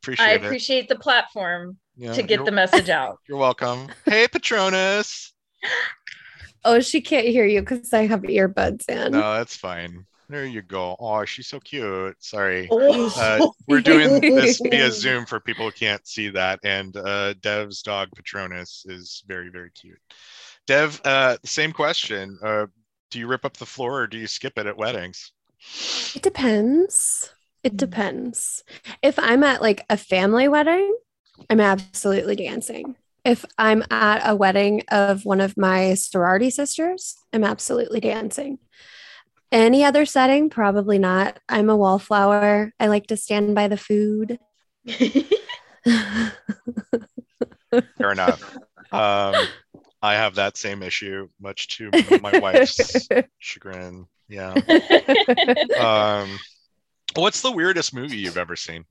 Appreciate 0.00 0.24
I 0.26 0.32
it. 0.34 0.44
appreciate 0.44 0.88
the 0.88 0.94
platform 0.94 1.76
Yeah, 1.96 2.12
to 2.12 2.22
get 2.22 2.44
the 2.44 2.52
message 2.52 2.88
out. 2.88 3.18
You're 3.28 3.36
welcome. 3.36 3.88
Hey, 4.04 4.28
Patronus. 4.28 5.32
oh, 6.64 6.78
she 6.78 7.00
can't 7.00 7.26
hear 7.26 7.44
you 7.44 7.62
because 7.62 7.92
I 7.92 8.06
have 8.06 8.22
earbuds 8.22 8.88
in. 8.88 9.10
No, 9.10 9.34
that's 9.34 9.56
fine. 9.56 10.06
There 10.28 10.44
you 10.44 10.62
go. 10.62 10.94
Oh, 11.00 11.24
she's 11.24 11.48
so 11.48 11.58
cute. 11.58 12.14
Sorry. 12.22 12.68
Oh, 12.70 13.12
Uh, 13.18 13.48
we're 13.66 13.80
doing 13.80 14.20
this 14.20 14.60
via 14.60 14.92
Zoom 14.92 15.26
for 15.26 15.40
people 15.40 15.64
who 15.64 15.72
can't 15.72 16.06
see 16.06 16.28
that. 16.28 16.60
And 16.62 16.96
uh, 16.96 17.34
Dev's 17.40 17.82
dog 17.82 18.10
Patronus 18.14 18.84
is 18.86 19.24
very, 19.26 19.48
very 19.48 19.72
cute. 19.72 19.98
Dev, 20.68 21.00
uh, 21.04 21.38
same 21.44 21.72
question. 21.72 22.38
Uh, 22.40 22.66
do 23.10 23.18
you 23.18 23.26
rip 23.26 23.44
up 23.44 23.56
the 23.56 23.66
floor 23.66 24.02
or 24.02 24.06
do 24.06 24.16
you 24.16 24.28
skip 24.28 24.58
it 24.58 24.66
at 24.68 24.76
weddings? 24.76 25.32
It 26.14 26.22
depends. 26.22 27.32
It 27.62 27.76
depends. 27.76 28.62
If 29.02 29.18
I'm 29.18 29.42
at 29.42 29.60
like 29.60 29.84
a 29.90 29.96
family 29.96 30.48
wedding, 30.48 30.96
I'm 31.50 31.60
absolutely 31.60 32.36
dancing. 32.36 32.96
If 33.24 33.44
I'm 33.58 33.84
at 33.90 34.22
a 34.24 34.34
wedding 34.34 34.82
of 34.90 35.24
one 35.24 35.40
of 35.40 35.56
my 35.56 35.94
sorority 35.94 36.50
sisters, 36.50 37.16
I'm 37.32 37.44
absolutely 37.44 38.00
dancing. 38.00 38.58
Any 39.50 39.84
other 39.84 40.04
setting, 40.06 40.50
probably 40.50 40.98
not. 40.98 41.38
I'm 41.48 41.70
a 41.70 41.76
wallflower. 41.76 42.72
I 42.78 42.86
like 42.86 43.06
to 43.08 43.16
stand 43.16 43.54
by 43.54 43.68
the 43.68 43.76
food. 43.76 44.38
Fair 47.96 48.12
enough. 48.12 48.56
Um, 48.92 49.34
I 50.00 50.14
have 50.14 50.36
that 50.36 50.56
same 50.56 50.82
issue, 50.82 51.28
much 51.40 51.68
to 51.76 51.90
my 52.22 52.38
wife's 52.38 53.08
chagrin. 53.38 54.06
Yeah. 54.28 54.54
Um, 55.78 56.38
what's 57.14 57.40
the 57.40 57.52
weirdest 57.52 57.94
movie 57.94 58.18
you've 58.18 58.36
ever 58.38 58.56
seen? 58.56 58.84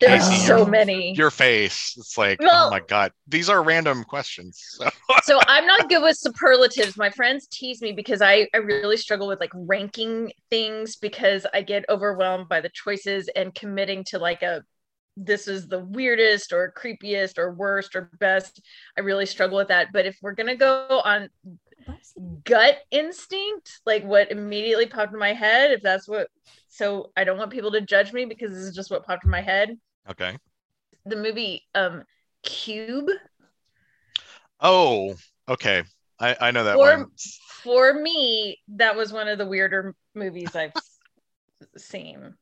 There's 0.00 0.28
Casey, 0.28 0.46
so 0.46 0.58
your- 0.58 0.66
many. 0.66 1.14
Your 1.14 1.30
face. 1.30 1.94
It's 1.96 2.18
like, 2.18 2.40
oh 2.42 2.70
my 2.70 2.80
god. 2.80 3.12
These 3.28 3.48
are 3.48 3.62
random 3.62 4.02
questions. 4.02 4.60
So 4.60 4.88
so 5.22 5.40
I'm 5.46 5.64
not 5.66 5.88
good 5.88 6.02
with 6.02 6.16
superlatives. 6.16 6.96
My 6.96 7.10
friends 7.10 7.46
tease 7.46 7.80
me 7.80 7.92
because 7.92 8.20
I, 8.20 8.48
I 8.52 8.58
really 8.58 8.96
struggle 8.96 9.28
with 9.28 9.38
like 9.38 9.52
ranking 9.54 10.32
things 10.50 10.96
because 10.96 11.46
I 11.54 11.62
get 11.62 11.84
overwhelmed 11.88 12.48
by 12.48 12.60
the 12.60 12.70
choices 12.70 13.28
and 13.36 13.54
committing 13.54 14.02
to 14.08 14.18
like 14.18 14.42
a 14.42 14.64
this 15.16 15.46
is 15.48 15.68
the 15.68 15.80
weirdest 15.80 16.52
or 16.52 16.72
creepiest 16.76 17.38
or 17.38 17.52
worst 17.52 17.94
or 17.94 18.10
best. 18.18 18.60
I 18.96 19.00
really 19.02 19.26
struggle 19.26 19.58
with 19.58 19.68
that. 19.68 19.88
But 19.92 20.06
if 20.06 20.16
we're 20.22 20.32
gonna 20.34 20.56
go 20.56 21.02
on 21.04 21.28
gut 22.44 22.78
instinct, 22.90 23.80
like 23.84 24.04
what 24.04 24.30
immediately 24.30 24.86
popped 24.86 25.12
in 25.12 25.18
my 25.18 25.32
head, 25.32 25.70
if 25.72 25.82
that's 25.82 26.08
what 26.08 26.28
so 26.68 27.10
I 27.16 27.24
don't 27.24 27.38
want 27.38 27.50
people 27.50 27.72
to 27.72 27.80
judge 27.82 28.12
me 28.12 28.24
because 28.24 28.50
this 28.50 28.62
is 28.62 28.74
just 28.74 28.90
what 28.90 29.04
popped 29.04 29.24
in 29.24 29.30
my 29.30 29.42
head. 29.42 29.78
okay. 30.10 30.38
The 31.04 31.16
movie 31.16 31.62
um 31.74 32.04
Cube 32.42 33.08
Oh, 34.60 35.14
okay. 35.48 35.82
I, 36.20 36.36
I 36.40 36.50
know 36.52 36.64
that 36.64 36.76
Or- 36.76 36.98
one. 36.98 37.06
for 37.62 37.92
me, 37.94 38.60
that 38.76 38.94
was 38.96 39.12
one 39.12 39.26
of 39.28 39.38
the 39.38 39.46
weirder 39.46 39.94
movies 40.14 40.54
I've 40.54 40.72
seen. 41.76 42.34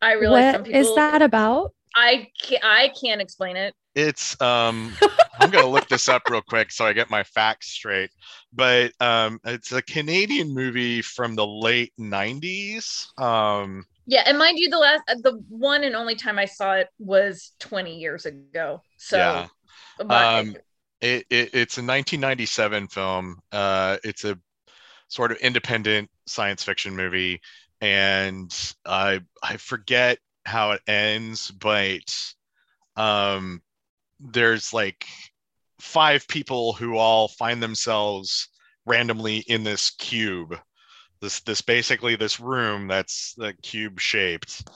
I 0.00 0.12
realize 0.14 0.54
some 0.54 0.62
people 0.64 0.80
is 0.80 0.94
that 0.94 1.20
about? 1.20 1.72
I 1.94 2.28
can't, 2.40 2.64
I 2.64 2.90
can't 3.00 3.20
explain 3.20 3.56
it. 3.56 3.74
It's 3.94 4.40
um 4.40 4.92
I'm 5.40 5.50
gonna 5.50 5.66
look 5.66 5.88
this 5.88 6.08
up 6.08 6.22
real 6.30 6.42
quick 6.42 6.70
so 6.70 6.86
I 6.86 6.92
get 6.92 7.10
my 7.10 7.24
facts 7.24 7.68
straight. 7.68 8.10
But 8.52 8.92
um 9.00 9.40
it's 9.44 9.72
a 9.72 9.82
Canadian 9.82 10.54
movie 10.54 11.02
from 11.02 11.34
the 11.34 11.46
late 11.46 11.92
90s. 11.98 13.08
Um 13.18 13.84
Yeah, 14.06 14.22
and 14.26 14.38
mind 14.38 14.58
you, 14.58 14.70
the 14.70 14.78
last 14.78 15.02
the 15.06 15.42
one 15.48 15.84
and 15.84 15.96
only 15.96 16.14
time 16.14 16.38
I 16.38 16.44
saw 16.44 16.74
it 16.74 16.88
was 16.98 17.52
20 17.58 17.98
years 17.98 18.26
ago. 18.26 18.80
So 18.96 19.16
Yeah. 19.16 19.46
but- 19.98 20.10
Um, 20.10 20.56
it, 21.00 21.26
it 21.30 21.50
it's 21.54 21.78
a 21.78 21.82
1997 21.82 22.88
film. 22.88 23.40
Uh, 23.50 23.96
it's 24.04 24.24
a 24.24 24.38
sort 25.08 25.32
of 25.32 25.38
independent 25.38 26.10
science 26.26 26.62
fiction 26.62 26.94
movie, 26.94 27.40
and 27.80 28.52
I 28.84 29.20
I 29.42 29.56
forget 29.56 30.18
how 30.44 30.72
it 30.72 30.82
ends, 30.86 31.50
but 31.50 32.32
um, 32.96 33.62
there's 34.18 34.72
like 34.72 35.06
five 35.80 36.26
people 36.28 36.72
who 36.72 36.96
all 36.96 37.28
find 37.28 37.62
themselves 37.62 38.48
randomly 38.86 39.38
in 39.38 39.64
this 39.64 39.90
cube. 39.90 40.56
This 41.20 41.40
this 41.40 41.60
basically 41.60 42.16
this 42.16 42.40
room 42.40 42.88
that's 42.88 43.34
the 43.34 43.52
cube 43.62 44.00
shaped, 44.00 44.68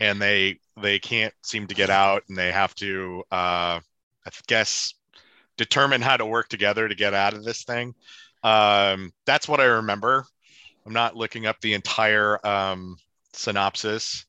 and 0.00 0.20
they 0.20 0.58
they 0.80 0.98
can't 0.98 1.34
seem 1.42 1.66
to 1.68 1.74
get 1.74 1.90
out, 1.90 2.24
and 2.28 2.36
they 2.36 2.50
have 2.50 2.74
to 2.76 3.22
uh, 3.30 3.80
I 4.26 4.30
guess 4.46 4.94
determine 5.56 6.02
how 6.02 6.16
to 6.16 6.26
work 6.26 6.48
together 6.48 6.88
to 6.88 6.94
get 6.94 7.14
out 7.14 7.34
of 7.34 7.44
this 7.44 7.64
thing. 7.64 7.94
Um, 8.42 9.12
that's 9.26 9.48
what 9.48 9.60
I 9.60 9.64
remember. 9.64 10.26
I'm 10.84 10.92
not 10.92 11.16
looking 11.16 11.46
up 11.46 11.60
the 11.60 11.74
entire 11.74 12.44
um, 12.44 12.96
synopsis, 13.32 14.24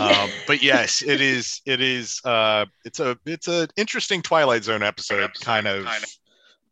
um, 0.00 0.30
but 0.46 0.62
yes, 0.62 1.02
it 1.02 1.20
is. 1.20 1.60
It 1.66 1.80
is. 1.80 2.20
Uh, 2.24 2.66
it's 2.84 3.00
a. 3.00 3.18
It's 3.26 3.48
an 3.48 3.68
interesting 3.76 4.22
Twilight 4.22 4.64
Zone 4.64 4.82
episode 4.82 5.32
kind 5.40 5.66
of 5.66 5.86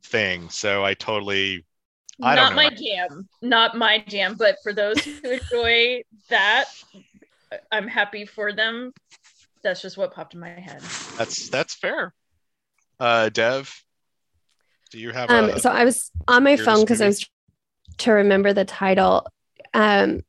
thing. 0.03 0.49
So 0.51 0.85
I 0.85 0.95
totally. 0.95 1.65
I 2.23 2.35
not 2.35 2.49
don't 2.49 2.57
my 2.57 2.71
jam. 2.71 3.29
Not 3.43 3.77
my 3.77 3.99
jam. 4.09 4.37
But 4.39 4.57
for 4.63 4.73
those 4.73 4.99
who 5.05 5.13
enjoy 5.29 6.03
that, 6.31 6.67
I'm 7.71 7.87
happy 7.89 8.25
for 8.25 8.53
them. 8.53 8.93
That's 9.63 9.83
just 9.83 9.97
what 9.97 10.15
popped 10.15 10.35
in 10.35 10.41
my 10.41 10.49
head. 10.49 10.81
That's 11.19 11.49
that's 11.49 11.75
fair. 11.75 12.15
Uh, 12.99 13.29
Dev, 13.29 13.75
do 14.91 14.99
you 14.99 15.11
have 15.11 15.31
Um, 15.31 15.51
a? 15.51 15.61
so 15.61 15.71
I 15.71 15.85
was 15.85 16.11
on 16.29 16.45
my 16.45 16.57
phone 16.57 16.81
because 16.81 17.03
I 17.03 17.07
was 17.07 17.29
to 17.99 18.13
remember 18.13 18.53
the 18.53 18.65
title. 18.65 19.27
Um, 19.75 20.23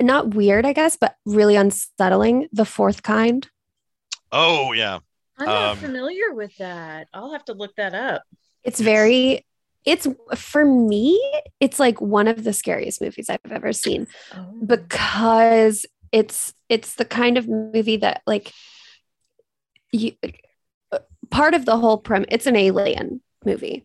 not 0.00 0.34
weird, 0.34 0.66
I 0.66 0.72
guess, 0.72 0.96
but 0.96 1.16
really 1.24 1.56
unsettling. 1.56 2.48
The 2.52 2.64
fourth 2.64 3.02
kind. 3.02 3.46
oh 4.32 4.72
yeah, 4.72 4.98
I'm 5.38 5.46
not 5.46 5.70
Um, 5.72 5.76
familiar 5.78 6.32
with 6.34 6.56
that. 6.58 7.08
I'll 7.14 7.32
have 7.32 7.44
to 7.46 7.52
look 7.52 7.74
that 7.76 7.94
up. 7.94 8.22
It's 8.64 8.80
very. 8.80 9.44
It's 9.84 10.08
for 10.34 10.64
me. 10.64 11.20
It's 11.60 11.78
like 11.78 12.00
one 12.00 12.26
of 12.26 12.42
the 12.42 12.52
scariest 12.52 13.00
movies 13.00 13.30
I've 13.30 13.38
ever 13.52 13.72
seen 13.72 14.08
Oh. 14.34 14.46
because 14.66 15.86
it's 16.12 16.52
it's 16.68 16.94
the 16.96 17.04
kind 17.04 17.38
of 17.38 17.46
movie 17.48 17.98
that 17.98 18.22
like 18.26 18.52
you 19.92 20.12
part 21.30 21.54
of 21.54 21.64
the 21.64 21.76
whole 21.76 21.98
prim 21.98 22.24
it's 22.28 22.46
an 22.46 22.54
alien 22.56 23.20
movie 23.44 23.84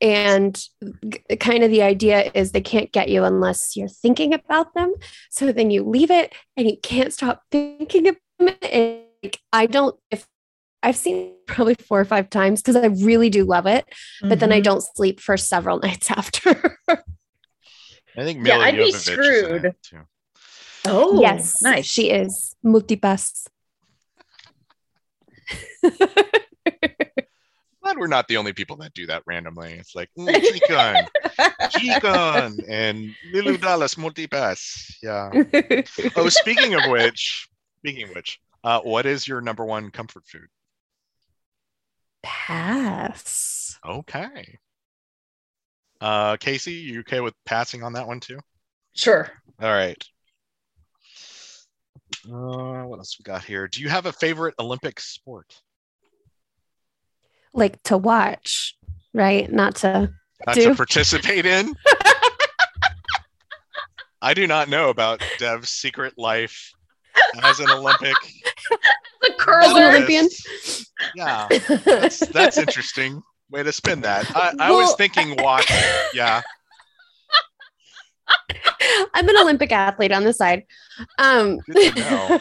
and 0.00 0.62
g- 1.08 1.36
kind 1.40 1.62
of 1.62 1.70
the 1.70 1.82
idea 1.82 2.30
is 2.34 2.52
they 2.52 2.60
can't 2.60 2.92
get 2.92 3.08
you 3.08 3.24
unless 3.24 3.76
you're 3.76 3.88
thinking 3.88 4.34
about 4.34 4.74
them 4.74 4.92
so 5.30 5.50
then 5.52 5.70
you 5.70 5.82
leave 5.84 6.10
it 6.10 6.34
and 6.56 6.68
you 6.68 6.76
can't 6.82 7.12
stop 7.12 7.42
thinking 7.50 8.08
about 8.08 8.20
them 8.38 8.48
and 8.70 9.00
like, 9.22 9.40
i 9.52 9.66
don't 9.66 9.98
if 10.10 10.26
i've 10.82 10.96
seen 10.96 11.16
it 11.16 11.46
probably 11.46 11.74
four 11.74 11.98
or 12.00 12.04
five 12.04 12.28
times 12.28 12.60
because 12.60 12.76
i 12.76 12.86
really 12.86 13.30
do 13.30 13.44
love 13.44 13.66
it 13.66 13.84
but 14.22 14.38
then 14.40 14.52
i 14.52 14.60
Mhm. 14.60 14.64
don't 14.64 14.82
sleep 14.94 15.20
for 15.20 15.36
several 15.36 15.78
nights 15.86 16.10
after 16.10 16.78
I 18.18 18.24
think 18.24 18.40
Milla 18.40 18.48
Yeah, 18.48 18.58
Milla 18.58 18.64
I'd 18.64 18.74
be 18.76 18.92
Jovovich 18.92 18.96
is 18.96 19.08
in 19.08 19.64
it, 19.66 19.76
screwed. 19.82 20.04
Oh, 20.86 21.20
yes 21.20 21.60
nice. 21.62 21.84
she 21.86 22.10
is 22.10 22.54
multipass 22.64 23.46
Glad 27.96 28.00
we're 28.00 28.06
not 28.08 28.28
the 28.28 28.36
only 28.36 28.52
people 28.52 28.76
that 28.76 28.92
do 28.92 29.06
that 29.06 29.22
randomly. 29.26 29.72
It's 29.72 29.94
like 29.94 30.10
mm, 30.18 30.28
Chikon, 30.28 31.06
Chikon, 31.70 32.64
and 32.68 33.14
Leeloo 33.32 33.58
Dallas 33.60 33.94
Multipass. 33.94 34.96
Yeah. 35.02 35.30
Oh, 36.16 36.28
speaking 36.28 36.74
of 36.74 36.90
which, 36.90 37.48
speaking 37.78 38.04
of 38.04 38.14
which, 38.14 38.38
uh, 38.64 38.80
what 38.80 39.06
is 39.06 39.26
your 39.26 39.40
number 39.40 39.64
one 39.64 39.90
comfort 39.90 40.24
food? 40.26 40.48
Pass. 42.22 43.78
Okay. 43.86 44.58
Uh, 46.00 46.36
Casey, 46.36 46.72
you 46.72 47.00
okay 47.00 47.20
with 47.20 47.34
passing 47.46 47.82
on 47.82 47.94
that 47.94 48.06
one 48.06 48.20
too? 48.20 48.38
Sure. 48.94 49.30
All 49.60 49.72
right. 49.72 50.02
Uh, 52.26 52.84
what 52.84 52.98
else 52.98 53.16
we 53.18 53.22
got 53.22 53.44
here? 53.44 53.68
Do 53.68 53.80
you 53.80 53.88
have 53.88 54.04
a 54.04 54.12
favorite 54.12 54.54
Olympic 54.58 55.00
sport? 55.00 55.54
Like 57.56 57.82
to 57.84 57.96
watch, 57.96 58.76
right? 59.14 59.50
Not 59.50 59.76
to. 59.76 60.10
Not 60.46 60.54
Do. 60.54 60.68
to 60.68 60.74
participate 60.74 61.46
in? 61.46 61.74
I 64.20 64.34
do 64.34 64.46
not 64.46 64.68
know 64.68 64.90
about 64.90 65.22
Dev's 65.38 65.70
secret 65.70 66.14
life 66.18 66.72
as 67.42 67.58
an 67.60 67.70
Olympic 67.70 68.14
The 69.22 69.32
curler. 69.38 69.88
Olympian. 69.88 70.28
Yeah, 71.14 71.48
that's, 71.84 72.18
that's 72.32 72.58
interesting. 72.58 73.22
Way 73.50 73.62
to 73.62 73.72
spin 73.72 74.02
that. 74.02 74.30
I, 74.36 74.52
I 74.60 74.70
was 74.70 74.94
thinking 74.96 75.36
watch. 75.42 75.70
Yeah. 76.12 76.42
I'm 79.14 79.28
an 79.28 79.36
Olympic 79.38 79.72
athlete 79.72 80.12
on 80.12 80.24
the 80.24 80.32
side. 80.32 80.64
Um, 81.18 81.58
Good 81.70 81.94
to 81.94 82.00
know. 82.00 82.40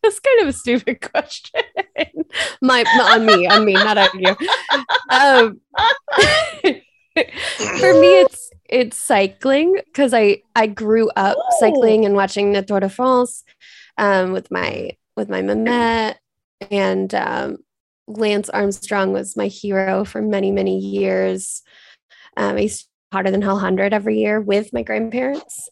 that's 0.02 0.20
kind 0.20 0.40
of 0.42 0.48
a 0.48 0.52
stupid 0.52 1.00
question. 1.00 1.60
My 2.62 2.84
on 2.84 3.26
me, 3.26 3.46
on 3.46 3.64
me, 3.64 3.74
not 3.74 3.98
on 3.98 4.08
you. 4.14 4.36
Um, 5.10 5.60
for 7.80 7.94
me, 7.94 8.20
it's 8.20 8.50
it's 8.68 8.96
cycling 8.96 9.80
because 9.86 10.14
I 10.14 10.42
I 10.54 10.66
grew 10.66 11.10
up 11.16 11.36
Oh. 11.38 11.56
cycling 11.58 12.04
and 12.04 12.14
watching 12.14 12.52
the 12.52 12.62
Tour 12.62 12.80
de 12.80 12.88
France 12.88 13.42
um, 13.98 14.32
with 14.32 14.50
my 14.50 14.92
with 15.16 15.28
my 15.28 15.42
Mamet 15.42 16.16
and 16.70 17.14
um, 17.14 17.58
Lance 18.06 18.48
Armstrong 18.48 19.12
was 19.12 19.36
my 19.36 19.48
hero 19.48 20.04
for 20.04 20.22
many 20.22 20.52
many 20.52 20.78
years. 20.78 21.62
Um, 22.36 22.56
I 22.56 22.60
used 22.60 22.82
to 22.82 22.86
hotter 23.12 23.30
than 23.32 23.42
hell 23.42 23.58
hundred 23.58 23.92
every 23.92 24.18
year 24.20 24.40
with 24.40 24.72
my 24.72 24.82
grandparents. 24.82 25.68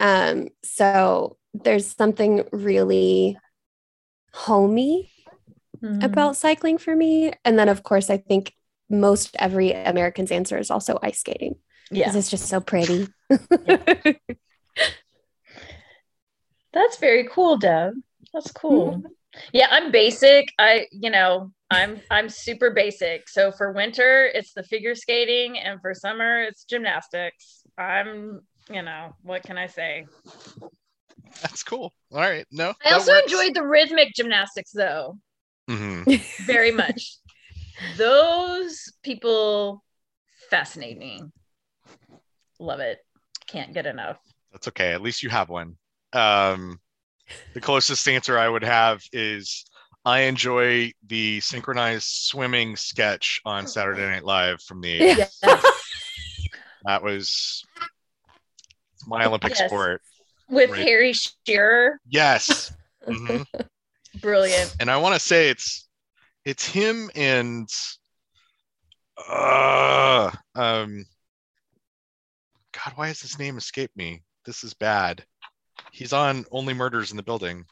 Um, 0.00 0.48
so 0.64 1.36
there's 1.54 1.86
something 1.86 2.42
really 2.50 3.38
homey 4.34 5.10
Mhm. 5.82 6.04
about 6.04 6.36
cycling 6.36 6.78
for 6.78 6.94
me. 6.94 7.32
And 7.44 7.58
then, 7.58 7.68
of 7.68 7.82
course, 7.82 8.10
I 8.10 8.16
think 8.16 8.54
most 8.88 9.36
every 9.38 9.72
American's 9.72 10.30
answer 10.30 10.58
is 10.58 10.70
also 10.70 10.98
ice 11.02 11.20
skating 11.20 11.56
because 11.90 12.14
yeah, 12.14 12.18
it's 12.18 12.30
just 12.30 12.48
so 12.48 12.60
pretty. 12.60 13.08
that's 16.72 16.96
very 16.98 17.28
cool, 17.30 17.56
Deb. 17.58 17.94
That's 18.32 18.52
cool. 18.52 19.02
Yeah, 19.52 19.68
I'm 19.70 19.90
basic. 19.90 20.48
I, 20.58 20.86
you 20.90 21.10
know, 21.10 21.52
I'm 21.70 22.00
I'm 22.10 22.28
super 22.28 22.70
basic. 22.70 23.28
So 23.28 23.50
for 23.50 23.72
winter, 23.72 24.30
it's 24.32 24.52
the 24.52 24.62
figure 24.62 24.94
skating, 24.94 25.58
and 25.58 25.80
for 25.80 25.94
summer, 25.94 26.42
it's 26.42 26.64
gymnastics. 26.64 27.62
I'm, 27.78 28.40
you 28.70 28.82
know, 28.82 29.16
what 29.22 29.42
can 29.42 29.56
I 29.58 29.66
say? 29.66 30.06
That's 31.40 31.62
cool. 31.62 31.92
All 32.12 32.18
right. 32.20 32.46
No. 32.50 32.74
I 32.84 32.92
also 32.94 33.12
works. 33.12 33.24
enjoyed 33.32 33.54
the 33.54 33.62
rhythmic 33.66 34.12
gymnastics 34.14 34.70
though, 34.72 35.18
Mhm. 35.68 36.20
very 36.46 36.70
much. 36.72 37.16
Those 37.96 38.92
people 39.02 39.82
fascinate 40.50 40.98
me. 40.98 41.22
Love 42.58 42.80
it. 42.80 42.98
Can't 43.46 43.72
get 43.74 43.86
enough. 43.86 44.18
That's 44.52 44.68
okay. 44.68 44.92
At 44.92 45.02
least 45.02 45.22
you 45.22 45.30
have 45.30 45.48
one. 45.48 45.76
Um, 46.12 46.78
the 47.54 47.60
closest 47.60 48.06
answer 48.06 48.38
I 48.38 48.48
would 48.48 48.62
have 48.62 49.02
is 49.12 49.64
I 50.04 50.22
enjoy 50.22 50.92
the 51.06 51.40
synchronized 51.40 52.04
swimming 52.08 52.76
sketch 52.76 53.40
on 53.44 53.66
Saturday 53.66 54.06
Night 54.06 54.24
Live 54.24 54.60
from 54.62 54.80
the 54.80 55.00
80s. 55.00 55.16
Yes. 55.16 55.40
That 56.84 57.02
was 57.02 57.64
my 59.06 59.24
Olympic 59.26 59.56
Yes. 59.58 59.68
sport. 59.68 60.02
With 60.52 60.70
Right. 60.70 60.86
Harry 60.86 61.14
Shearer. 61.46 61.98
Yes. 62.08 62.72
Mhm. 63.08 63.44
Brilliant. 64.20 64.76
And 64.78 64.88
I 64.88 64.96
want 64.96 65.14
to 65.14 65.18
say 65.18 65.48
it's 65.48 65.88
it's 66.44 66.64
him 66.64 67.10
and 67.16 67.68
uh 69.28 70.30
um 70.54 71.04
God, 72.72 72.92
why 72.94 73.08
has 73.08 73.20
his 73.20 73.38
name 73.40 73.56
escaped 73.56 73.96
me? 73.96 74.22
This 74.44 74.62
is 74.62 74.72
bad. 74.72 75.24
He's 75.90 76.12
on 76.12 76.44
Only 76.52 76.74
Murders 76.74 77.10
in 77.10 77.16
the 77.16 77.24
Building. 77.24 77.64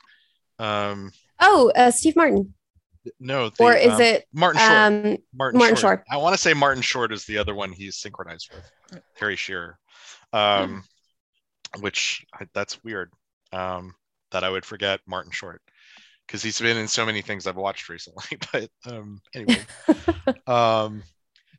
Um 0.59 1.13
Oh, 1.39 1.71
uh, 1.77 1.91
Steve 1.93 2.17
Martin. 2.17 2.55
no, 3.21 3.51
the, 3.51 3.63
Or 3.63 3.75
is 3.75 3.93
um, 3.95 4.01
it 4.01 4.27
Martin 4.33 4.59
Short? 4.61 4.71
um, 4.71 5.19
Martin, 5.33 5.59
Martin 5.59 5.77
Short. 5.77 5.81
Short. 5.81 6.05
I 6.11 6.17
want 6.17 6.35
to 6.35 6.41
say 6.41 6.55
Martin 6.55 6.83
Short 6.83 7.13
is 7.13 7.25
the 7.25 7.39
other 7.39 7.55
one 7.55 7.71
he's 7.73 7.99
synchronized 7.99 8.51
with, 8.53 9.03
Harry 9.17 9.37
Shearer. 9.37 9.79
Um, 10.33 10.83
which 11.79 12.25
I, 12.35 12.47
that's 12.55 12.83
weird. 12.83 13.13
Um, 13.53 13.95
that 14.31 14.45
I 14.45 14.51
would 14.51 14.65
forget 14.65 15.01
Martin 15.07 15.33
Short 15.33 15.61
because 16.27 16.43
he's 16.43 16.61
been 16.61 16.77
in 16.77 16.87
so 16.87 17.05
many 17.05 17.23
things 17.23 17.47
I've 17.47 17.57
watched 17.57 17.89
recently. 17.89 18.39
But 18.53 18.71
um, 18.87 19.21
anyway, 19.35 19.65
um, 20.47 21.03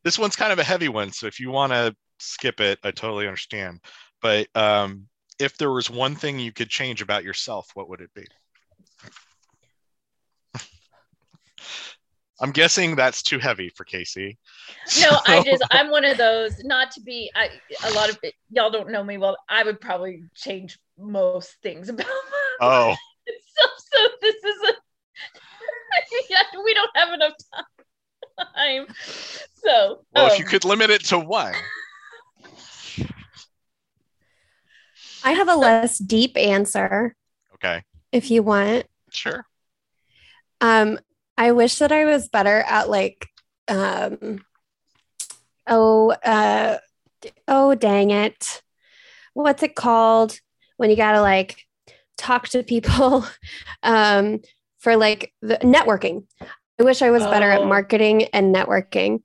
this 0.04 0.18
one's 0.18 0.36
kind 0.36 0.54
of 0.54 0.60
a 0.60 0.64
heavy 0.64 0.88
one, 0.88 1.12
so 1.12 1.28
if 1.28 1.40
you 1.40 1.52
want 1.52 1.74
to 1.74 1.96
skip 2.20 2.62
it, 2.62 2.80
I 2.84 2.92
totally 2.92 3.28
understand. 3.28 3.82
But 4.22 4.48
um, 4.56 5.08
if 5.40 5.58
there 5.58 5.72
was 5.72 5.90
one 5.90 6.16
thing 6.16 6.40
you 6.40 6.54
could 6.54 6.70
change 6.70 7.02
about 7.02 7.24
yourself, 7.24 7.70
what 7.74 7.90
would 7.90 8.02
it 8.02 8.14
be? 8.16 8.26
I'm 12.42 12.52
guessing 12.52 12.96
that's 12.96 13.22
too 13.22 13.40
heavy 13.40 13.70
for 13.70 13.84
Casey. 13.86 14.38
No, 15.00 15.20
I 15.26 15.40
just 15.40 15.64
I'm 15.72 15.90
one 15.90 16.06
of 16.06 16.18
those 16.18 16.64
not 16.64 16.92
to 16.92 17.02
be 17.02 17.32
I 17.36 17.50
a 17.84 17.92
lot 17.92 18.10
of 18.10 18.18
it, 18.24 18.34
y'all 18.50 18.72
don't 18.72 18.90
know 18.92 19.04
me 19.04 19.18
well. 19.18 19.38
I 19.48 19.64
would 19.64 19.80
probably 19.80 20.24
change 20.36 20.80
most 20.98 21.56
things 21.62 21.90
about 21.90 22.08
Oh, 22.60 22.96
so 23.28 23.68
so 23.78 24.08
this 24.22 24.36
is 24.36 24.70
a 24.70 24.74
yeah, 26.30 26.44
we 26.64 26.74
don't 26.74 26.90
have 26.96 27.14
enough 27.14 27.34
time. 28.56 28.88
So 29.56 30.00
well, 30.14 30.28
if 30.28 30.40
you 30.40 30.46
um, 30.46 30.50
could 30.50 30.66
limit 30.66 30.90
it 30.90 31.06
to 31.06 31.20
one. 31.20 31.54
I 35.24 35.32
have 35.34 35.48
a 35.50 35.56
less 35.56 36.00
deep 36.00 36.36
answer 36.36 37.16
Okay, 37.56 37.84
if 38.12 38.32
you 38.32 38.44
want. 38.44 38.86
sure. 39.12 39.46
Um, 40.60 41.00
I 41.42 41.54
wish 41.54 41.80
that 41.80 41.92
I 41.92 42.06
was 42.06 42.30
better 42.30 42.60
at 42.68 42.88
like, 42.88 43.28
um, 43.68 44.46
oh, 45.66 46.12
uh, 46.12 46.78
oh, 47.48 47.74
dang 47.74 48.12
it. 48.12 48.62
What's 49.34 49.64
it 49.64 49.74
called 49.74 50.40
when 50.78 50.92
you 50.92 50.96
gotta 50.96 51.20
like 51.20 51.66
talk 52.16 52.48
to 52.50 52.62
people 52.62 53.26
um, 53.82 54.42
for 54.78 54.96
like 54.96 55.34
the 55.42 55.58
networking? 55.58 56.28
I 56.80 56.84
wish 56.84 57.02
I 57.02 57.10
was 57.10 57.24
better 57.24 57.50
at 57.50 57.62
Oh. 57.62 57.66
marketing 57.66 58.26
and 58.26 58.54
networking. 58.54 59.24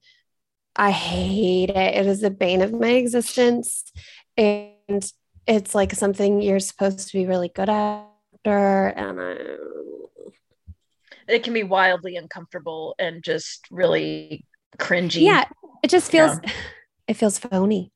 I 0.74 0.92
hate 0.92 1.68
it. 1.68 1.96
It 1.96 2.06
is 2.06 2.22
the 2.22 2.30
bane 2.30 2.62
of 2.62 2.72
my 2.72 2.92
existence. 2.92 3.84
And 4.38 5.12
it's 5.46 5.74
like 5.74 5.92
something 5.92 6.40
you're 6.40 6.60
supposed 6.60 7.08
to 7.10 7.18
be 7.18 7.26
really 7.26 7.50
good 7.50 7.68
at. 7.68 8.06
And 8.96 9.20
I, 9.20 9.36
it 11.28 11.42
can 11.42 11.52
be 11.52 11.62
wildly 11.62 12.16
uncomfortable 12.16 12.94
and 12.98 13.22
just 13.22 13.66
really 13.70 14.44
cringy. 14.78 15.22
yeah 15.22 15.44
it 15.82 15.88
just 15.88 16.10
feels 16.10 16.38
it 17.08 17.14
feels 17.14 17.38
phony 17.38 17.92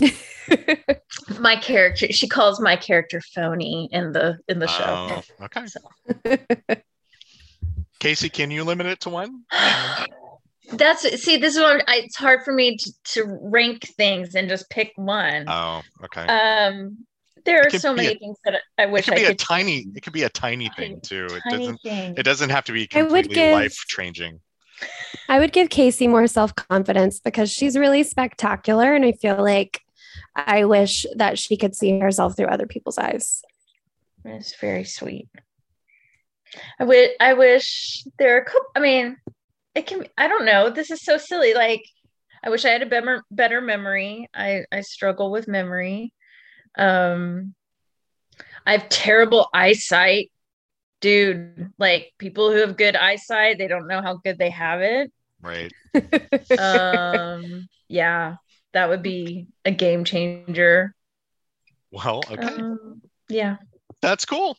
my 1.40 1.56
character 1.56 2.12
she 2.12 2.28
calls 2.28 2.60
my 2.60 2.76
character 2.76 3.20
phony 3.34 3.88
in 3.92 4.12
the 4.12 4.38
in 4.48 4.58
the 4.58 4.68
show. 4.68 5.22
Oh, 5.40 5.44
okay. 5.44 5.66
Casey, 7.98 8.28
can 8.28 8.50
you 8.50 8.64
limit 8.64 8.86
it 8.86 9.00
to 9.00 9.10
one? 9.10 9.44
That's 10.72 11.22
see, 11.22 11.36
this 11.36 11.54
is 11.54 11.60
what 11.60 11.88
I, 11.88 11.98
it's 11.98 12.16
hard 12.16 12.42
for 12.44 12.52
me 12.52 12.76
to, 12.76 12.92
to 13.12 13.38
rank 13.40 13.86
things 13.96 14.34
and 14.34 14.48
just 14.48 14.68
pick 14.68 14.92
one. 14.96 15.44
Oh, 15.48 15.82
okay. 16.04 16.26
um, 16.26 17.06
there 17.46 17.62
are 17.66 17.70
so 17.70 17.94
many 17.94 18.08
a- 18.14 18.18
things 18.18 18.36
that 18.44 18.60
I 18.76 18.86
wish 18.86 18.86
it 18.86 18.92
wish 18.92 19.04
could 19.06 19.14
I 19.14 19.16
be 19.28 19.32
a 19.32 19.34
tiny. 19.34 19.86
It 19.94 20.02
could 20.02 20.12
be 20.12 20.24
a 20.24 20.28
tiny 20.28 20.68
thing 20.76 21.00
Tiny- 21.00 21.00
too. 21.00 21.26
It 21.30 21.42
doesn't. 21.50 21.78
thing. 21.82 22.14
It 22.18 22.22
doesn't 22.24 22.50
have 22.50 22.64
to 22.64 22.72
be 22.72 22.82
I 22.92 23.02
would 23.02 23.08
completely 23.24 23.34
give- 23.36 23.52
life 23.54 23.76
changing. 23.88 24.40
i 25.30 25.38
would 25.38 25.52
give 25.54 25.70
casey 25.70 26.06
more 26.06 26.26
self-confidence 26.26 27.20
because 27.20 27.50
she's 27.50 27.78
really 27.78 28.02
spectacular 28.02 28.94
and 28.94 29.06
i 29.06 29.12
feel 29.12 29.42
like 29.42 29.80
i 30.34 30.66
wish 30.66 31.06
that 31.16 31.38
she 31.38 31.56
could 31.56 31.74
see 31.74 31.98
herself 31.98 32.36
through 32.36 32.48
other 32.54 32.66
people's 32.66 32.98
eyes 32.98 33.40
It's 34.26 34.54
very 34.60 34.84
sweet. 34.84 35.28
I 36.78 36.84
wish. 36.84 37.10
I 37.20 37.32
wish 37.34 38.04
there 38.18 38.36
are. 38.36 38.40
a 38.40 38.44
couple- 38.44 38.70
I 38.76 38.80
mean, 38.80 39.16
it 39.74 39.86
can. 39.86 40.06
I 40.18 40.28
don't 40.28 40.44
know. 40.44 40.68
This 40.70 40.90
is 40.90 41.02
so 41.02 41.16
silly. 41.18 41.54
Like, 41.54 41.82
I 42.44 42.50
wish 42.50 42.64
I 42.64 42.70
had 42.70 42.82
a 42.82 42.86
better 42.86 43.22
better 43.30 43.60
memory. 43.60 44.28
I 44.34 44.64
I 44.72 44.80
struggle 44.82 45.30
with 45.30 45.48
memory. 45.48 46.12
Um, 46.76 47.54
I 48.66 48.72
have 48.72 48.88
terrible 48.88 49.48
eyesight, 49.54 50.30
dude. 51.00 51.72
Like 51.78 52.12
people 52.18 52.52
who 52.52 52.58
have 52.58 52.76
good 52.76 52.96
eyesight, 52.96 53.58
they 53.58 53.68
don't 53.68 53.88
know 53.88 54.02
how 54.02 54.16
good 54.16 54.38
they 54.38 54.50
have 54.50 54.80
it. 54.82 55.12
Right. 55.40 55.72
Um, 56.58 57.68
yeah, 57.88 58.36
that 58.72 58.88
would 58.88 59.02
be 59.02 59.48
a 59.64 59.70
game 59.70 60.04
changer. 60.04 60.94
Well, 61.90 62.22
okay. 62.30 62.62
Um, 62.62 63.02
yeah. 63.28 63.56
That's 64.06 64.24
cool. 64.24 64.56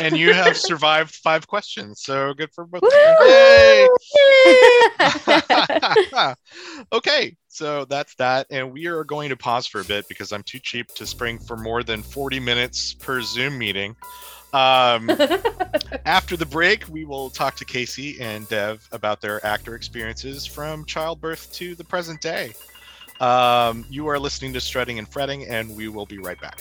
And 0.00 0.18
you 0.18 0.34
have 0.34 0.56
survived 0.56 1.14
five 1.14 1.46
questions, 1.46 2.02
so 2.02 2.34
good 2.34 2.50
for 2.52 2.66
both. 2.66 2.82
Woo! 2.82 2.90
Yay! 3.24 3.88
okay, 6.92 7.36
so 7.46 7.84
that's 7.84 8.16
that. 8.16 8.48
And 8.50 8.72
we 8.72 8.86
are 8.86 9.04
going 9.04 9.28
to 9.28 9.36
pause 9.36 9.68
for 9.68 9.80
a 9.80 9.84
bit 9.84 10.08
because 10.08 10.32
I'm 10.32 10.42
too 10.42 10.58
cheap 10.58 10.88
to 10.96 11.06
spring 11.06 11.38
for 11.38 11.56
more 11.56 11.84
than 11.84 12.02
40 12.02 12.40
minutes 12.40 12.94
per 12.94 13.22
Zoom 13.22 13.58
meeting. 13.58 13.94
Um, 14.52 15.08
after 16.04 16.36
the 16.36 16.46
break, 16.46 16.88
we 16.88 17.04
will 17.04 17.30
talk 17.30 17.54
to 17.58 17.64
Casey 17.64 18.20
and 18.20 18.48
Dev 18.48 18.88
about 18.90 19.20
their 19.20 19.46
actor 19.46 19.76
experiences 19.76 20.46
from 20.46 20.84
childbirth 20.84 21.52
to 21.52 21.76
the 21.76 21.84
present 21.84 22.20
day. 22.20 22.54
Um, 23.20 23.86
you 23.88 24.08
are 24.08 24.18
listening 24.18 24.52
to 24.54 24.60
Strutting 24.60 24.98
and 24.98 25.08
Fretting, 25.08 25.46
and 25.46 25.76
we 25.76 25.86
will 25.86 26.06
be 26.06 26.18
right 26.18 26.40
back. 26.40 26.60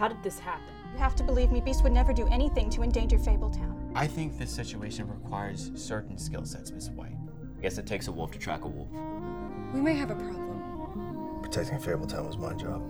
How 0.00 0.08
did 0.08 0.22
this 0.22 0.38
happen? 0.38 0.72
You 0.94 0.98
have 0.98 1.14
to 1.16 1.22
believe 1.22 1.52
me, 1.52 1.60
Beast 1.60 1.82
would 1.82 1.92
never 1.92 2.14
do 2.14 2.26
anything 2.28 2.70
to 2.70 2.82
endanger 2.82 3.18
Fabletown. 3.18 3.92
I 3.94 4.06
think 4.06 4.38
this 4.38 4.50
situation 4.50 5.06
requires 5.06 5.70
certain 5.74 6.16
skill 6.16 6.46
sets, 6.46 6.72
Miss 6.72 6.88
White. 6.88 7.18
I 7.58 7.60
guess 7.60 7.76
it 7.76 7.86
takes 7.86 8.08
a 8.08 8.12
wolf 8.12 8.30
to 8.30 8.38
track 8.38 8.64
a 8.64 8.66
wolf. 8.66 8.88
We 9.74 9.82
may 9.82 9.94
have 9.96 10.10
a 10.10 10.14
problem. 10.14 11.40
Protecting 11.42 11.80
Fabletown 11.80 12.26
was 12.26 12.38
my 12.38 12.54
job. 12.54 12.82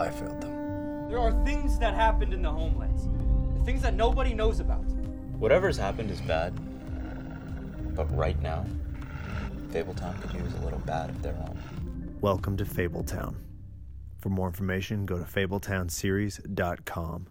I 0.00 0.08
failed 0.08 0.40
them. 0.40 1.10
There 1.10 1.18
are 1.18 1.44
things 1.44 1.78
that 1.78 1.92
happened 1.92 2.32
in 2.32 2.40
the 2.40 2.50
homelands, 2.50 3.10
things 3.66 3.82
that 3.82 3.92
nobody 3.92 4.32
knows 4.32 4.60
about. 4.60 4.82
Whatever's 5.38 5.76
happened 5.76 6.10
is 6.10 6.22
bad. 6.22 6.54
But 7.94 8.06
right 8.16 8.40
now, 8.40 8.64
Fabletown 9.72 10.18
could 10.22 10.40
use 10.40 10.54
a 10.54 10.64
little 10.64 10.80
bad 10.86 11.10
of 11.10 11.20
their 11.20 11.34
own. 11.34 12.16
Welcome 12.22 12.56
to 12.56 12.64
Fabletown. 12.64 13.34
For 14.26 14.30
more 14.30 14.48
information, 14.48 15.06
go 15.06 15.18
to 15.18 15.24
fabletownseries.com. 15.24 17.26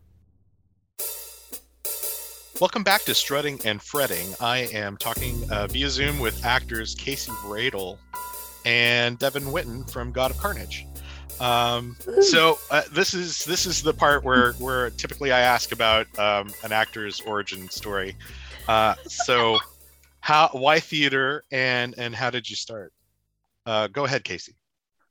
Welcome 2.62 2.84
back 2.86 3.02
to 3.02 3.14
Strutting 3.14 3.60
and 3.66 3.82
Fretting. 3.82 4.34
I 4.40 4.60
am 4.72 4.96
talking 4.96 5.44
uh, 5.52 5.68
via 5.68 5.90
Zoom 5.90 6.20
with 6.20 6.46
actors 6.46 6.96
Casey 6.96 7.34
Bradle 7.44 7.98
and 8.64 9.20
Devin 9.20 9.44
Witten 9.44 9.92
from 9.92 10.14
God 10.14 10.32
of 10.32 10.38
Carnage. 10.38 10.88
Um, 11.42 11.98
so 12.22 12.60
uh, 12.72 12.84
this 12.94 13.14
is 13.14 13.44
this 13.44 13.66
is 13.66 13.84
the 13.84 13.94
part 13.94 14.24
where 14.24 14.54
where 14.54 14.90
typically 14.92 15.34
I 15.34 15.42
ask 15.42 15.74
about 15.74 16.08
um, 16.18 16.54
an 16.64 16.72
actor's 16.72 17.20
origin 17.20 17.70
story. 17.70 18.16
Uh, 18.70 18.96
so, 19.06 19.60
how 20.22 20.48
why 20.54 20.80
theater 20.80 21.44
and 21.52 21.94
and 21.98 22.16
how 22.16 22.30
did 22.30 22.50
you 22.50 22.56
start? 22.56 22.94
Uh, 23.66 23.88
go 23.88 24.06
ahead, 24.06 24.24
Casey. 24.24 24.56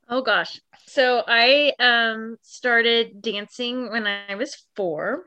Oh 0.08 0.22
gosh. 0.22 0.62
So 0.86 1.22
I 1.26 1.72
um 1.78 2.36
started 2.42 3.22
dancing 3.22 3.90
when 3.90 4.06
I 4.06 4.34
was 4.34 4.56
4 4.76 5.24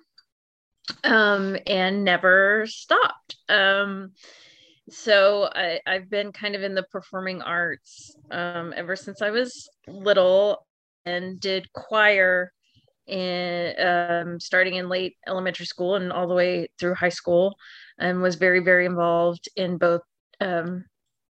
um 1.04 1.58
and 1.66 2.04
never 2.04 2.66
stopped. 2.68 3.38
Um 3.50 4.12
so 4.90 5.50
I, 5.54 5.82
I've 5.86 6.10
been 6.10 6.32
kind 6.32 6.56
of 6.56 6.64
in 6.64 6.74
the 6.74 6.84
performing 6.84 7.42
arts 7.42 8.16
um, 8.32 8.74
ever 8.76 8.96
since 8.96 9.22
I 9.22 9.32
was 9.32 9.70
little 9.88 10.66
and 11.06 11.40
did 11.40 11.72
choir 11.74 12.54
in 13.06 13.76
um, 13.86 14.40
starting 14.40 14.76
in 14.76 14.90
late 14.90 15.18
elementary 15.28 15.66
school 15.66 15.96
and 15.96 16.12
all 16.12 16.28
the 16.28 16.36
way 16.36 16.70
through 16.80 16.96
high 16.96 17.10
school 17.10 17.58
and 17.98 18.22
was 18.22 18.36
very 18.36 18.60
very 18.62 18.86
involved 18.86 19.50
in 19.56 19.78
both 19.78 20.02
um, 20.40 20.86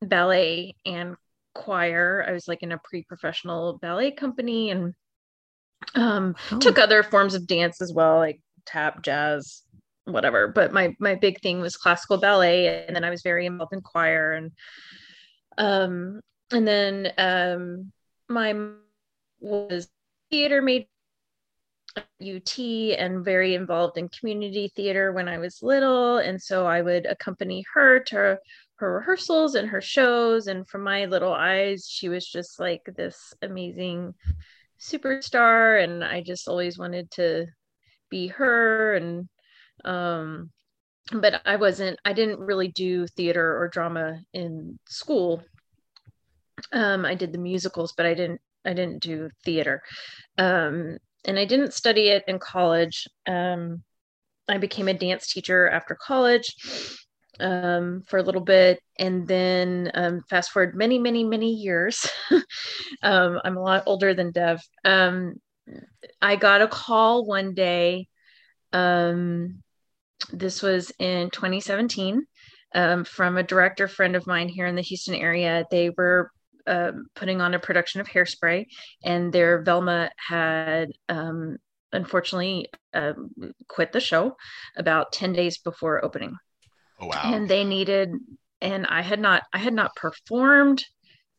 ballet 0.03 0.77
and 0.87 1.17
choir 1.55 2.25
i 2.29 2.33
was 2.33 2.47
like 2.49 2.63
in 2.63 2.73
a 2.73 2.81
pre-professional 2.85 3.79
ballet 3.79 4.11
company 4.11 4.71
and 4.71 4.95
um, 5.95 6.37
Oh. 6.53 6.59
took 6.59 6.79
other 6.79 7.03
forms 7.03 7.35
of 7.35 7.47
dance 7.47 7.81
as 7.81 7.93
well 7.93 8.19
like 8.19 8.41
tap 8.67 9.03
jazz 9.03 9.63
whatever 10.05 10.49
but 10.49 10.73
my 10.73 10.95
my 10.99 11.15
big 11.15 11.41
thing 11.41 11.61
was 11.61 11.77
classical 11.77 12.19
ballet 12.19 12.85
and 12.87 12.95
then 12.95 13.05
i 13.05 13.11
was 13.11 13.23
very 13.23 13.47
involved 13.47 13.73
in 13.73 13.81
choir 13.81 14.33
and 14.33 14.53
um 15.59 16.21
and 16.51 16.67
then 16.67 17.13
um 17.19 17.93
my 18.29 18.55
was 19.41 19.89
theater 20.31 20.63
major 20.63 20.87
at 21.97 22.07
UT 22.23 22.59
and 22.59 23.25
very 23.25 23.55
involved 23.55 23.99
in 23.99 24.09
community 24.09 24.71
theater 24.77 25.13
when 25.13 25.29
I 25.29 25.39
was 25.39 25.59
little. 25.61 26.19
And 26.19 26.41
so 26.41 26.67
I 26.67 26.83
would 26.83 27.07
accompany 27.07 27.65
her 27.75 27.99
to 28.07 28.39
her 28.81 28.95
rehearsals 28.95 29.55
and 29.55 29.69
her 29.69 29.81
shows. 29.81 30.47
And 30.47 30.67
from 30.67 30.83
my 30.83 31.05
little 31.05 31.33
eyes, 31.33 31.87
she 31.89 32.09
was 32.09 32.27
just 32.27 32.59
like 32.59 32.83
this 32.97 33.35
amazing 33.43 34.15
superstar. 34.81 35.83
And 35.85 36.03
I 36.03 36.23
just 36.23 36.49
always 36.49 36.79
wanted 36.79 37.11
to 37.13 37.47
be 38.11 38.29
her. 38.29 38.95
And, 38.95 39.29
um, 39.85 40.51
but 41.13 41.43
I 41.45 41.57
wasn't, 41.57 41.99
I 42.05 42.15
didn't 42.15 42.41
really 42.41 42.69
do 42.69 43.07
theater 43.07 43.59
or 43.61 43.69
drama 43.69 44.19
in 44.33 44.79
school. 44.89 45.43
Um, 46.73 47.05
I 47.05 47.15
did 47.15 47.33
the 47.33 47.39
musicals, 47.39 47.93
but 47.97 48.07
I 48.07 48.15
didn't, 48.15 48.41
I 48.65 48.73
didn't 48.73 49.03
do 49.03 49.29
theater. 49.45 49.83
Um, 50.39 50.97
and 51.27 51.39
I 51.39 51.45
didn't 51.45 51.75
study 51.75 52.09
it 52.09 52.25
in 52.27 52.39
college. 52.39 53.07
Um, 53.27 53.83
I 54.49 54.57
became 54.57 54.89
a 54.89 54.95
dance 54.95 55.31
teacher 55.31 55.69
after 55.69 55.95
college 55.95 56.57
um, 57.41 58.03
for 58.07 58.19
a 58.19 58.23
little 58.23 58.41
bit, 58.41 58.81
and 58.99 59.27
then 59.27 59.91
um, 59.95 60.23
fast 60.29 60.51
forward 60.51 60.75
many, 60.75 60.99
many, 60.99 61.25
many 61.25 61.53
years. 61.53 62.07
um, 63.03 63.41
I'm 63.45 63.57
a 63.57 63.63
lot 63.63 63.85
older 63.87 64.15
than 64.15 64.33
Dev. 64.33 64.63
Um, 64.85 65.35
I 66.21 66.37
got 66.37 66.63
a 66.63 66.69
call 66.69 67.25
one 67.25 67.55
day. 67.55 68.09
Um, 68.73 69.63
this 70.33 70.63
was 70.63 70.93
in 70.99 71.31
2017 71.31 72.25
um, 72.75 73.05
from 73.05 73.37
a 73.37 73.43
director 73.43 73.89
friend 73.89 74.15
of 74.15 74.27
mine 74.27 74.49
here 74.49 74.67
in 74.67 74.77
the 74.77 74.83
Houston 74.83 75.15
area. 75.15 75.65
They 75.71 75.91
were 75.91 76.31
putting 77.17 77.41
on 77.41 77.55
a 77.55 77.59
production 77.59 78.01
of 78.01 78.07
Hairspray, 78.07 78.67
and 79.03 79.33
their 79.33 79.63
Velma 79.63 80.11
had 80.29 80.91
unfortunately 81.93 82.69
um, 82.95 83.31
quit 83.69 83.93
the 83.93 84.01
show 84.01 84.37
about 84.77 85.13
10 85.13 85.33
days 85.33 85.59
before 85.59 86.05
opening. 86.05 86.37
Oh 87.01 87.07
wow. 87.07 87.31
And 87.35 87.49
they 87.49 87.65
needed, 87.65 88.11
and 88.61 88.87
I 88.87 89.03
had 89.03 89.21
not, 89.21 89.43
I 89.53 89.59
had 89.59 89.75
not 89.75 89.97
performed 89.97 90.85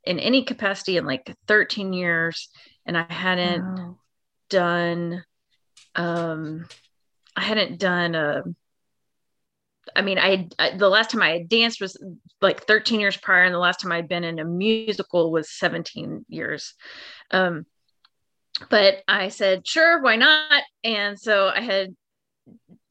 in 0.03 0.19
any 0.19 0.43
capacity 0.43 0.97
in 0.97 1.05
like 1.05 1.33
13 1.47 1.93
years, 1.93 2.49
and 2.85 2.97
I 2.97 3.05
hadn't 3.11 3.63
Wow. 3.63 3.97
done, 4.49 5.23
um, 5.95 6.67
I 7.35 7.41
hadn't 7.41 7.79
done 7.79 8.15
a. 8.15 8.43
I 9.95 10.01
mean, 10.01 10.17
I, 10.17 10.29
had- 10.29 10.55
I 10.59 10.71
the 10.77 10.89
last 10.89 11.09
time 11.11 11.21
I 11.21 11.31
had 11.31 11.49
danced 11.49 11.81
was 11.81 12.01
like 12.41 12.63
13 12.65 12.99
years 12.99 13.17
prior, 13.17 13.43
and 13.43 13.53
the 13.53 13.59
last 13.59 13.79
time 13.79 13.91
I'd 13.91 14.07
been 14.07 14.23
in 14.23 14.39
a 14.39 14.45
musical 14.45 15.31
was 15.31 15.51
17 15.51 16.25
years. 16.29 16.73
Um, 17.31 17.65
but 18.69 19.03
I 19.07 19.29
said, 19.29 19.67
sure, 19.67 20.01
why 20.01 20.17
not? 20.17 20.63
And 20.83 21.19
so 21.19 21.47
I 21.47 21.61
had 21.61 21.95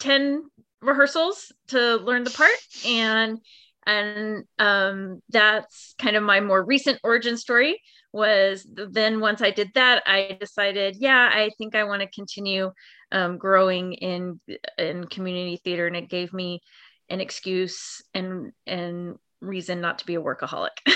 10 0.00 0.44
rehearsals 0.82 1.52
to 1.68 1.96
learn 1.96 2.24
the 2.24 2.30
part, 2.30 2.50
and 2.86 3.38
and 3.86 4.44
um, 4.58 5.20
that's 5.30 5.94
kind 5.98 6.16
of 6.16 6.22
my 6.22 6.40
more 6.40 6.64
recent 6.64 6.98
origin 7.02 7.36
story. 7.36 7.80
Was 8.12 8.66
then 8.68 9.20
once 9.20 9.40
I 9.40 9.52
did 9.52 9.70
that, 9.74 10.02
I 10.04 10.36
decided, 10.40 10.96
yeah, 10.98 11.30
I 11.32 11.50
think 11.58 11.76
I 11.76 11.84
want 11.84 12.02
to 12.02 12.08
continue 12.08 12.72
um, 13.12 13.38
growing 13.38 13.92
in 13.94 14.40
in 14.78 15.06
community 15.06 15.60
theater, 15.62 15.86
and 15.86 15.96
it 15.96 16.08
gave 16.08 16.32
me 16.32 16.60
an 17.08 17.20
excuse 17.20 18.02
and 18.14 18.52
and 18.66 19.16
reason 19.40 19.80
not 19.80 19.98
to 20.00 20.06
be 20.06 20.16
a 20.16 20.20
workaholic. 20.20 20.70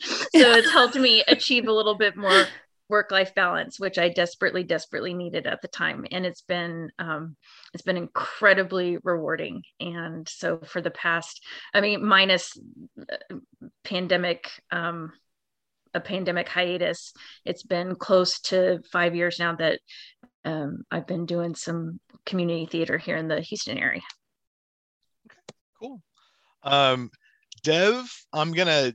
so 0.00 0.28
it's 0.34 0.70
helped 0.70 0.96
me 0.96 1.24
achieve 1.28 1.66
a 1.66 1.72
little 1.72 1.96
bit 1.96 2.16
more 2.16 2.46
work 2.90 3.10
life 3.10 3.34
balance, 3.34 3.80
which 3.80 3.98
I 3.98 4.10
desperately 4.10 4.64
desperately 4.64 5.14
needed 5.14 5.46
at 5.46 5.62
the 5.62 5.68
time, 5.68 6.04
and 6.10 6.26
it's 6.26 6.42
been 6.42 6.90
um, 6.98 7.36
it's 7.72 7.82
been 7.82 7.96
incredibly 7.96 8.98
rewarding. 9.02 9.62
And 9.78 10.28
so 10.28 10.58
for 10.58 10.82
the 10.82 10.90
past, 10.90 11.42
I 11.72 11.80
mean, 11.80 12.04
minus 12.04 12.58
uh, 13.00 13.36
pandemic. 13.84 14.50
Um, 14.70 15.12
a 15.92 16.00
pandemic 16.00 16.48
hiatus. 16.48 17.12
It's 17.44 17.64
been 17.64 17.96
close 17.96 18.38
to 18.42 18.80
five 18.92 19.16
years 19.16 19.40
now 19.40 19.56
that 19.56 19.80
um, 20.44 20.84
I've 20.88 21.08
been 21.08 21.26
doing 21.26 21.56
some 21.56 21.98
community 22.24 22.66
theater 22.66 22.96
here 22.96 23.16
in 23.16 23.26
the 23.26 23.40
Houston 23.40 23.76
area. 23.76 24.02
Cool. 25.80 26.00
Um, 26.62 27.10
Dev, 27.62 28.08
I'm 28.32 28.52
gonna, 28.52 28.92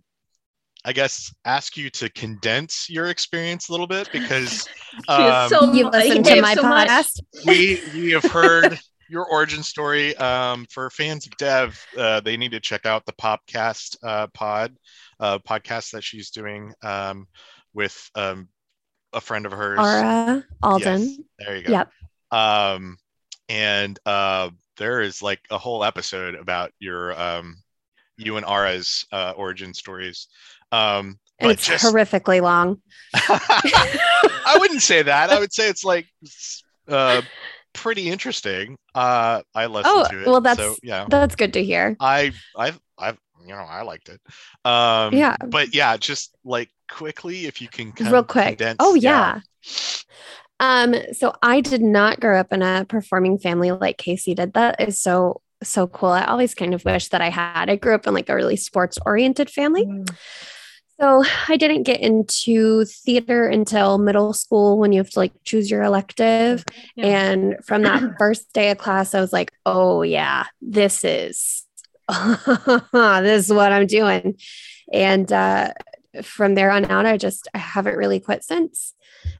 I 0.86 0.94
guess, 0.94 1.34
ask 1.46 1.76
you 1.76 1.90
to 1.92 2.10
condense 2.12 2.88
your 2.90 3.08
experience 3.08 3.70
a 3.70 3.72
little 3.72 3.88
bit 3.88 4.08
because 4.14 4.70
um, 5.08 5.50
so 5.50 5.74
You 5.74 5.86
mu- 5.86 5.90
listen 5.90 6.24
to 6.24 6.42
my 6.42 6.54
so 6.54 6.62
much. 6.62 6.88
podcast? 6.88 7.22
we 7.46 7.82
we 7.96 8.12
have 8.12 8.24
heard 8.24 8.80
your 9.10 9.26
origin 9.26 9.64
story. 9.64 10.16
Um, 10.18 10.68
for 10.70 10.92
fans 10.92 11.26
of 11.26 11.36
Dev, 11.38 11.84
uh, 11.98 12.20
they 12.22 12.38
need 12.38 12.52
to 12.52 12.60
check 12.60 12.86
out 12.86 13.04
the 13.08 13.14
Popcast 13.14 13.98
uh, 14.04 14.28
pod 14.28 14.78
uh, 15.20 15.40
podcast 15.40 15.92
that 15.92 16.04
she's 16.04 16.30
doing 16.30 16.72
um, 16.84 17.28
with 17.74 18.10
um, 18.14 18.48
a 19.12 19.22
friend 19.22 19.48
of 19.48 19.54
hers. 19.54 19.80
Aura 19.80 20.46
Alden. 20.62 21.02
Yes, 21.02 21.20
there 21.40 21.56
you 21.58 21.64
go. 21.64 21.72
Yep. 21.72 21.92
Um, 22.32 22.98
and 23.50 24.00
uh, 24.06 24.52
there 24.78 25.02
is 25.02 25.24
like 25.24 25.40
a 25.50 25.58
whole 25.58 25.84
episode 25.84 26.36
about 26.36 26.72
your 26.80 27.20
um, 27.20 27.56
you 28.18 28.38
and 28.38 28.46
Ara's 28.46 29.06
uh, 29.12 29.34
origin 29.36 29.74
stories. 29.74 30.28
Um, 30.76 31.20
And 31.40 31.48
but 31.48 31.52
it's 31.52 31.68
just 31.68 31.84
horrifically 31.86 32.42
long. 32.42 32.82
I 33.14 34.58
wouldn't 34.60 34.82
say 34.82 35.02
that. 35.04 35.30
I 35.32 35.40
would 35.40 35.54
say 35.54 35.70
it's 35.70 35.84
like 35.84 36.08
uh, 36.88 37.22
pretty 37.74 38.10
interesting. 38.10 38.78
Uh, 38.94 39.42
I 39.54 39.66
listened 39.68 39.94
Oh, 39.96 40.08
to 40.10 40.22
it. 40.22 40.28
well, 40.28 40.42
that's 40.42 40.60
so, 40.60 40.76
yeah. 40.84 41.06
that's 41.10 41.36
good 41.36 41.54
to 41.54 41.64
hear. 41.64 41.96
I 42.00 42.32
I 42.58 42.74
I 42.98 43.10
you 43.42 43.50
know 43.54 43.66
I 43.68 43.82
liked 43.84 44.10
it. 44.10 44.20
Um, 44.64 45.14
Yeah. 45.14 45.36
But 45.46 45.74
yeah, 45.76 45.98
just 45.98 46.36
like 46.44 46.70
quickly, 46.90 47.46
if 47.48 47.62
you 47.62 47.68
can 47.68 47.92
kind 47.92 48.12
Real 48.12 48.24
quick. 48.24 48.58
condense- 48.58 48.78
Oh 48.80 48.96
yeah. 48.96 49.42
Um, 50.60 50.96
so 51.12 51.34
I 51.44 51.60
did 51.62 51.82
not 51.82 52.20
grow 52.22 52.40
up 52.40 52.54
in 52.54 52.62
a 52.62 52.86
performing 52.88 53.38
family 53.40 53.72
like 53.72 53.98
Casey 53.98 54.34
did. 54.36 54.54
That 54.54 54.80
is 54.80 55.02
so 55.02 55.42
so 55.64 55.88
cool. 55.88 56.10
I 56.10 56.26
always 56.26 56.54
kind 56.56 56.74
of 56.74 56.86
wish 56.86 57.10
that 57.10 57.22
I 57.22 57.30
had. 57.30 57.70
I 57.70 57.76
grew 57.76 57.94
up 57.96 58.08
in 58.08 58.14
like 58.14 58.30
a 58.30 58.36
really 58.36 58.56
sports 58.56 58.98
oriented 59.06 59.50
family. 59.50 59.86
So 61.00 61.24
I 61.50 61.58
didn't 61.58 61.84
get 61.84 62.00
into 62.00 62.86
theater 62.86 63.48
until 63.48 63.98
middle 63.98 64.34
school 64.34 64.78
when 64.78 64.92
you 64.92 65.00
have 65.00 65.10
to 65.12 65.20
like 65.20 65.34
choose 65.44 65.70
your 65.70 65.84
elective. 65.84 66.64
Yeah. 66.96 67.06
And 67.06 67.56
from 67.66 67.84
that 67.84 68.16
first 68.20 68.52
day 68.54 68.72
of 68.72 68.78
class, 68.78 69.14
I 69.14 69.22
was 69.22 69.34
like, 69.34 69.52
oh 69.66 70.02
yeah, 70.02 70.46
this 70.62 71.04
is 71.04 71.64
this 72.12 73.46
is 73.46 73.54
what 73.54 73.72
I'm 73.72 73.88
doing. 73.88 74.38
And 74.94 75.32
uh 75.32 75.74
from 76.24 76.56
there 76.56 76.72
on 76.72 76.86
out, 76.86 77.06
I 77.06 77.18
just 77.18 77.48
I 77.54 77.58
haven't 77.58 77.98
really 77.98 78.20
quit 78.20 78.44
since. 78.44 78.94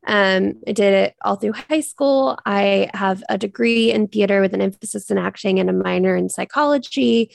Um, 0.08 0.56
I 0.68 0.72
did 0.72 0.94
it 0.94 1.16
all 1.24 1.36
through 1.36 1.54
high 1.54 1.82
school. 1.82 2.38
I 2.46 2.90
have 2.94 3.24
a 3.30 3.38
degree 3.38 3.92
in 3.92 4.08
theater 4.08 4.42
with 4.42 4.54
an 4.54 4.62
emphasis 4.62 5.10
in 5.10 5.18
acting 5.18 5.60
and 5.60 5.70
a 5.70 5.74
minor 5.74 6.16
in 6.16 6.28
psychology. 6.30 7.32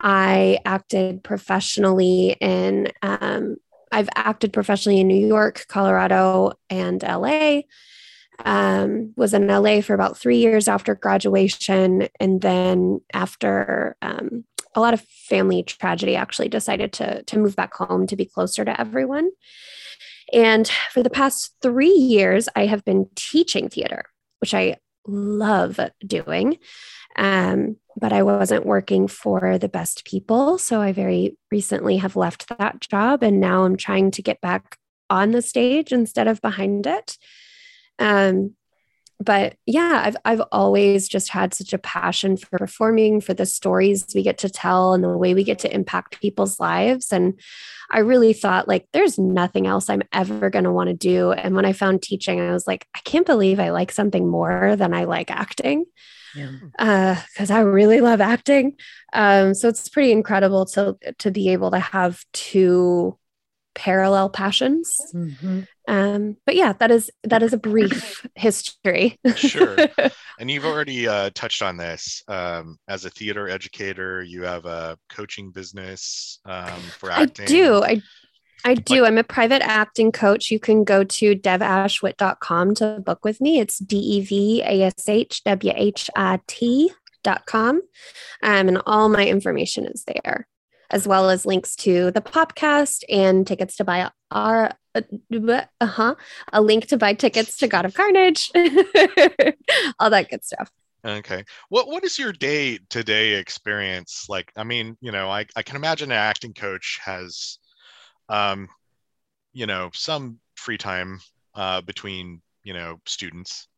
I 0.00 0.58
acted 0.64 1.22
professionally 1.22 2.36
in, 2.40 2.92
um, 3.02 3.56
I've 3.92 4.08
acted 4.14 4.52
professionally 4.52 5.00
in 5.00 5.08
New 5.08 5.26
York, 5.26 5.66
Colorado, 5.68 6.52
and 6.68 7.02
LA. 7.02 7.62
Um, 8.44 9.12
was 9.16 9.32
in 9.32 9.46
LA 9.46 9.80
for 9.80 9.94
about 9.94 10.18
three 10.18 10.38
years 10.38 10.66
after 10.66 10.96
graduation, 10.96 12.08
and 12.18 12.40
then 12.40 13.00
after 13.12 13.96
um, 14.02 14.44
a 14.74 14.80
lot 14.80 14.92
of 14.92 15.00
family 15.28 15.62
tragedy, 15.62 16.16
actually 16.16 16.48
decided 16.48 16.92
to 16.94 17.22
to 17.22 17.38
move 17.38 17.54
back 17.54 17.74
home 17.74 18.08
to 18.08 18.16
be 18.16 18.24
closer 18.24 18.64
to 18.64 18.80
everyone. 18.80 19.30
And 20.32 20.68
for 20.90 21.02
the 21.02 21.10
past 21.10 21.54
three 21.62 21.92
years, 21.92 22.48
I 22.56 22.66
have 22.66 22.84
been 22.84 23.08
teaching 23.14 23.68
theater, 23.68 24.04
which 24.40 24.52
I 24.52 24.78
love 25.06 25.78
doing. 26.04 26.58
Um, 27.16 27.76
but 27.96 28.12
I 28.12 28.22
wasn't 28.22 28.66
working 28.66 29.06
for 29.06 29.58
the 29.58 29.68
best 29.68 30.04
people. 30.04 30.58
So 30.58 30.80
I 30.80 30.92
very 30.92 31.36
recently 31.50 31.98
have 31.98 32.16
left 32.16 32.48
that 32.58 32.80
job. 32.80 33.22
And 33.22 33.40
now 33.40 33.64
I'm 33.64 33.76
trying 33.76 34.10
to 34.12 34.22
get 34.22 34.40
back 34.40 34.78
on 35.10 35.30
the 35.30 35.42
stage 35.42 35.92
instead 35.92 36.26
of 36.26 36.40
behind 36.40 36.86
it. 36.86 37.16
Um, 37.98 38.56
but 39.20 39.56
yeah, 39.64 40.02
I've 40.04 40.16
I've 40.24 40.42
always 40.50 41.08
just 41.08 41.28
had 41.28 41.54
such 41.54 41.72
a 41.72 41.78
passion 41.78 42.36
for 42.36 42.58
performing, 42.58 43.20
for 43.20 43.32
the 43.32 43.46
stories 43.46 44.06
we 44.14 44.22
get 44.22 44.38
to 44.38 44.50
tell 44.50 44.92
and 44.92 45.04
the 45.04 45.16
way 45.16 45.34
we 45.34 45.44
get 45.44 45.60
to 45.60 45.72
impact 45.72 46.20
people's 46.20 46.58
lives. 46.58 47.12
And 47.12 47.38
I 47.90 48.00
really 48.00 48.32
thought 48.32 48.66
like 48.66 48.88
there's 48.92 49.18
nothing 49.18 49.66
else 49.66 49.88
I'm 49.88 50.02
ever 50.12 50.50
going 50.50 50.64
to 50.64 50.72
want 50.72 50.88
to 50.88 50.94
do. 50.94 51.30
And 51.32 51.54
when 51.54 51.64
I 51.64 51.72
found 51.72 52.02
teaching, 52.02 52.40
I 52.40 52.52
was 52.52 52.66
like, 52.66 52.86
I 52.94 52.98
can't 53.04 53.26
believe 53.26 53.60
I 53.60 53.70
like 53.70 53.92
something 53.92 54.28
more 54.28 54.74
than 54.76 54.92
I 54.92 55.04
like 55.04 55.30
acting. 55.30 55.84
Because 56.34 57.50
uh, 57.50 57.54
I 57.54 57.60
really 57.60 58.00
love 58.00 58.20
acting, 58.20 58.76
um, 59.12 59.54
so 59.54 59.68
it's 59.68 59.88
pretty 59.88 60.12
incredible 60.12 60.66
to 60.66 60.96
to 61.18 61.30
be 61.30 61.50
able 61.50 61.70
to 61.70 61.78
have 61.78 62.24
two 62.32 63.18
parallel 63.74 64.30
passions. 64.30 65.00
Mm-hmm. 65.12 65.60
Um, 65.86 66.36
but 66.46 66.54
yeah, 66.54 66.72
that 66.74 66.90
is 66.90 67.10
that 67.24 67.42
is 67.42 67.52
a 67.52 67.58
brief 67.58 68.26
history. 68.34 69.18
sure. 69.36 69.76
And 70.40 70.50
you've 70.50 70.64
already 70.64 71.06
uh, 71.06 71.30
touched 71.32 71.62
on 71.62 71.76
this. 71.76 72.24
Um, 72.26 72.76
as 72.88 73.04
a 73.04 73.10
theater 73.10 73.48
educator, 73.48 74.20
you 74.20 74.42
have 74.42 74.66
a 74.66 74.98
coaching 75.08 75.52
business 75.52 76.40
um, 76.44 76.80
for 76.98 77.08
acting. 77.08 77.44
I 77.44 77.46
do. 77.46 77.84
I 77.84 78.02
I 78.64 78.74
do. 78.74 79.04
I'm 79.04 79.18
a 79.18 79.24
private 79.24 79.60
acting 79.62 80.10
coach. 80.10 80.50
You 80.50 80.58
can 80.58 80.84
go 80.84 81.04
to 81.04 81.36
devashwhit.com 81.36 82.74
to 82.76 83.00
book 83.04 83.22
with 83.22 83.40
me. 83.40 83.60
It's 83.60 83.78
D 83.78 83.98
E 83.98 84.20
V 84.22 84.62
A 84.62 84.82
S 84.84 85.06
H 85.06 85.44
W 85.44 85.72
H 85.76 86.10
I 86.16 86.40
T.com. 86.46 87.76
Um, 87.76 87.82
and 88.42 88.80
all 88.86 89.10
my 89.10 89.26
information 89.26 89.86
is 89.86 90.04
there, 90.04 90.46
as 90.90 91.06
well 91.06 91.28
as 91.28 91.44
links 91.44 91.76
to 91.76 92.10
the 92.10 92.22
podcast 92.22 93.04
and 93.10 93.46
tickets 93.46 93.76
to 93.76 93.84
buy 93.84 94.10
our 94.30 94.72
uh 94.94 95.86
huh, 95.86 96.14
a 96.52 96.62
link 96.62 96.86
to 96.86 96.96
buy 96.96 97.12
tickets 97.12 97.58
to 97.58 97.68
God 97.68 97.84
of 97.84 97.94
Carnage, 97.94 98.50
all 99.98 100.10
that 100.10 100.30
good 100.30 100.44
stuff. 100.44 100.70
Okay. 101.04 101.44
What 101.68 101.88
what 101.88 102.02
is 102.02 102.18
your 102.18 102.32
day 102.32 102.78
to 102.90 103.04
day 103.04 103.34
experience 103.34 104.26
like? 104.30 104.50
I 104.56 104.64
mean, 104.64 104.96
you 105.02 105.12
know, 105.12 105.28
I, 105.28 105.44
I 105.54 105.62
can 105.62 105.76
imagine 105.76 106.10
an 106.10 106.16
acting 106.16 106.54
coach 106.54 106.98
has 107.04 107.58
um, 108.28 108.68
you 109.52 109.66
know, 109.66 109.90
some 109.94 110.38
free 110.56 110.78
time 110.78 111.20
uh 111.54 111.80
between, 111.80 112.42
you 112.62 112.74
know, 112.74 113.00
students. 113.06 113.68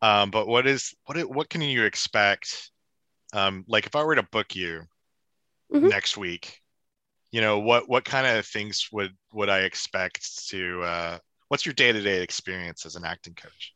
Um, 0.00 0.30
but 0.30 0.46
what 0.48 0.66
is 0.66 0.94
what 1.06 1.18
what 1.28 1.48
can 1.48 1.62
you 1.62 1.84
expect? 1.84 2.70
Um, 3.32 3.64
like 3.68 3.86
if 3.86 3.96
I 3.96 4.04
were 4.04 4.16
to 4.16 4.22
book 4.22 4.54
you 4.54 4.82
mm-hmm. 5.72 5.88
next 5.88 6.16
week, 6.16 6.62
you 7.32 7.40
know 7.40 7.58
what 7.58 7.88
what 7.88 8.04
kind 8.04 8.26
of 8.26 8.46
things 8.46 8.88
would 8.92 9.16
would 9.32 9.48
i 9.48 9.60
expect 9.60 10.48
to 10.48 10.82
uh 10.82 11.18
what's 11.48 11.66
your 11.66 11.72
day-to-day 11.72 12.22
experience 12.22 12.86
as 12.86 12.94
an 12.94 13.04
acting 13.04 13.34
coach 13.34 13.72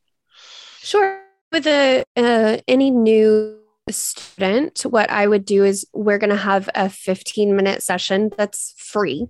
sure 0.78 1.22
with 1.50 1.66
a 1.66 2.04
uh, 2.16 2.58
any 2.68 2.90
new 2.90 3.58
student 3.90 4.80
what 4.82 5.10
i 5.10 5.26
would 5.26 5.44
do 5.44 5.64
is 5.64 5.86
we're 5.92 6.18
going 6.18 6.30
to 6.30 6.36
have 6.36 6.68
a 6.74 6.88
15 6.88 7.56
minute 7.56 7.82
session 7.82 8.30
that's 8.36 8.74
free 8.76 9.26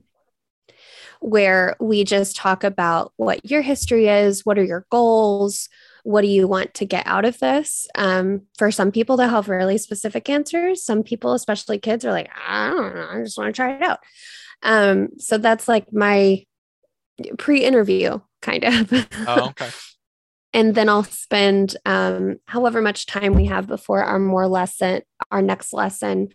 where 1.21 1.77
we 1.81 2.05
just 2.05 2.37
talk 2.37 2.65
about 2.65 3.13
what 3.17 3.49
your 3.49 3.63
history 3.63 4.09
is 4.09 4.45
what 4.45 4.59
are 4.59 4.65
your 4.65 4.87
goals 4.91 5.69
what 6.07 6.23
do 6.23 6.29
you 6.29 6.47
want 6.47 6.73
to 6.75 6.85
get 6.85 7.05
out 7.05 7.25
of 7.25 7.41
this? 7.41 7.89
Um, 7.97 8.43
for 8.57 8.71
some 8.71 8.93
people, 8.93 9.17
they'll 9.17 9.29
have 9.29 9.49
really 9.49 9.77
specific 9.77 10.31
answers. 10.31 10.85
Some 10.85 11.03
people, 11.03 11.33
especially 11.33 11.81
kids, 11.81 12.05
are 12.05 12.13
like, 12.13 12.31
I 12.47 12.71
don't 12.71 12.95
know, 12.95 13.09
I 13.11 13.23
just 13.25 13.37
want 13.37 13.49
to 13.49 13.53
try 13.53 13.75
it 13.75 13.83
out. 13.83 13.99
Um, 14.63 15.09
so 15.19 15.37
that's 15.37 15.67
like 15.67 15.93
my 15.93 16.45
pre-interview 17.39 18.21
kind 18.41 18.65
of. 18.65 18.93
Oh, 19.27 19.49
okay. 19.49 19.69
and 20.53 20.77
then 20.77 20.89
I'll 20.89 21.03
spend 21.03 21.77
um, 21.85 22.37
however 22.45 22.81
much 22.81 23.07
time 23.07 23.35
we 23.35 23.47
have 23.47 23.67
before 23.67 24.05
our 24.05 24.21
more 24.21 24.47
lesson, 24.47 25.03
our 25.33 25.43
next 25.43 25.73
lesson, 25.73 26.29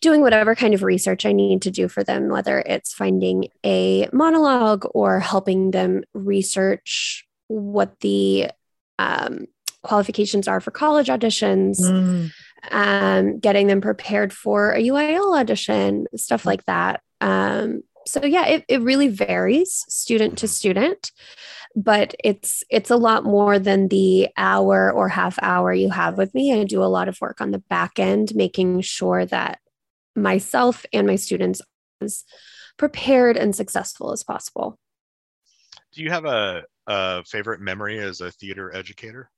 doing 0.00 0.20
whatever 0.20 0.54
kind 0.54 0.74
of 0.74 0.82
research 0.82 1.26
I 1.26 1.32
need 1.32 1.62
to 1.62 1.70
do 1.70 1.88
for 1.88 2.04
them, 2.04 2.28
whether 2.28 2.60
it's 2.60 2.92
finding 2.92 3.48
a 3.64 4.08
monologue 4.12 4.86
or 4.94 5.20
helping 5.20 5.70
them 5.70 6.04
research 6.14 7.26
what 7.48 7.98
the 8.00 8.50
um, 8.98 9.46
qualifications 9.82 10.48
are 10.48 10.60
for 10.60 10.70
college 10.70 11.08
auditions, 11.08 11.80
mm. 11.80 12.30
um, 12.70 13.38
getting 13.38 13.66
them 13.68 13.80
prepared 13.80 14.32
for 14.32 14.72
a 14.72 14.82
UIL 14.82 15.38
audition, 15.38 16.06
stuff 16.16 16.44
like 16.44 16.64
that. 16.64 17.00
Um, 17.20 17.82
so 18.06 18.24
yeah, 18.24 18.46
it, 18.46 18.64
it 18.68 18.82
really 18.82 19.08
varies 19.08 19.84
student 19.88 20.38
to 20.38 20.48
student, 20.48 21.10
but 21.74 22.14
it's 22.22 22.62
it's 22.70 22.90
a 22.90 22.96
lot 22.96 23.24
more 23.24 23.58
than 23.58 23.88
the 23.88 24.28
hour 24.36 24.92
or 24.92 25.08
half 25.08 25.38
hour 25.42 25.72
you 25.72 25.90
have 25.90 26.16
with 26.16 26.34
me. 26.34 26.58
I 26.58 26.64
do 26.64 26.82
a 26.82 26.86
lot 26.86 27.08
of 27.08 27.20
work 27.20 27.40
on 27.40 27.50
the 27.50 27.58
back 27.58 27.98
end, 27.98 28.34
making 28.34 28.80
sure 28.82 29.26
that 29.26 29.58
myself 30.16 30.84
and 30.92 31.06
my 31.06 31.16
students 31.16 31.60
as 32.00 32.24
prepared 32.76 33.36
and 33.36 33.54
successful 33.54 34.12
as 34.12 34.22
possible. 34.22 34.78
Do 35.92 36.02
you 36.02 36.10
have 36.10 36.24
a 36.24 36.62
uh, 36.86 37.22
favorite 37.26 37.60
memory 37.60 37.98
as 37.98 38.20
a 38.20 38.30
theater 38.30 38.74
educator? 38.74 39.30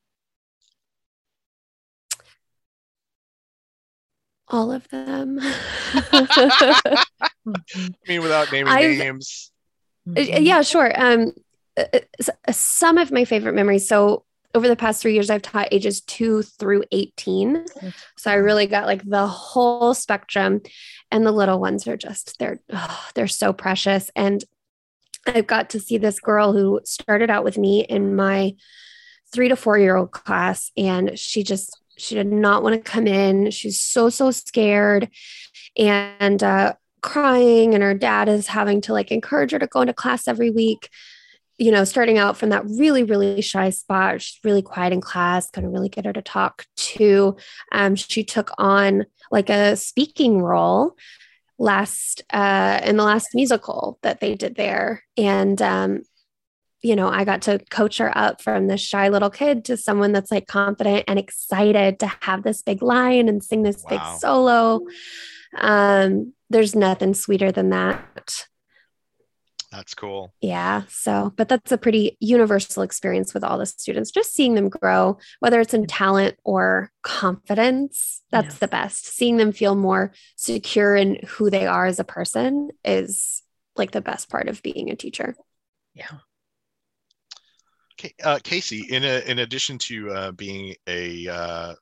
All 4.49 4.72
of 4.72 4.89
them. 4.89 5.39
I 5.43 7.05
mean, 8.09 8.22
without 8.22 8.51
naming 8.51 8.72
I've, 8.72 8.99
names. 8.99 9.53
Uh, 10.16 10.20
yeah, 10.20 10.62
sure. 10.62 10.91
Um, 10.99 11.33
uh, 11.76 11.85
uh, 11.95 12.53
some 12.53 12.97
of 12.97 13.12
my 13.12 13.24
favorite 13.24 13.55
memories. 13.55 13.87
So 13.87 14.24
over 14.55 14.68
the 14.68 14.76
past 14.76 15.03
three 15.03 15.14
years, 15.14 15.30
I've 15.30 15.42
taught 15.42 15.68
ages 15.72 16.01
two 16.01 16.42
through 16.42 16.84
18. 16.90 17.64
So 18.16 18.30
I 18.30 18.34
really 18.34 18.66
got 18.66 18.86
like 18.86 19.05
the 19.05 19.26
whole 19.26 19.94
spectrum. 19.94 20.61
And 21.11 21.26
the 21.26 21.32
little 21.32 21.59
ones 21.59 21.86
are 21.86 21.96
just, 21.96 22.38
they're, 22.38 22.61
oh, 22.72 23.09
they're 23.14 23.28
so 23.28 23.53
precious. 23.53 24.11
And 24.16 24.44
I've 25.26 25.46
got 25.46 25.70
to 25.70 25.80
see 25.80 25.99
this 25.99 26.20
girl 26.20 26.53
who 26.53 26.80
started 26.84 27.30
out 27.30 27.44
with 27.44 27.59
me 27.59 27.84
in 27.84 28.16
my 28.16 28.55
three 29.32 29.49
to 29.49 29.57
four 29.57 29.78
year 29.78 29.96
old 29.96 30.12
class, 30.12 30.70
and 30.76 31.18
she 31.18 31.42
just 31.42 31.78
she 31.96 32.14
did 32.14 32.28
not 32.28 32.62
want 32.62 32.74
to 32.74 32.90
come 32.90 33.07
in. 33.07 33.51
She's 33.51 33.80
so 33.80 34.09
so 34.09 34.30
scared, 34.30 35.11
and 35.76 36.42
uh, 36.42 36.74
crying, 37.03 37.74
and 37.74 37.82
her 37.82 37.94
dad 37.94 38.28
is 38.28 38.46
having 38.46 38.80
to 38.82 38.92
like 38.92 39.11
encourage 39.11 39.53
her 39.53 39.59
to 39.59 39.66
go 39.66 39.82
into 39.82 39.94
class 39.94 40.28
every 40.28 40.51
week. 40.51 40.88
You 41.59 41.73
know, 41.73 41.85
starting 41.85 42.19
out 42.19 42.37
from 42.37 42.51
that 42.51 42.65
really, 42.65 43.03
really 43.03 43.43
shy 43.43 43.71
spot, 43.71 44.23
she's 44.23 44.39
really 44.45 44.63
quiet 44.63 44.93
in 44.93 45.01
class, 45.01 45.51
couldn't 45.51 45.73
really 45.73 45.89
get 45.89 46.05
her 46.05 46.13
to 46.13 46.23
talk 46.23 46.65
to. 46.77 47.37
Um, 47.73 47.97
she 47.97 48.23
took 48.23 48.51
on 48.59 49.07
like 49.31 49.51
a 49.51 49.77
speaking 49.77 50.41
role 50.41 50.97
last 51.59 52.23
uh, 52.33 52.81
in 52.85 52.97
the 52.97 53.03
last 53.03 53.35
musical 53.35 53.99
that 54.03 54.21
they 54.21 54.37
did 54.37 54.55
there, 54.55 55.03
and 55.17 55.61
um, 55.61 56.03
you 56.81 56.95
know, 56.95 57.09
I 57.09 57.25
got 57.25 57.43
to 57.43 57.59
coach 57.71 57.99
her 57.99 58.17
up 58.17 58.41
from 58.41 58.69
this 58.69 58.81
shy 58.81 59.09
little 59.09 59.31
kid 59.31 59.65
to 59.67 59.77
someone 59.77 60.13
that's 60.13 60.31
like 60.31 60.47
confident 60.47 61.05
and 61.09 61.19
excited 61.19 61.99
to 62.01 62.13
have 62.21 62.43
this 62.43 62.63
big 62.63 62.83
line 62.83 63.29
and 63.29 63.43
sing 63.43 63.63
this 63.63 63.83
wow. 63.83 63.91
big 63.91 64.21
solo. 64.21 64.81
Um, 65.57 66.35
there's 66.51 66.77
nothing 66.77 67.15
sweeter 67.15 67.51
than 67.51 67.71
that. 67.71 68.07
That's 69.71 69.95
cool. 69.95 70.33
Yeah. 70.41 70.83
So, 70.89 71.33
but 71.37 71.49
that's 71.49 71.73
a 71.73 71.79
pretty 71.79 72.16
universal 72.21 72.83
experience 72.83 73.35
with 73.35 73.45
all 73.45 73.59
the 73.59 73.66
students, 73.66 74.11
just 74.11 74.33
seeing 74.33 74.55
them 74.55 74.71
grow, 74.71 75.19
whether 75.41 75.61
it's 75.61 75.75
in 75.75 75.87
talent 75.87 76.37
or 76.43 76.91
confidence. 77.03 78.23
That's 78.31 78.55
yeah. 78.55 78.59
the 78.61 78.69
best. 78.69 79.07
Seeing 79.07 79.37
them 79.37 79.53
feel 79.53 79.75
more 79.75 80.12
secure 80.37 80.97
in 80.97 81.21
who 81.27 81.51
they 81.51 81.66
are 81.66 81.85
as 81.85 81.99
a 81.99 82.05
person 82.05 82.71
is 82.83 83.43
like 83.77 83.91
the 83.91 84.01
best 84.01 84.31
part 84.31 84.49
of 84.49 84.62
being 84.62 84.91
a 84.91 84.97
teacher. 84.97 85.37
Yeah. 85.95 86.19
Okay, 88.01 88.14
uh, 88.23 88.39
Casey, 88.43 88.87
in 88.89 89.05
a, 89.05 89.21
in 89.29 89.41
addition 89.41 89.77
to 89.79 90.11
uh, 90.11 90.33
being 90.33 90.75
a 90.87 91.29
uh, 91.29 91.75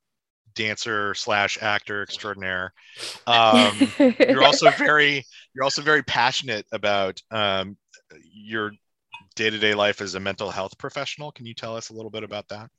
dancer 0.57 1.15
slash 1.15 1.59
actor 1.61 2.03
extraordinaire. 2.03 2.73
Um, 3.27 3.93
you're 3.99 4.45
also 4.45 4.71
very 4.71 5.27
you're 5.57 5.65
also 5.65 5.81
very 5.81 6.03
passionate 6.03 6.67
about 6.71 7.21
um, 7.31 7.79
your 8.31 8.73
day-to-day 9.37 9.75
life 9.75 10.03
as 10.03 10.15
a 10.15 10.21
mental 10.21 10.51
health 10.51 10.77
professional. 10.77 11.33
Can 11.33 11.47
you 11.47 11.55
tell 11.55 11.75
us 11.75 11.89
a 11.89 11.95
little 11.95 12.11
bit 12.11 12.23
about 12.23 12.47
that? 12.49 12.71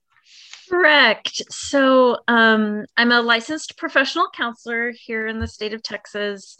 Correct. 0.69 1.41
So 1.49 2.19
um, 2.28 2.86
I'm 2.95 3.11
a 3.11 3.21
licensed 3.21 3.78
professional 3.78 4.28
counselor 4.32 4.91
here 4.91 5.25
in 5.25 5.39
the 5.39 5.47
state 5.47 5.73
of 5.73 5.82
Texas. 5.82 6.57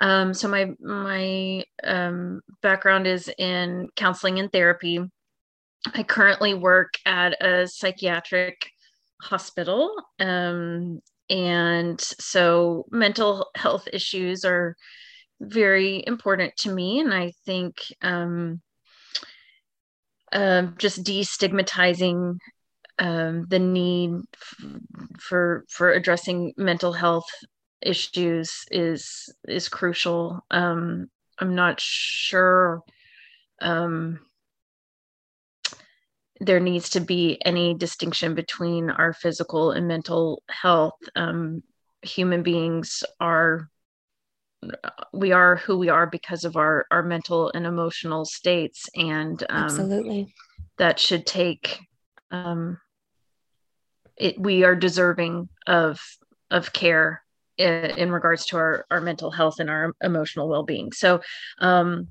Um, 0.00 0.32
so 0.32 0.46
my 0.46 0.70
my 0.80 1.64
um, 1.82 2.40
background 2.62 3.08
is 3.08 3.28
in 3.36 3.88
counseling 3.96 4.38
and 4.38 4.52
therapy. 4.52 5.00
I 5.92 6.02
currently 6.04 6.54
work 6.54 6.94
at 7.04 7.42
a 7.42 7.66
psychiatric 7.66 8.70
hospital, 9.20 9.92
um, 10.20 11.00
and 11.28 12.00
so 12.00 12.86
mental 12.92 13.48
health 13.56 13.88
issues 13.92 14.44
are 14.44 14.76
very 15.40 16.02
important 16.06 16.56
to 16.58 16.72
me. 16.72 17.00
And 17.00 17.12
I 17.12 17.32
think 17.44 17.76
um, 18.02 18.60
uh, 20.32 20.62
just 20.78 21.04
destigmatizing 21.04 22.38
um, 22.98 23.46
the 23.48 23.58
need 23.58 24.10
f- 24.34 24.80
for 25.20 25.64
for 25.68 25.92
addressing 25.92 26.52
mental 26.56 26.92
health 26.92 27.28
issues 27.80 28.64
is 28.70 29.32
is 29.46 29.68
crucial. 29.68 30.40
Um, 30.50 31.08
I'm 31.38 31.54
not 31.54 31.80
sure 31.80 32.82
um, 33.60 34.20
there 36.40 36.60
needs 36.60 36.90
to 36.90 37.00
be 37.00 37.40
any 37.44 37.74
distinction 37.74 38.34
between 38.34 38.90
our 38.90 39.12
physical 39.12 39.70
and 39.70 39.86
mental 39.86 40.42
health. 40.48 40.98
Um, 41.14 41.62
human 42.02 42.42
beings 42.42 43.04
are 43.20 43.68
we 45.12 45.32
are 45.32 45.56
who 45.56 45.78
we 45.78 45.88
are 45.88 46.06
because 46.06 46.44
of 46.44 46.56
our 46.56 46.86
our 46.90 47.02
mental 47.02 47.50
and 47.54 47.66
emotional 47.66 48.24
states 48.24 48.88
and 48.96 49.42
um, 49.50 49.64
Absolutely. 49.64 50.34
that 50.78 50.98
should 50.98 51.26
take 51.26 51.78
um, 52.30 52.78
it 54.16 54.38
we 54.38 54.64
are 54.64 54.74
deserving 54.74 55.48
of 55.66 56.00
of 56.50 56.72
care 56.72 57.22
in, 57.56 57.84
in 57.96 58.10
regards 58.10 58.46
to 58.46 58.56
our 58.56 58.84
our 58.90 59.00
mental 59.00 59.30
health 59.30 59.60
and 59.60 59.70
our 59.70 59.94
emotional 60.02 60.48
well-being 60.48 60.92
so 60.92 61.20
um 61.60 62.08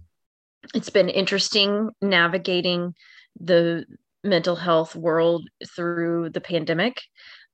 it's 0.73 0.89
been 0.89 1.09
interesting 1.09 1.89
navigating 2.01 2.93
the 3.39 3.85
mental 4.23 4.55
health 4.55 4.95
world 4.95 5.47
through 5.75 6.29
the 6.29 6.41
pandemic 6.41 7.01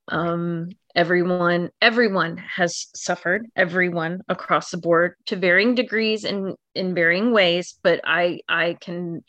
um 0.08 0.68
everyone 0.94 1.70
everyone 1.80 2.36
has 2.36 2.86
suffered 2.94 3.46
everyone 3.56 4.20
across 4.28 4.70
the 4.70 4.76
board 4.76 5.14
to 5.26 5.36
varying 5.36 5.74
degrees 5.74 6.24
and 6.24 6.54
in 6.74 6.94
varying 6.94 7.32
ways 7.32 7.78
but 7.82 8.00
i 8.04 8.38
i 8.48 8.76
can 8.80 9.22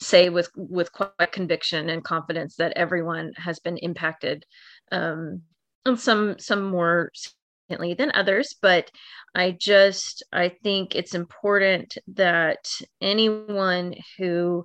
say 0.00 0.28
with 0.28 0.50
with 0.54 0.92
quite 0.92 1.32
conviction 1.32 1.88
and 1.88 2.04
confidence 2.04 2.56
that 2.56 2.72
everyone 2.76 3.32
has 3.36 3.58
been 3.60 3.78
impacted 3.78 4.44
um 4.90 5.42
and 5.86 5.98
some 5.98 6.38
some 6.38 6.62
more 6.62 7.10
significantly 7.14 7.94
than 7.94 8.12
others 8.14 8.54
but 8.60 8.90
i 9.34 9.50
just 9.50 10.22
i 10.32 10.48
think 10.48 10.94
it's 10.94 11.14
important 11.14 11.96
that 12.06 12.68
anyone 13.00 13.94
who 14.18 14.64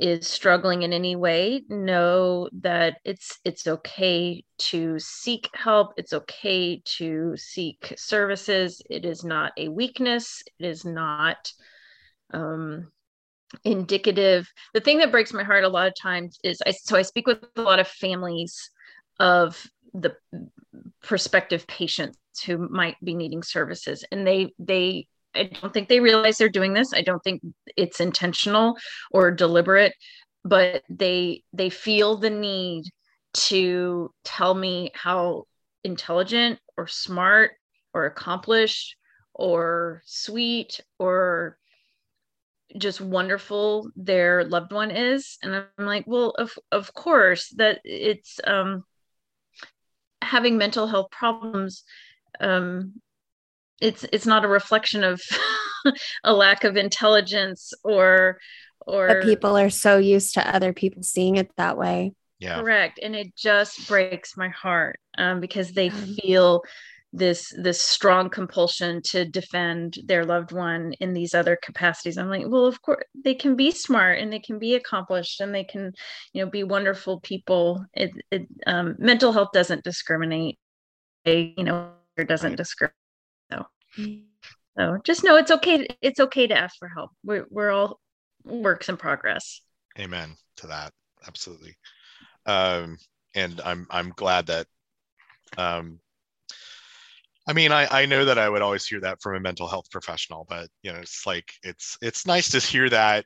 is 0.00 0.26
struggling 0.26 0.82
in 0.82 0.92
any 0.92 1.14
way 1.14 1.62
know 1.68 2.48
that 2.52 2.96
it's 3.04 3.38
it's 3.44 3.66
okay 3.66 4.42
to 4.58 4.98
seek 4.98 5.48
help 5.54 5.92
it's 5.96 6.12
okay 6.12 6.80
to 6.84 7.36
seek 7.36 7.92
services 7.96 8.82
it 8.88 9.04
is 9.04 9.24
not 9.24 9.52
a 9.56 9.68
weakness 9.68 10.42
it 10.58 10.66
is 10.66 10.84
not 10.84 11.52
um 12.32 12.90
indicative. 13.64 14.48
The 14.74 14.80
thing 14.80 14.98
that 14.98 15.10
breaks 15.10 15.32
my 15.32 15.42
heart 15.42 15.64
a 15.64 15.68
lot 15.68 15.88
of 15.88 15.94
times 16.00 16.38
is 16.44 16.62
i 16.66 16.70
so 16.70 16.96
i 16.96 17.02
speak 17.02 17.26
with 17.26 17.44
a 17.56 17.62
lot 17.62 17.80
of 17.80 17.88
families 17.88 18.70
of 19.18 19.66
the 19.92 20.14
prospective 21.02 21.66
patients 21.66 22.16
who 22.46 22.68
might 22.68 22.96
be 23.02 23.14
needing 23.14 23.42
services 23.42 24.04
and 24.12 24.26
they 24.26 24.52
they 24.58 25.06
i 25.34 25.44
don't 25.44 25.72
think 25.72 25.88
they 25.88 26.00
realize 26.00 26.38
they're 26.38 26.48
doing 26.48 26.72
this. 26.72 26.92
I 26.92 27.02
don't 27.02 27.22
think 27.22 27.42
it's 27.76 28.00
intentional 28.00 28.76
or 29.10 29.30
deliberate 29.30 29.94
but 30.44 30.82
they 30.88 31.42
they 31.52 31.70
feel 31.70 32.16
the 32.16 32.30
need 32.30 32.84
to 33.32 34.12
tell 34.24 34.54
me 34.54 34.90
how 34.94 35.44
intelligent 35.84 36.58
or 36.76 36.86
smart 36.86 37.52
or 37.92 38.06
accomplished 38.06 38.96
or 39.34 40.02
sweet 40.06 40.80
or 40.98 41.58
just 42.76 43.00
wonderful 43.00 43.90
their 43.96 44.44
loved 44.44 44.72
one 44.72 44.90
is. 44.90 45.38
And 45.42 45.54
i'm 45.54 45.86
like 45.86 46.04
well 46.06 46.30
of 46.38 46.52
of 46.72 46.92
course 46.94 47.48
that 47.56 47.80
it's 47.84 48.40
um 48.46 48.84
having 50.22 50.58
mental 50.58 50.86
health 50.86 51.10
problems 51.10 51.82
um 52.40 53.00
it's 53.80 54.04
it's 54.12 54.26
not 54.26 54.44
a 54.44 54.48
reflection 54.48 55.04
of 55.04 55.20
a 56.24 56.32
lack 56.32 56.64
of 56.64 56.76
intelligence 56.76 57.72
or 57.84 58.38
or 58.86 59.08
But 59.08 59.22
people 59.22 59.56
are 59.56 59.70
so 59.70 59.98
used 59.98 60.34
to 60.34 60.54
other 60.54 60.72
people 60.72 61.02
seeing 61.02 61.36
it 61.36 61.50
that 61.56 61.76
way. 61.76 62.12
Yeah. 62.38 62.60
correct. 62.60 62.98
And 63.02 63.14
it 63.14 63.36
just 63.36 63.86
breaks 63.88 64.36
my 64.36 64.48
heart 64.48 64.98
um 65.18 65.40
because 65.40 65.72
they 65.72 65.90
feel 65.90 66.62
this 67.12 67.52
this 67.60 67.82
strong 67.82 68.30
compulsion 68.30 69.02
to 69.02 69.24
defend 69.24 69.98
their 70.06 70.24
loved 70.24 70.52
one 70.52 70.92
in 71.00 71.12
these 71.12 71.34
other 71.34 71.58
capacities. 71.60 72.16
I'm 72.16 72.28
like 72.28 72.44
well 72.46 72.66
of 72.66 72.80
course 72.82 73.04
they 73.24 73.34
can 73.34 73.56
be 73.56 73.70
smart 73.72 74.18
and 74.20 74.32
they 74.32 74.38
can 74.38 74.58
be 74.58 74.74
accomplished 74.74 75.40
and 75.40 75.54
they 75.54 75.64
can 75.64 75.92
you 76.32 76.44
know 76.44 76.50
be 76.50 76.64
wonderful 76.64 77.20
people. 77.20 77.84
It, 77.94 78.12
it 78.30 78.46
um, 78.66 78.96
mental 78.98 79.32
health 79.32 79.50
doesn't 79.52 79.84
discriminate. 79.84 80.58
They 81.24 81.54
you 81.56 81.64
know 81.64 81.90
it 82.16 82.28
doesn't 82.28 82.56
discriminate 82.56 82.94
so 83.96 84.98
just 85.04 85.24
know 85.24 85.36
it's 85.36 85.50
okay 85.50 85.86
it's 86.00 86.20
okay 86.20 86.46
to 86.46 86.56
ask 86.56 86.76
for 86.78 86.88
help 86.88 87.10
we're, 87.24 87.46
we're 87.50 87.70
all 87.70 88.00
works 88.44 88.88
in 88.88 88.96
progress 88.96 89.62
Amen 89.98 90.36
to 90.56 90.66
that. 90.68 90.92
Absolutely. 91.26 91.76
Um, 92.46 92.96
and 93.34 93.60
I'm 93.64 93.86
I'm 93.90 94.10
glad 94.16 94.46
that 94.46 94.66
um 95.58 96.00
I 97.46 97.52
mean 97.52 97.72
I, 97.72 97.86
I 98.02 98.06
know 98.06 98.24
that 98.24 98.38
I 98.38 98.48
would 98.48 98.62
always 98.62 98.86
hear 98.86 99.00
that 99.00 99.20
from 99.20 99.36
a 99.36 99.40
mental 99.40 99.68
health 99.68 99.90
professional, 99.90 100.46
but 100.48 100.68
you 100.82 100.92
know, 100.92 100.98
it's 100.98 101.26
like 101.26 101.52
it's 101.62 101.96
it's 102.00 102.26
nice 102.26 102.50
to 102.50 102.58
hear 102.58 102.88
that 102.90 103.24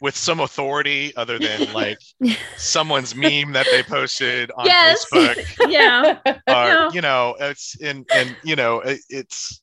with 0.00 0.16
some 0.16 0.40
authority 0.40 1.14
other 1.16 1.38
than 1.38 1.72
like 1.72 1.98
someone's 2.56 3.14
meme 3.14 3.52
that 3.52 3.66
they 3.70 3.82
posted 3.82 4.50
on 4.56 4.66
yes 4.66 5.04
Facebook. 5.06 5.56
yeah 5.70 6.18
or 6.26 6.34
Yeah. 6.46 6.90
you 6.92 7.00
know 7.00 7.36
it's 7.40 7.76
in 7.80 8.04
and 8.14 8.36
you 8.44 8.56
know 8.56 8.80
it, 8.80 9.00
it's 9.08 9.60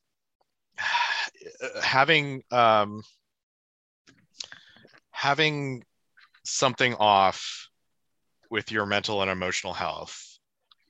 having 1.84 2.43
um 2.51 3.01
having 5.11 5.84
something 6.43 6.95
off 6.95 7.67
with 8.49 8.71
your 8.71 8.86
mental 8.86 9.21
and 9.21 9.29
emotional 9.29 9.73
health 9.73 10.27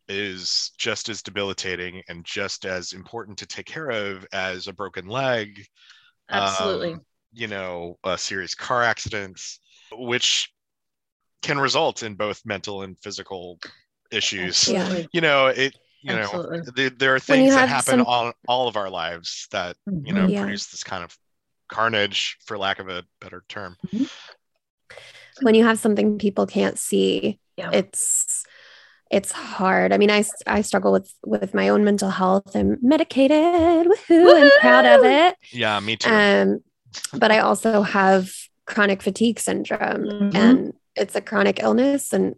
is 0.08 0.72
just 0.78 1.10
as 1.10 1.22
debilitating 1.22 2.02
and 2.10 2.26
just 2.26 2.66
as 2.66 2.94
important 2.94 3.38
to 3.38 3.46
take 3.46 3.66
care 3.66 3.90
of 3.90 4.26
as 4.34 4.68
a 4.68 4.74
broken 4.74 5.08
leg 5.08 5.66
absolutely 6.30 6.94
um, 6.94 7.02
you 7.34 7.48
know 7.48 7.98
uh, 8.04 8.18
serious 8.18 8.56
car 8.56 8.84
accidents 8.84 9.60
which 9.94 10.52
can 11.42 11.60
result 11.60 12.04
in 12.04 12.16
both 12.16 12.42
mental 12.46 12.84
and 12.84 12.98
physical 13.00 13.60
issues. 14.12 14.70
Absolutely. 14.70 15.08
you 15.14 15.22
know 15.22 15.48
it 15.48 15.76
you 16.04 16.14
Absolutely. 16.14 16.58
know 16.60 16.64
there, 16.76 16.90
there 16.90 17.16
are 17.16 17.20
things 17.20 17.54
that 17.54 17.70
happen 17.70 18.00
some- 18.00 18.08
on 18.08 18.34
all 18.48 18.68
of 18.68 18.76
our 18.76 18.90
lives 18.90 19.48
that 19.52 19.76
you 20.04 20.14
know. 20.14 20.28
Yeah. 20.28 20.42
produce 20.42 20.68
this 20.68 20.84
kind 20.84 21.04
of 21.04 21.16
carnage 21.70 22.38
for 22.46 22.58
lack 22.58 22.80
of 22.80 22.90
a 22.90 23.04
better 23.22 23.44
term. 23.48 23.78
When 25.42 25.56
you 25.56 25.64
have 25.64 25.80
something 25.80 26.18
people 26.18 26.46
can't 26.48 26.78
see 26.78 27.40
Yeah. 27.58 27.70
it's 27.74 28.44
it's 29.10 29.32
hard. 29.32 29.92
I 29.94 29.98
mean 29.98 30.10
I, 30.12 30.24
I 30.48 30.62
struggle 30.62 30.92
with 30.92 31.14
with 31.26 31.54
my 31.54 31.70
own 31.70 31.84
mental 31.84 32.10
health. 32.10 32.56
I'm 32.56 32.78
medicated. 32.82 33.88
Woohoo! 33.88 34.42
I'm 34.44 34.52
proud 34.60 34.86
of 34.86 35.06
it. 35.06 35.36
Yeah 35.52 35.80
me 35.80 35.96
too. 35.98 36.10
Um 36.10 36.64
but 37.14 37.32
i 37.32 37.40
also 37.40 37.82
have 37.82 38.32
chronic 38.66 39.02
fatigue 39.02 39.40
syndrome 39.40 40.04
Mhm. 40.06 40.36
and 40.36 40.74
it's 40.96 41.16
a 41.16 41.22
chronic 41.22 41.62
illness 41.62 42.14
and 42.14 42.36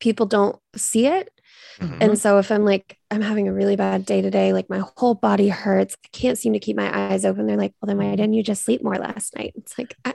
people 0.00 0.26
don't 0.26 0.56
see 0.76 1.06
it 1.06 1.30
Mhm. 1.78 1.98
and 2.00 2.18
so 2.18 2.38
if 2.38 2.50
i'm 2.50 2.64
like 2.64 2.98
i'm 3.10 3.20
having 3.20 3.46
a 3.48 3.52
really 3.52 3.76
bad 3.76 4.04
day 4.04 4.20
today 4.22 4.52
like 4.52 4.68
my 4.70 4.82
whole 4.96 5.14
body 5.14 5.48
hurts 5.48 5.96
i 6.04 6.08
can't 6.12 6.38
seem 6.38 6.52
to 6.54 6.58
keep 6.58 6.76
my 6.76 7.10
eyes 7.12 7.24
open 7.24 7.46
they're 7.46 7.56
like 7.56 7.74
well 7.80 7.86
then 7.86 7.98
why 7.98 8.10
didn't 8.16 8.32
you 8.34 8.42
just 8.42 8.64
sleep 8.64 8.82
more 8.82 8.96
last 8.96 9.36
night 9.36 9.52
it's 9.56 9.78
like 9.78 9.94
I, 10.04 10.14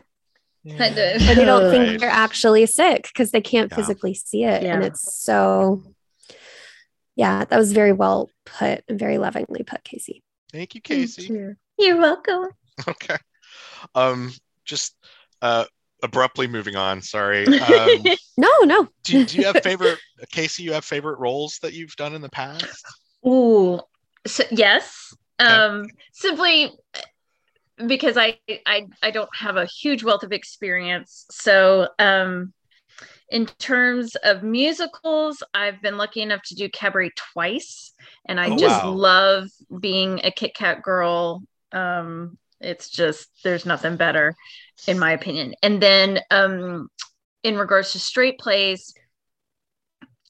Kind 0.78 0.98
of. 0.98 1.22
or 1.30 1.36
they 1.36 1.44
don't 1.46 1.64
Right. 1.64 1.72
think 1.72 2.00
they're 2.00 2.10
actually 2.10 2.66
sick 2.68 3.04
because 3.04 3.32
they 3.32 3.42
can't 3.42 3.70
Yeah. 3.72 3.76
physically 3.78 4.14
see 4.14 4.44
it 4.46 4.64
and 4.64 4.84
it's 4.84 5.22
so 5.22 5.84
yeah 7.16 7.46
that 7.46 7.58
was 7.60 7.72
very 7.74 7.94
well 7.94 8.30
put 8.46 8.84
and 8.88 8.98
very 9.00 9.18
lovingly 9.18 9.64
put 9.64 9.84
casey 9.84 10.24
thank 10.52 10.74
you 10.76 10.82
Thank 10.86 11.00
casey 11.00 11.24
you. 11.34 11.56
You're 11.78 11.98
welcome. 11.98 12.48
okay 12.88 13.18
um 13.96 14.32
just 14.66 14.96
uh 15.42 15.66
abruptly 16.04 16.48
moving 16.48 16.76
on. 16.76 17.02
Sorry. 17.02 17.54
Um, 17.60 18.12
No, 18.38 18.50
no. 18.66 18.90
do, 19.04 19.18
do 19.26 19.38
you 19.38 19.46
have 19.46 19.58
favorite 19.60 20.00
Casey? 20.32 20.64
You 20.64 20.74
have 20.74 20.86
favorite 20.86 21.20
roles 21.20 21.60
that 21.62 21.74
you've 21.74 21.96
done 21.96 22.14
in 22.16 22.22
the 22.22 22.30
past? 22.30 22.96
Ooh, 23.26 23.80
so, 24.26 24.44
yes. 24.52 25.14
Um, 25.40 25.86
simply 26.12 26.72
because 27.88 28.18
I, 28.18 28.38
I 28.66 28.88
I 29.02 29.12
don't 29.12 29.30
have 29.36 29.58
a 29.58 29.66
huge 29.66 30.04
wealth 30.04 30.24
of 30.24 30.32
experience. 30.32 31.26
So, 31.32 31.88
um, 32.00 32.54
in 33.30 33.46
terms 33.48 34.16
of 34.24 34.44
musicals, 34.44 35.44
I've 35.54 35.82
been 35.82 35.98
lucky 35.98 36.22
enough 36.22 36.42
to 36.48 36.56
do 36.56 36.70
Cabaret 36.70 37.12
twice, 37.34 37.94
and 38.28 38.40
I 38.40 38.50
Oh, 38.50 38.56
just 38.56 38.84
wow. 38.84 38.94
love 38.96 39.50
being 39.80 40.22
a 40.24 40.32
Kit 40.32 40.56
Kat 40.56 40.84
girl. 40.84 41.44
Um, 41.72 42.38
it's 42.64 42.90
just 42.90 43.30
there's 43.44 43.66
nothing 43.66 43.98
better, 43.98 44.36
in 44.88 45.00
my 45.00 45.12
opinion. 45.12 45.54
And 45.62 45.82
then, 45.82 46.20
um, 46.32 46.90
in 47.44 47.58
regards 47.58 47.92
to 47.92 48.00
straight 48.00 48.40
plays, 48.40 48.94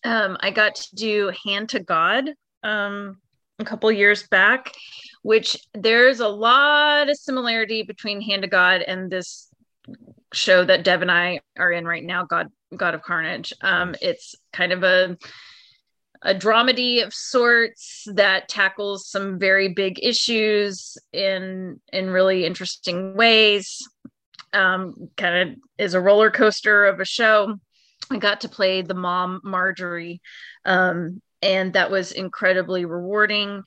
um, 0.03 0.37
I 0.39 0.51
got 0.51 0.75
to 0.75 0.95
do 0.95 1.31
Hand 1.45 1.69
to 1.69 1.79
God 1.79 2.29
um, 2.63 3.17
a 3.59 3.65
couple 3.65 3.91
years 3.91 4.27
back, 4.27 4.71
which 5.21 5.57
there's 5.73 6.19
a 6.19 6.27
lot 6.27 7.09
of 7.09 7.17
similarity 7.17 7.83
between 7.83 8.21
Hand 8.21 8.41
to 8.41 8.47
God 8.47 8.81
and 8.81 9.11
this 9.11 9.49
show 10.33 10.65
that 10.65 10.83
Dev 10.83 11.01
and 11.01 11.11
I 11.11 11.41
are 11.57 11.71
in 11.71 11.85
right 11.85 12.03
now, 12.03 12.25
God 12.25 12.47
God 12.75 12.95
of 12.95 13.03
Carnage. 13.03 13.53
Um, 13.61 13.95
it's 14.01 14.35
kind 14.51 14.71
of 14.71 14.83
a 14.83 15.17
a 16.23 16.33
dramedy 16.33 17.05
of 17.05 17.13
sorts 17.13 18.07
that 18.13 18.47
tackles 18.47 19.07
some 19.07 19.37
very 19.37 19.67
big 19.67 19.99
issues 20.01 20.97
in 21.11 21.79
in 21.91 22.09
really 22.09 22.45
interesting 22.45 23.15
ways. 23.15 23.87
Um, 24.53 25.09
kind 25.17 25.49
of 25.49 25.57
is 25.77 25.93
a 25.93 26.01
roller 26.01 26.31
coaster 26.31 26.85
of 26.85 26.99
a 26.99 27.05
show. 27.05 27.57
I 28.09 28.17
got 28.17 28.41
to 28.41 28.49
play 28.49 28.81
the 28.81 28.93
mom 28.93 29.41
Marjorie, 29.43 30.21
um, 30.65 31.21
and 31.41 31.73
that 31.73 31.91
was 31.91 32.11
incredibly 32.11 32.85
rewarding. 32.85 33.63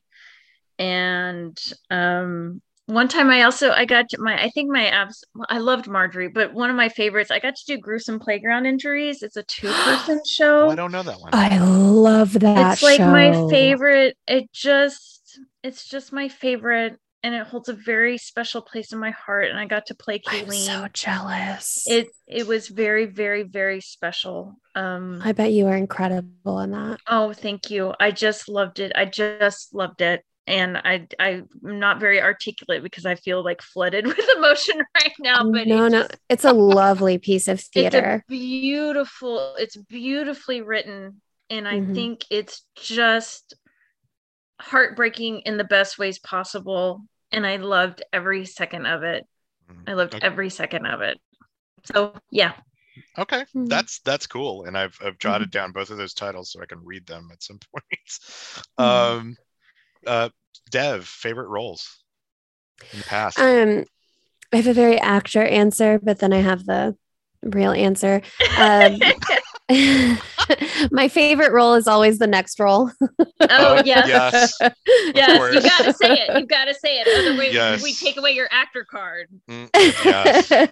And 0.78 1.58
um, 1.90 2.62
one 2.86 3.08
time 3.08 3.30
I 3.30 3.42
also 3.42 3.70
I 3.70 3.84
got 3.84 4.08
to 4.10 4.18
my 4.20 4.40
I 4.40 4.48
think 4.50 4.70
my 4.70 4.86
abs 4.86 5.24
I 5.48 5.58
loved 5.58 5.88
Marjorie, 5.88 6.28
but 6.28 6.54
one 6.54 6.70
of 6.70 6.76
my 6.76 6.88
favorites 6.88 7.30
I 7.30 7.40
got 7.40 7.56
to 7.56 7.64
do 7.66 7.78
gruesome 7.78 8.20
playground 8.20 8.66
injuries. 8.66 9.22
It's 9.22 9.36
a 9.36 9.42
two 9.48 9.68
person 9.68 10.20
show. 10.26 10.66
Oh, 10.66 10.70
I 10.70 10.76
don't 10.76 10.92
know 10.92 11.02
that 11.02 11.20
one. 11.20 11.30
I 11.32 11.58
love 11.58 12.34
that. 12.34 12.74
it's 12.74 12.82
like 12.82 13.00
my 13.00 13.48
favorite. 13.50 14.16
It 14.26 14.52
just 14.52 15.40
it's 15.62 15.88
just 15.88 16.12
my 16.12 16.28
favorite, 16.28 16.96
and 17.24 17.34
it 17.34 17.46
holds 17.46 17.68
a 17.68 17.72
very 17.72 18.18
special 18.18 18.62
place 18.62 18.92
in 18.92 19.00
my 19.00 19.10
heart. 19.10 19.50
And 19.50 19.58
I 19.58 19.66
got 19.66 19.86
to 19.86 19.94
play 19.96 20.22
I'm 20.28 20.50
so 20.52 20.86
jealous. 20.92 21.84
it 21.88 22.06
it 22.28 22.46
was 22.46 22.68
very 22.68 23.06
very 23.06 23.42
very 23.42 23.80
special. 23.80 24.54
Um, 24.76 25.20
I 25.24 25.32
bet 25.32 25.52
you 25.52 25.64
were 25.64 25.76
incredible 25.76 26.60
in 26.60 26.70
that. 26.70 27.00
Oh, 27.08 27.32
thank 27.32 27.70
you. 27.70 27.94
I 27.98 28.12
just 28.12 28.48
loved 28.48 28.78
it. 28.78 28.92
I 28.94 29.06
just 29.06 29.74
loved 29.74 30.02
it. 30.02 30.22
And 30.46 30.76
I 30.78 31.06
I'm 31.18 31.48
not 31.62 31.98
very 32.00 32.22
articulate 32.22 32.82
because 32.82 33.04
I 33.04 33.16
feel 33.16 33.42
like 33.44 33.62
flooded 33.62 34.06
with 34.06 34.18
emotion 34.36 34.80
right 34.96 35.12
now. 35.18 35.50
But 35.50 35.66
no, 35.66 35.86
it 35.86 35.90
no, 35.90 36.02
just- 36.02 36.16
it's 36.28 36.44
a 36.44 36.52
lovely 36.52 37.18
piece 37.18 37.48
of 37.48 37.60
theater. 37.60 37.98
it's 37.98 37.98
a 37.98 38.00
theater. 38.00 38.24
beautiful, 38.28 39.54
it's 39.58 39.76
beautifully 39.76 40.62
written. 40.62 41.20
And 41.50 41.66
I 41.68 41.80
Mhm. 41.80 41.94
think 41.94 42.24
it's 42.30 42.62
just 42.76 43.54
heartbreaking 44.60 45.40
in 45.40 45.56
the 45.56 45.64
best 45.64 45.98
ways 45.98 46.18
possible. 46.18 47.02
And 47.32 47.46
I 47.46 47.56
loved 47.56 48.02
every 48.12 48.44
second 48.46 48.86
of 48.86 49.02
it. 49.02 49.24
I 49.86 49.94
loved 49.94 50.14
Okay. 50.14 50.26
every 50.26 50.50
second 50.50 50.86
of 50.86 51.00
it. 51.02 51.18
So 51.84 52.14
yeah. 52.30 52.52
Okay, 53.18 53.44
Mhm. 53.54 53.68
that's 53.68 54.00
that's 54.00 54.26
cool, 54.26 54.64
and 54.64 54.76
I've 54.76 54.96
I've 55.04 55.18
jotted 55.18 55.48
Mm-hmm. 55.48 55.58
down 55.58 55.72
both 55.72 55.90
of 55.90 55.98
those 55.98 56.14
titles 56.14 56.52
so 56.52 56.62
I 56.62 56.66
can 56.66 56.82
read 56.84 57.06
them 57.06 57.28
at 57.32 57.42
some 57.42 57.58
point. 57.72 58.10
Mhm. 58.78 58.84
Um, 58.84 59.36
uh, 60.06 60.28
Dev, 60.70 61.06
favorite 61.06 61.48
roles 61.48 61.98
in 62.92 62.98
the 63.00 63.04
past? 63.04 63.38
Um, 63.38 63.84
I 64.52 64.56
have 64.56 64.66
a 64.66 64.74
very 64.74 64.98
actor 65.00 65.42
answer, 65.42 65.98
but 66.02 66.18
then 66.18 66.32
I 66.32 66.38
have 66.40 66.64
the 66.66 66.96
real 67.42 67.72
answer. 67.72 68.22
Um, 68.58 68.98
my 70.90 71.08
favorite 71.08 71.52
role 71.52 71.74
is 71.74 71.86
always 71.88 72.18
the 72.18 72.26
next 72.26 72.58
role. 72.60 72.90
Oh, 73.48 73.80
yes. 73.84 74.08
yes. 74.60 74.72
Yes, 75.14 75.54
you 75.54 75.60
gotta 75.70 75.92
say 75.92 76.12
it. 76.14 76.40
You 76.40 76.46
gotta 76.46 76.74
say 76.74 76.98
it. 77.00 77.06
Otherwise, 77.06 77.52
Yes. 77.54 77.82
we 77.82 77.92
take 77.94 78.16
away 78.16 78.32
your 78.32 78.48
actor 78.50 78.84
card. 78.84 79.28
Mm, 79.48 79.68
yes. 79.74 80.68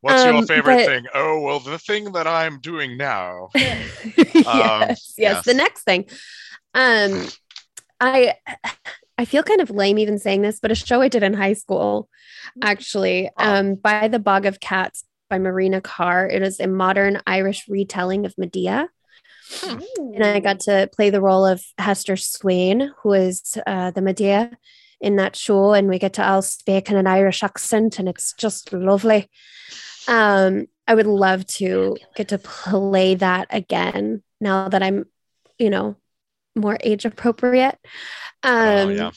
What's 0.00 0.24
your 0.24 0.34
Um, 0.34 0.46
favorite 0.46 0.76
but- 0.76 0.86
thing? 0.86 1.06
Oh 1.14 1.40
well, 1.40 1.58
the 1.60 1.78
thing 1.78 2.12
that 2.12 2.26
I'm 2.26 2.60
doing 2.60 2.96
now. 2.96 3.48
yes, 3.54 4.14
yes, 4.34 5.14
yes. 5.18 5.44
The 5.44 5.54
next 5.54 5.82
thing. 5.82 6.06
Um, 6.72 7.26
I 8.00 8.34
I 9.18 9.24
feel 9.24 9.42
kind 9.42 9.60
of 9.60 9.70
lame 9.70 9.98
even 9.98 10.18
saying 10.18 10.42
this, 10.42 10.60
but 10.60 10.70
a 10.70 10.76
show 10.76 11.00
I 11.00 11.08
did 11.08 11.22
in 11.24 11.34
high 11.34 11.54
school, 11.54 12.08
actually, 12.62 13.30
um, 13.36 13.74
by 13.74 14.06
the 14.08 14.20
Bog 14.20 14.46
of 14.46 14.60
Cats 14.60 15.04
by 15.28 15.38
Marina 15.38 15.80
Carr. 15.80 16.28
It 16.28 16.42
is 16.42 16.60
a 16.60 16.66
modern 16.68 17.20
Irish 17.26 17.68
retelling 17.68 18.26
of 18.26 18.38
Medea. 18.38 18.88
And 19.64 20.24
I 20.24 20.40
got 20.40 20.60
to 20.60 20.88
play 20.94 21.10
the 21.10 21.20
role 21.20 21.46
of 21.46 21.62
Hester 21.78 22.16
Swane, 22.16 22.90
who 23.02 23.12
is 23.14 23.56
uh, 23.66 23.90
the 23.90 24.02
Medea 24.02 24.56
in 25.00 25.16
that 25.16 25.36
show. 25.36 25.72
And 25.72 25.88
we 25.88 25.98
get 25.98 26.12
to 26.14 26.26
all 26.26 26.42
speak 26.42 26.90
in 26.90 26.96
an 26.96 27.06
Irish 27.06 27.42
accent, 27.42 27.98
and 27.98 28.08
it's 28.08 28.34
just 28.34 28.72
lovely. 28.72 29.30
Um, 30.06 30.66
I 30.86 30.94
would 30.94 31.06
love 31.06 31.46
to 31.46 31.96
get 32.14 32.28
to 32.28 32.38
play 32.38 33.14
that 33.16 33.48
again 33.50 34.22
now 34.40 34.68
that 34.68 34.82
I'm, 34.82 35.06
you 35.58 35.70
know, 35.70 35.96
more 36.58 36.78
age 36.82 37.04
appropriate. 37.04 37.78
Um, 38.42 38.52
oh 38.52 38.88
yeah, 38.88 39.10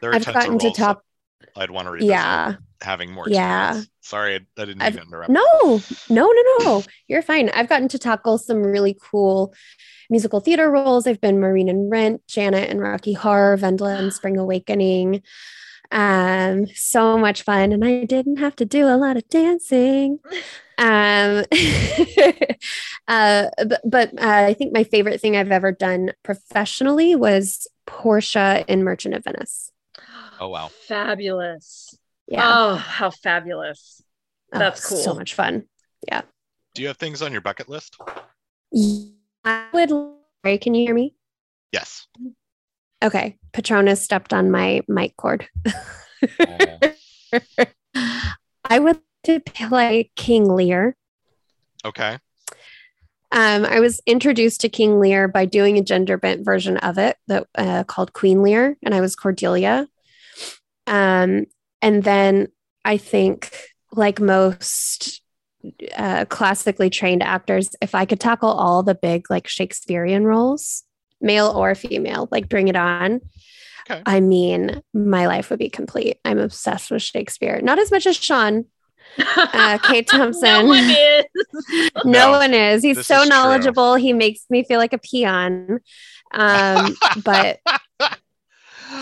there 0.00 0.10
are 0.10 0.14
I've 0.14 0.24
gotten 0.24 0.58
to 0.60 0.70
talk. 0.70 1.02
I'd 1.56 1.70
want 1.70 1.86
to 1.86 1.90
revisit. 1.92 2.10
Yeah. 2.10 2.54
having 2.80 3.10
more. 3.12 3.24
Yeah. 3.28 3.68
experience. 3.68 3.90
Sorry, 4.02 4.34
I, 4.34 4.62
I 4.62 4.64
didn't 4.64 4.82
I've- 4.82 4.96
to 4.96 5.02
interrupt. 5.02 5.30
No, 5.30 5.44
no, 6.08 6.26
no, 6.32 6.42
no. 6.60 6.82
You're 7.08 7.22
fine. 7.22 7.48
I've 7.50 7.68
gotten 7.68 7.88
to 7.88 7.98
tackle 7.98 8.38
some 8.38 8.62
really 8.62 8.96
cool 9.00 9.54
musical 10.08 10.40
theater 10.40 10.70
roles. 10.70 11.06
I've 11.06 11.20
been 11.20 11.40
Maureen 11.40 11.68
and 11.68 11.90
Rent, 11.90 12.22
Janet 12.26 12.68
and 12.70 12.80
Rocky 12.80 13.12
Horror, 13.12 13.56
Wendla 13.56 13.98
and 13.98 14.12
Spring 14.12 14.38
Awakening. 14.38 15.22
Um, 15.92 16.66
so 16.74 17.18
much 17.18 17.42
fun. 17.42 17.72
And 17.72 17.84
I 17.84 18.04
didn't 18.04 18.36
have 18.38 18.56
to 18.56 18.64
do 18.64 18.86
a 18.86 18.96
lot 18.96 19.16
of 19.16 19.28
dancing. 19.28 20.18
Um, 20.80 21.44
uh, 23.08 23.48
but, 23.66 23.80
but 23.84 24.08
uh, 24.18 24.46
I 24.48 24.54
think 24.54 24.72
my 24.72 24.84
favorite 24.84 25.20
thing 25.20 25.36
I've 25.36 25.52
ever 25.52 25.72
done 25.72 26.12
professionally 26.22 27.14
was 27.14 27.66
Portia 27.86 28.64
in 28.66 28.82
Merchant 28.82 29.14
of 29.14 29.24
Venice. 29.24 29.72
Oh 30.40 30.48
wow. 30.48 30.70
Fabulous. 30.88 31.94
Yeah. 32.26 32.44
Oh, 32.46 32.76
how 32.76 33.10
fabulous. 33.10 34.02
Oh, 34.54 34.58
That's 34.58 34.88
cool. 34.88 34.96
So 34.96 35.14
much 35.14 35.34
fun. 35.34 35.64
Yeah. 36.08 36.22
Do 36.74 36.80
you 36.80 36.88
have 36.88 36.96
things 36.96 37.20
on 37.20 37.30
your 37.30 37.42
bucket 37.42 37.68
list? 37.68 37.98
I 39.44 39.66
would. 39.74 39.90
Sorry, 39.90 40.56
can 40.58 40.72
you 40.72 40.86
hear 40.86 40.94
me? 40.94 41.14
Yes. 41.72 42.06
Okay. 43.04 43.36
Patronus 43.52 44.02
stepped 44.02 44.32
on 44.32 44.50
my 44.50 44.80
mic 44.88 45.14
cord. 45.18 45.46
I 48.64 48.78
would 48.78 49.00
to 49.24 49.40
play 49.40 50.10
King 50.16 50.44
Lear. 50.48 50.96
Okay. 51.84 52.18
Um, 53.32 53.64
I 53.64 53.78
was 53.78 54.00
introduced 54.06 54.60
to 54.62 54.68
King 54.68 54.98
Lear 54.98 55.28
by 55.28 55.44
doing 55.44 55.78
a 55.78 55.84
gender 55.84 56.16
bent 56.16 56.44
version 56.44 56.76
of 56.78 56.98
it 56.98 57.16
that 57.28 57.46
uh, 57.54 57.84
called 57.84 58.12
Queen 58.12 58.42
Lear, 58.42 58.76
and 58.82 58.94
I 58.94 59.00
was 59.00 59.14
Cordelia. 59.14 59.88
Um, 60.86 61.46
and 61.80 62.02
then 62.02 62.48
I 62.84 62.96
think, 62.96 63.56
like 63.92 64.20
most 64.20 65.22
uh, 65.96 66.24
classically 66.24 66.90
trained 66.90 67.22
actors, 67.22 67.70
if 67.80 67.94
I 67.94 68.04
could 68.04 68.20
tackle 68.20 68.50
all 68.50 68.82
the 68.82 68.94
big 68.94 69.30
like 69.30 69.46
Shakespearean 69.46 70.24
roles, 70.24 70.82
male 71.20 71.48
or 71.48 71.74
female, 71.74 72.28
like 72.32 72.48
bring 72.48 72.68
it 72.68 72.76
on. 72.76 73.20
Okay. 73.88 74.02
I 74.06 74.20
mean, 74.20 74.82
my 74.92 75.26
life 75.26 75.50
would 75.50 75.58
be 75.58 75.70
complete. 75.70 76.18
I'm 76.24 76.38
obsessed 76.38 76.90
with 76.90 77.02
Shakespeare. 77.02 77.60
Not 77.60 77.78
as 77.78 77.90
much 77.90 78.06
as 78.06 78.16
Sean, 78.16 78.64
uh, 79.36 79.78
Kate 79.82 80.06
Thompson. 80.08 80.42
no 80.42 80.62
one 80.66 80.90
is. 80.90 81.24
no, 82.04 82.30
No, 82.30 82.30
one 82.30 82.54
is. 82.54 82.82
He's 82.82 82.96
this 82.96 83.06
so 83.06 83.16
is 83.16 83.28
true. 83.28 83.28
knowledgeable. 83.28 83.94
He 83.96 84.12
makes 84.12 84.44
me 84.50 84.64
feel 84.64 84.78
like 84.78 84.92
a 84.92 84.98
peon. 84.98 85.80
Um, 86.32 86.96
but 87.24 87.58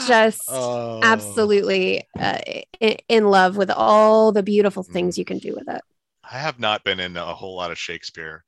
just 0.07 0.49
Oh. 0.49 1.03
absolutely 1.03 2.09
uh, 2.19 2.39
in, 2.81 2.97
in 3.09 3.31
love 3.31 3.57
with 3.57 3.71
all 3.71 4.33
the 4.33 4.43
beautiful 4.43 4.83
things 4.83 5.19
you 5.19 5.25
can 5.25 5.39
do 5.39 5.55
with 5.55 5.69
it. 5.69 5.83
I 6.25 6.39
have 6.39 6.59
not 6.59 6.85
been 6.85 7.01
in 7.01 7.17
a 7.17 7.35
whole 7.35 7.57
lot 7.57 7.71
of 7.71 7.79
Shakespeare, 7.79 8.45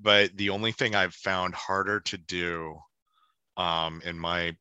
but 0.00 0.36
the 0.36 0.50
only 0.50 0.72
thing 0.72 0.94
I've 0.94 1.14
found 1.14 1.54
harder 1.54 2.00
to 2.00 2.18
do 2.18 2.76
um, 3.56 4.02
in 4.04 4.18
my 4.18 4.56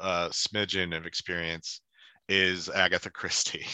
uh, 0.00 0.28
smidgen 0.30 0.96
of 0.96 1.06
experience 1.06 1.80
is 2.28 2.68
Agatha 2.68 3.10
Christie. 3.10 3.66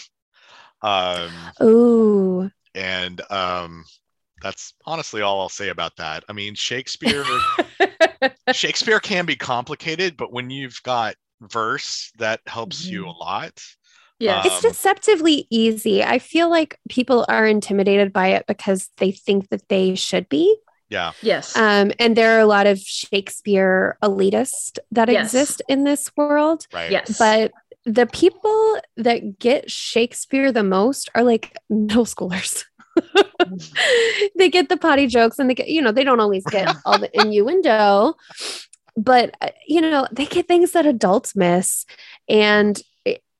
Um, 0.82 1.30
Ooh, 1.62 2.50
and 2.74 3.20
um, 3.30 3.84
that's 4.42 4.74
honestly 4.86 5.22
all 5.22 5.40
I'll 5.40 5.48
say 5.48 5.68
about 5.68 5.96
that. 5.96 6.24
I 6.28 6.32
mean, 6.32 6.54
Shakespeare 6.54 7.24
Shakespeare 8.52 9.00
can 9.00 9.26
be 9.26 9.36
complicated, 9.36 10.16
but 10.16 10.32
when 10.32 10.50
you've 10.50 10.80
got 10.82 11.16
verse, 11.40 12.12
that 12.18 12.40
helps 12.46 12.84
you 12.84 13.06
a 13.06 13.10
lot. 13.10 13.60
Yes. 14.18 14.46
It's 14.46 14.64
Um, 14.64 14.70
deceptively 14.70 15.46
easy. 15.50 16.02
I 16.02 16.18
feel 16.18 16.50
like 16.50 16.78
people 16.88 17.24
are 17.28 17.46
intimidated 17.46 18.12
by 18.12 18.28
it 18.28 18.46
because 18.48 18.90
they 18.96 19.12
think 19.12 19.48
that 19.50 19.68
they 19.68 19.94
should 19.94 20.28
be. 20.28 20.56
Yeah. 20.88 21.12
Yes. 21.22 21.56
Um, 21.56 21.92
and 22.00 22.16
there 22.16 22.36
are 22.36 22.40
a 22.40 22.46
lot 22.46 22.66
of 22.66 22.78
Shakespeare 22.78 23.96
elitists 24.02 24.78
that 24.92 25.08
Yes. 25.08 25.26
exist 25.26 25.62
in 25.68 25.84
this 25.84 26.10
world. 26.16 26.66
Right. 26.72 26.90
yes. 26.90 27.18
But 27.18 27.52
the 27.88 28.06
people 28.06 28.78
that 28.96 29.38
get 29.38 29.70
Shakespeare 29.70 30.52
the 30.52 30.62
most 30.62 31.08
are 31.14 31.22
like 31.22 31.56
middle 31.70 32.04
schoolers. 32.04 32.64
they 34.36 34.48
get 34.50 34.68
the 34.68 34.76
potty 34.76 35.06
jokes 35.06 35.38
and 35.38 35.48
they 35.48 35.54
get, 35.54 35.68
you 35.68 35.80
know, 35.82 35.92
they 35.92 36.04
don't 36.04 36.20
always 36.20 36.44
get 36.44 36.74
all 36.84 36.98
the 36.98 37.10
innuendo, 37.20 38.14
but, 38.96 39.34
uh, 39.40 39.50
you 39.66 39.80
know, 39.80 40.06
they 40.12 40.26
get 40.26 40.48
things 40.48 40.72
that 40.72 40.86
adults 40.86 41.34
miss. 41.34 41.86
And 42.28 42.80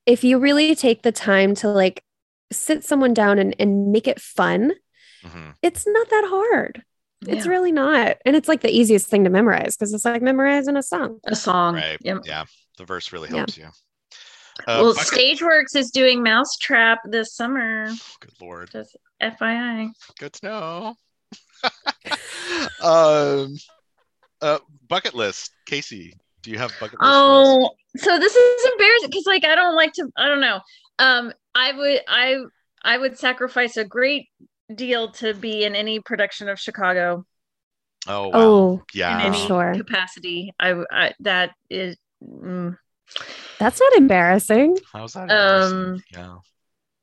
if 0.05 0.23
you 0.23 0.39
really 0.39 0.75
take 0.75 1.03
the 1.03 1.11
time 1.11 1.53
to 1.55 1.69
like 1.69 2.03
sit 2.51 2.83
someone 2.83 3.13
down 3.13 3.37
and, 3.39 3.55
and 3.59 3.91
make 3.91 4.07
it 4.07 4.19
fun, 4.19 4.73
Mhm. 5.23 5.53
it's 5.61 5.85
not 5.85 6.09
that 6.09 6.25
hard. 6.27 6.81
It's 7.27 7.45
really 7.45 7.73
not. 7.73 8.15
And 8.25 8.37
it's 8.37 8.47
like 8.47 8.61
the 8.61 8.71
easiest 8.73 9.07
thing 9.07 9.25
to 9.25 9.29
memorize 9.29 9.75
because 9.75 9.93
it's 9.93 10.05
like 10.05 10.21
memorizing 10.21 10.77
a 10.77 10.81
song. 10.81 11.19
a 11.25 11.35
song. 11.35 11.75
Right. 11.75 11.97
Yep. 12.01 12.19
Yeah. 12.23 12.45
The 12.77 12.85
verse 12.85 13.11
really 13.11 13.27
Yeah. 13.27 13.35
helps 13.35 13.57
you. 13.57 13.67
Uh, 14.67 14.81
well, 14.83 14.93
Bucket- 14.93 15.13
Stageworks 15.13 15.75
is 15.75 15.91
doing 15.91 16.21
Mousetrap 16.23 16.99
this 17.05 17.35
summer. 17.35 17.89
Good 18.19 18.33
lord. 18.41 18.69
Just 18.71 18.97
FYI. 19.21 19.89
Good 20.19 20.33
to 20.33 20.45
know. 20.45 20.95
um, 22.81 23.55
uh, 24.41 24.59
bucket 24.87 25.13
list. 25.13 25.51
Casey, 25.65 26.13
do 26.41 26.51
you 26.51 26.57
have 26.57 26.71
bucket 26.79 26.99
list? 26.99 27.03
Oh, 27.03 27.71
so 27.97 28.19
this 28.19 28.35
is 28.35 28.65
embarrassing 28.71 29.09
because 29.09 29.25
like 29.25 29.45
I 29.45 29.55
don't 29.55 29.75
like 29.75 29.93
to. 29.93 30.07
I 30.17 30.27
don't 30.27 30.41
know. 30.41 30.59
Um, 30.99 31.33
I 31.55 31.71
would 31.73 32.01
I 32.07 32.37
I 32.83 32.97
would 32.97 33.17
sacrifice 33.17 33.77
a 33.77 33.85
great 33.85 34.27
deal 34.73 35.11
to 35.13 35.33
be 35.33 35.63
in 35.63 35.75
any 35.75 35.99
production 35.99 36.47
of 36.49 36.59
Chicago 36.59 37.25
Oh, 38.07 38.27
wow. 38.29 38.31
Oh, 38.33 38.73
in 38.93 38.99
yeah. 38.99 39.23
any 39.25 39.47
Sure. 39.47 39.73
capacity. 39.75 40.53
I, 40.59 40.75
I 40.91 41.13
that 41.21 41.51
is. 41.69 41.97
Mm, 42.23 42.77
that's 43.59 43.79
not 43.79 43.93
embarrassing. 43.93 44.77
How's 44.91 45.13
that? 45.13 45.29
embarrassing? 45.29 45.77
um, 45.77 46.03
yeah. 46.11 46.37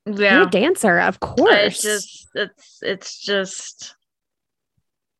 You're 0.06 0.20
yeah. 0.22 0.42
a 0.42 0.50
dancer, 0.50 0.98
of 1.00 1.20
course. 1.20 1.50
It's 1.50 1.82
just 1.82 2.28
it's 2.34 2.78
it's 2.82 3.18
just 3.20 3.94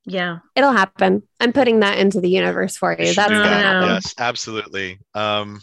yeah. 0.04 0.38
It'll 0.54 0.72
happen. 0.72 1.22
I'm 1.40 1.52
putting 1.52 1.80
that 1.80 1.98
into 1.98 2.20
the 2.20 2.30
universe 2.30 2.76
for 2.76 2.96
You 2.98 3.06
you. 3.06 3.14
That's 3.14 3.30
gonna 3.30 3.42
that. 3.42 3.62
happen. 3.64 3.88
Yes, 3.88 4.14
absolutely. 4.18 4.98
Um, 5.14 5.60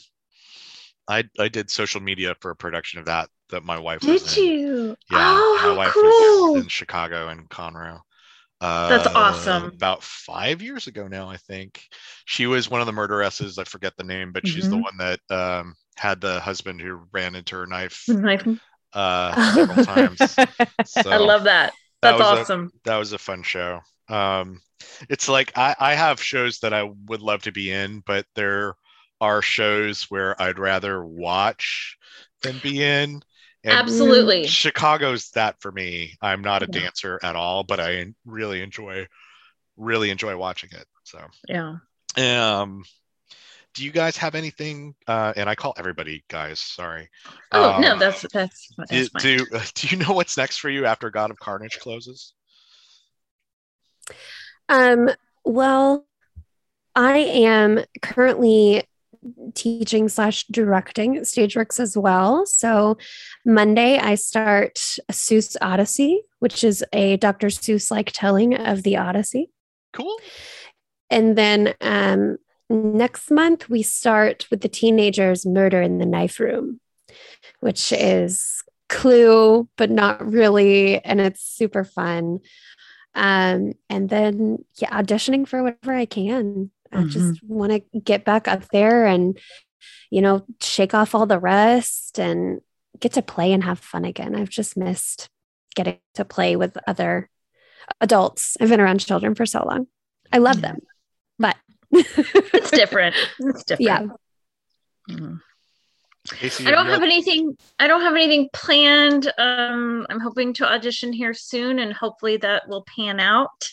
I 1.08 1.24
I 1.40 1.48
did 1.48 1.70
social 1.70 2.02
media 2.02 2.36
for 2.42 2.52
a 2.52 2.56
production 2.56 3.00
of 3.00 3.06
that 3.06 3.30
that 3.50 3.64
my 3.64 3.80
wife 3.80 4.04
was 4.04 4.24
Did 4.24 4.38
in. 4.38 4.44
you? 4.46 4.96
Yeah, 5.12 5.18
oh, 5.38 5.56
my 5.56 5.62
how 5.62 5.76
wife 5.78 5.94
cool! 5.94 6.54
was 6.54 6.64
in 6.64 6.68
Chicago 6.70 7.30
and 7.30 7.50
Conroe. 7.50 8.02
Uh, 8.64 8.90
That's 8.90 9.08
awesome. 9.16 9.66
About 9.76 10.04
five 10.04 10.62
years 10.62 10.88
ago 10.88 11.08
now, 11.08 11.30
I 11.30 11.38
think. 11.38 11.84
She 12.26 12.48
was 12.48 12.70
one 12.70 12.82
of 12.82 12.88
the 12.88 12.94
murderesses. 12.94 13.58
I 13.60 13.66
forget 13.66 13.94
the 13.98 14.04
name, 14.06 14.32
but 14.32 14.48
she's 14.48 14.70
the 14.70 14.78
Mhm. 14.78 14.84
one 14.84 14.98
that 14.98 15.20
um, 15.30 15.76
had 15.98 16.22
the 16.22 16.40
husband 16.40 16.80
who 16.82 17.02
ran 17.12 17.36
into 17.36 17.56
her 17.58 17.68
knife 17.68 18.04
Like, 18.08 18.46
uh, 18.94 19.36
several 19.54 19.80
times. 19.80 20.40
So 20.86 21.12
I 21.12 21.18
love 21.18 21.44
that. 21.44 21.74
that 22.02 22.18
That's 22.18 22.22
a- 22.22 22.24
awesome. 22.24 22.72
that 22.86 22.98
was 22.98 23.14
a 23.14 23.18
fun 23.18 23.44
show. 23.44 23.82
Um, 24.10 24.62
it's 25.10 25.28
like 25.30 25.52
I, 25.58 25.76
I 25.80 25.96
have 25.96 26.22
shows 26.22 26.60
that 26.60 26.74
I 26.74 26.84
would 27.08 27.22
love 27.22 27.44
to 27.44 27.52
be 27.52 27.72
in, 27.72 28.02
but 28.06 28.26
there 28.36 28.76
are 29.22 29.42
shows 29.42 30.04
where 30.10 30.42
I'd 30.42 30.60
rather 30.60 31.06
watch 31.06 31.98
than 32.42 32.60
be 32.60 32.84
in. 32.84 33.22
And 33.64 33.74
Absolutely. 33.74 34.46
Chicago's 34.48 35.30
that 35.32 35.62
for 35.62 35.72
me. 35.72 36.18
I'm 36.22 36.42
not 36.42 36.64
a 36.64 36.68
Yeah. 36.68 36.82
dancer 36.82 37.20
at 37.24 37.36
all, 37.36 37.64
but 37.64 37.80
I 37.80 38.14
really 38.26 38.62
enjoy 38.62 39.08
really 39.78 40.10
enjoy 40.12 40.36
watching 40.38 40.70
it. 40.72 40.86
So 41.04 41.20
Yeah. 41.48 41.78
um 42.18 42.84
do 43.74 43.84
you 43.84 43.92
guys 43.92 44.18
have 44.18 44.36
anything 44.36 44.94
uh 45.08 45.34
and 45.36 45.50
I 45.50 45.56
call 45.56 45.74
everybody 45.78 46.24
guys, 46.28 46.60
sorry. 46.60 47.10
Oh 47.52 47.76
no, 47.80 47.94
Um, 47.94 48.00
that's 48.00 48.22
that's, 48.34 48.70
that's 48.78 48.92
do, 48.92 49.10
fine. 49.10 49.22
do 49.22 49.60
do 49.76 49.88
you 49.88 49.98
know 49.98 50.14
what's 50.14 50.38
next 50.38 50.58
for 50.58 50.70
you 50.70 50.86
after 50.86 51.10
God 51.10 51.32
of 51.32 51.40
Carnage 51.40 51.80
closes? 51.80 52.34
Um, 54.70 55.10
well, 55.46 56.06
I 56.96 57.18
am 57.18 57.84
currently 58.02 58.84
teaching 59.54 60.10
slash 60.10 60.46
directing 60.48 61.24
stage 61.26 61.56
works 61.56 61.80
as 61.80 61.98
well. 61.98 62.46
So 62.46 62.98
Monday 63.46 63.98
I 63.98 64.16
start 64.16 64.76
Seuss 65.12 65.56
Odyssey, 65.62 66.24
which 66.40 66.64
is 66.64 66.84
a 66.94 67.18
Dr. 67.18 67.48
Seuss 67.48 67.92
like 67.92 68.12
telling 68.14 68.56
of 68.56 68.84
the 68.84 68.98
Odyssey. 68.98 69.50
Cool. 69.94 70.18
And 71.10 71.38
then 71.38 71.74
um, 71.82 72.38
next 72.70 73.30
month 73.30 73.70
we 73.70 73.84
start 73.84 74.48
with 74.50 74.62
the 74.62 74.70
teenagers 74.70 75.46
Murder 75.46 75.82
in 75.82 76.00
the 76.00 76.06
Knife 76.06 76.40
Room, 76.40 76.80
which 77.60 77.92
is 77.92 78.64
Clue, 78.90 79.68
but 79.78 79.90
not 79.90 80.26
really, 80.26 81.04
and 81.04 81.22
it's 81.22 81.42
super 81.42 81.84
fun. 81.84 82.40
Um, 83.16 83.74
and 83.90 84.10
then 84.10 84.66
yeah, 84.78 85.02
auditioning 85.02 85.48
for 85.48 85.64
whatever 85.64 85.94
I 85.94 86.06
can. 86.06 86.72
I 86.96 87.04
just 87.04 87.44
want 87.44 87.72
to 87.72 88.00
get 88.00 88.26
back 88.26 88.48
up 88.48 88.68
there 88.70 89.06
and 89.06 89.38
you 90.10 90.22
know 90.22 90.46
shake 90.62 90.94
off 90.94 91.16
all 91.16 91.26
the 91.26 91.40
rust 91.40 92.20
and 92.20 92.62
get 93.00 93.14
to 93.14 93.22
play 93.22 93.52
and 93.54 93.64
have 93.64 93.80
fun 93.80 94.06
again. 94.06 94.36
I've 94.36 94.50
just 94.50 94.78
missed 94.78 95.30
getting 95.76 96.00
to 96.14 96.26
play 96.26 96.56
with 96.56 96.78
other 96.88 97.30
adults. 98.00 98.56
I've 98.62 98.70
been 98.70 98.80
around 98.82 99.00
children 99.00 99.36
for 99.36 99.46
so 99.46 99.66
long. 99.66 99.88
I 100.32 100.38
love 100.38 100.62
them, 100.62 100.78
but 101.40 101.58
it's 101.92 102.72
different. 102.72 103.16
It's 103.40 103.64
different. 103.66 104.12
Yeah. 105.10 105.16
Mhm. 105.16 105.40
Casey, 106.30 106.66
I 106.66 106.72
don't 106.72 106.88
have 106.88 107.04
anything. 107.04 107.58
I 107.80 107.88
don't 107.88 108.02
have 108.02 108.14
anything 108.16 108.50
planned. 108.54 109.32
Um, 109.38 110.08
I'm 110.10 110.22
hoping 110.22 110.54
to 110.54 110.72
audition 110.72 111.12
here 111.12 111.34
soon, 111.34 111.80
and 111.80 111.92
hopefully 111.92 112.38
that 112.38 112.70
will 112.70 112.86
pan 112.96 113.20
out. 113.20 113.68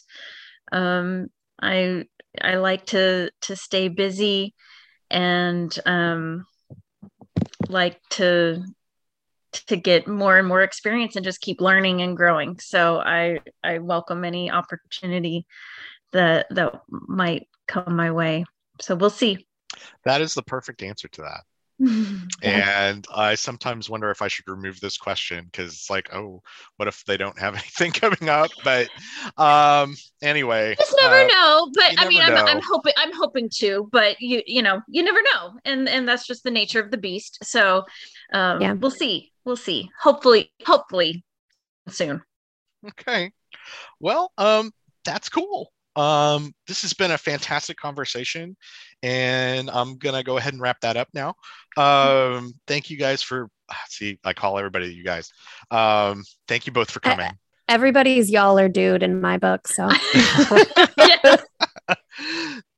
Um, 0.73 1.29
I 1.62 2.07
I 2.41 2.57
like 2.57 2.87
to 2.87 3.31
to 3.43 3.57
stay 3.57 3.89
busy, 3.89 4.55
and 5.11 5.76
um, 5.87 6.47
like 7.68 8.01
to 8.11 8.64
to 9.53 9.76
get 9.76 10.07
more 10.07 10.39
and 10.39 10.47
more 10.47 10.62
experience 10.62 11.16
and 11.16 11.24
just 11.24 11.41
keep 11.41 11.61
learning 11.61 12.03
and 12.03 12.16
growing. 12.16 12.59
So 12.61 13.01
I 13.01 13.41
I 13.64 13.78
welcome 13.78 14.24
any 14.24 14.51
opportunity 14.51 15.47
that 16.12 16.47
that 16.51 16.83
might 16.89 17.49
come 17.66 17.97
my 17.97 18.11
way. 18.11 18.45
So 18.81 18.95
we'll 18.95 19.11
see. 19.11 19.47
That 20.05 20.20
is 20.20 20.35
the 20.35 20.43
perfect 20.43 20.83
answer 20.83 21.09
to 21.09 21.22
that. 21.22 21.41
And 22.43 23.07
I 23.14 23.35
sometimes 23.35 23.91
wonder 23.91 24.11
if 24.11 24.22
I 24.22 24.28
should 24.28 24.49
remove 24.49 24.81
this 24.81 24.97
question 24.97 25.45
because 25.45 25.74
it's 25.74 25.91
like, 25.91 26.14
oh, 26.14 26.43
what 26.76 26.89
if 26.89 27.05
they 27.05 27.18
don't 27.18 27.39
have 27.39 27.55
anything 27.55 27.93
coming 27.93 28.31
up? 28.31 28.51
But 28.64 28.89
um, 29.37 29.95
anyway, 30.22 30.74
just 30.78 30.97
never 31.03 31.14
uh, 31.14 31.26
know 31.28 31.70
but 31.74 31.93
i 31.99 32.09
mean 32.09 32.22
I'm, 32.22 32.37
I'm 32.37 32.61
hoping 32.66 32.93
i'm 32.97 33.12
hoping 33.12 33.51
to 33.57 33.89
but 33.93 34.20
you 34.20 34.43
you 34.47 34.62
know 34.62 34.81
you 34.89 35.03
never 35.03 35.20
know 35.22 35.53
and 35.64 35.89
and 35.89 36.09
that's 36.09 36.26
just 36.26 36.43
the 36.43 36.51
nature 36.51 36.81
of 36.81 36.91
the 36.91 36.97
beast 36.97 37.39
so 37.43 37.85
um 38.33 38.61
Yeah. 38.61 38.72
we'll 38.74 38.91
see 38.91 39.33
we'll 39.45 39.57
see 39.57 39.91
hopefully 40.01 40.53
hopefully 40.64 41.24
soon 41.89 42.22
Okay. 42.89 43.33
Well, 44.01 44.33
um, 44.39 44.72
that's 45.05 45.28
cool. 45.28 45.72
Um, 45.97 46.55
this 46.66 46.82
has 46.82 46.93
been 46.93 47.11
a 47.11 47.18
fantastic 47.18 47.76
conversation, 47.76 48.57
and 49.03 49.70
I'm 49.70 49.97
gonna 49.99 50.22
go 50.22 50.36
ahead 50.36 50.53
and 50.53 50.62
wrap 50.62 50.80
that 50.80 50.97
up 50.97 51.09
now. 51.14 51.34
Um, 51.76 52.55
thank 52.66 52.91
you 52.91 52.97
guys 52.97 53.22
for 53.22 53.49
ah, 53.70 53.80
see, 53.88 54.18
I 54.24 54.32
call 54.32 54.59
everybody 54.59 54.86
you 54.86 55.05
guys. 55.05 55.32
Um, 55.70 56.24
thank 56.49 56.66
you 56.66 56.72
both 56.72 56.91
for 56.91 57.01
coming. 57.01 57.32
everybody's 57.68 58.30
y'all 58.30 58.59
are 58.59 58.68
dude 58.68 59.03
in 59.03 59.20
my 59.20 59.38
book. 59.38 59.68
So 59.68 59.88
Yes. 60.14 61.45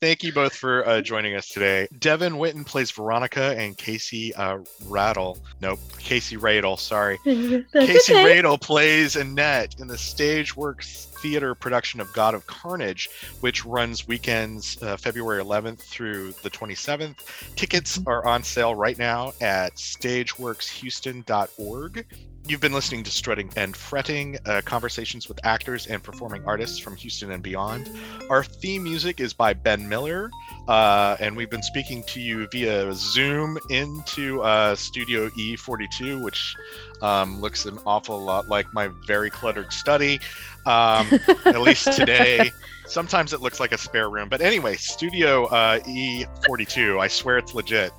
Thank 0.01 0.23
you 0.23 0.33
both 0.33 0.55
for 0.55 0.87
uh, 0.87 1.01
joining 1.01 1.35
us 1.37 1.49
today. 1.49 1.89
Devin 1.99 2.35
Witten 2.35 2.67
plays 2.67 2.91
Veronica 2.91 3.57
and 3.57 3.79
Casey 3.79 4.35
uh, 4.35 4.59
Rattle. 4.87 5.39
Nope, 5.61 5.81
Casey 5.99 6.37
Radel. 6.37 6.79
Sorry. 6.79 7.19
Casey 7.25 8.15
okay. 8.15 8.43
Radel 8.43 8.61
plays 8.61 9.17
Annette 9.17 9.77
in 9.79 9.87
the 9.87 9.95
Stageworks 9.95 11.09
theater 11.23 11.55
production 11.55 12.01
of 12.01 12.13
God 12.13 12.35
of 12.35 12.49
Carnage, 12.49 13.09
which 13.41 13.65
runs 13.65 14.09
weekends 14.09 14.77
uh, 14.83 14.97
February 14.97 15.41
11th 15.43 15.79
through 15.79 16.33
the 16.43 16.51
27th. 16.51 17.55
Tickets 17.55 18.01
are 18.07 18.27
on 18.27 18.43
sale 18.43 18.75
right 18.75 18.99
now 18.99 19.33
at 19.41 19.77
stageworkshouston.org. 19.77 22.05
You've 22.49 22.61
been 22.61 22.73
listening 22.73 23.05
to 23.05 23.11
Strutting 23.13 23.51
and 23.57 23.77
Fretting, 23.77 24.37
uh, 24.47 24.63
conversations 24.65 25.29
with 25.29 25.39
actors 25.45 25.87
and 25.87 26.03
performing 26.03 26.43
artists 26.45 26.77
from 26.77 26.97
Houston 26.97 27.31
and 27.31 27.41
beyond. 27.41 27.89
Our 28.29 28.43
theme 28.43 28.83
music 28.83 29.21
is 29.21 29.33
by 29.33 29.53
Ben 29.53 29.89
Miller, 29.89 30.29
uh, 30.67 31.17
and 31.21 31.37
we've 31.37 31.51
been 31.51 31.63
speaking 31.63 32.03
to 32.09 32.21
you 32.21 32.49
via 32.51 32.93
Zoom 32.95 33.59
into 33.71 34.43
uh, 34.43 34.75
Studio 34.75 35.29
E42, 35.31 36.21
which 36.21 36.57
um, 37.01 37.41
looks 37.41 37.65
an 37.65 37.79
awful 37.87 38.21
lot 38.21 38.49
like 38.49 38.67
my 38.75 38.89
very 39.07 39.31
cluttered 39.31 39.73
study, 39.73 40.19
um, 40.67 41.09
at 41.45 41.61
least 41.61 41.93
today. 41.93 42.51
Sometimes 42.87 43.33
it 43.33 43.41
looks 43.41 43.61
like 43.61 43.71
a 43.71 43.79
spare 43.79 44.11
room, 44.11 44.29
but 44.29 44.41
anyway, 44.41 44.75
Studio 44.75 45.45
uh, 45.47 45.79
E42. 45.81 47.01
I 47.01 47.07
swear 47.07 47.39
it's 47.39 47.55
legit. 47.55 47.93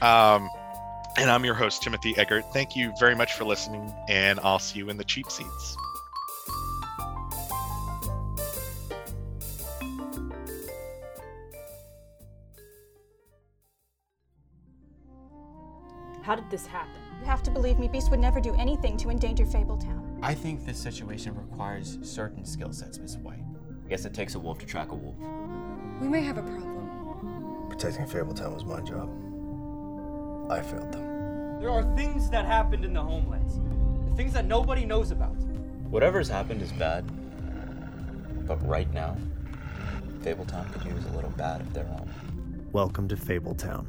Um, 0.00 0.48
and 1.18 1.30
I'm 1.30 1.44
your 1.44 1.54
host, 1.54 1.82
Timothy 1.82 2.16
Eggert. 2.16 2.44
Thank 2.52 2.76
you 2.76 2.92
very 2.98 3.14
much 3.14 3.34
for 3.34 3.44
listening, 3.44 3.92
and 4.08 4.40
I'll 4.40 4.58
see 4.58 4.78
you 4.78 4.90
in 4.90 4.96
the 4.96 5.04
cheap 5.04 5.30
seats. 5.30 5.76
How 16.22 16.36
did 16.36 16.48
this 16.50 16.66
happen? 16.66 16.92
You 17.20 17.26
have 17.26 17.42
to 17.42 17.50
believe 17.50 17.78
me, 17.78 17.88
Beast 17.88 18.10
would 18.10 18.20
never 18.20 18.40
do 18.40 18.54
anything 18.54 18.96
to 18.98 19.10
endanger 19.10 19.44
Fabletown. 19.44 20.18
I 20.22 20.34
think 20.34 20.64
this 20.64 20.78
situation 20.78 21.34
requires 21.34 21.98
certain 22.02 22.44
skill 22.44 22.72
sets, 22.72 22.98
Miss 22.98 23.16
White. 23.16 23.42
I 23.84 23.88
guess 23.88 24.04
it 24.04 24.14
takes 24.14 24.36
a 24.36 24.38
wolf 24.38 24.58
to 24.60 24.66
track 24.66 24.92
a 24.92 24.94
wolf. 24.94 25.16
We 26.00 26.08
may 26.08 26.22
have 26.22 26.38
a 26.38 26.42
problem. 26.42 27.66
Protecting 27.68 28.06
Fabletown 28.06 28.54
was 28.54 28.64
my 28.64 28.80
job. 28.80 29.10
I 30.50 30.60
failed 30.60 30.90
them. 30.90 31.60
There 31.60 31.70
are 31.70 31.84
things 31.94 32.28
that 32.30 32.44
happened 32.44 32.84
in 32.84 32.92
the 32.92 33.02
homelands. 33.02 33.60
Things 34.16 34.32
that 34.32 34.46
nobody 34.46 34.84
knows 34.84 35.12
about. 35.12 35.36
Whatever's 35.88 36.28
happened 36.28 36.60
is 36.60 36.72
bad. 36.72 37.04
But 38.48 38.56
right 38.66 38.92
now, 38.92 39.16
Fabletown 40.22 40.72
could 40.72 40.84
use 40.84 41.04
a 41.06 41.10
little 41.10 41.30
bad 41.30 41.60
of 41.60 41.72
their 41.72 41.84
own. 41.84 42.10
Welcome 42.72 43.06
to 43.08 43.16
Fabletown. 43.16 43.86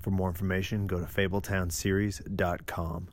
For 0.00 0.10
more 0.10 0.28
information, 0.28 0.86
go 0.86 0.98
to 0.98 1.06
fabletownseries.com. 1.06 3.08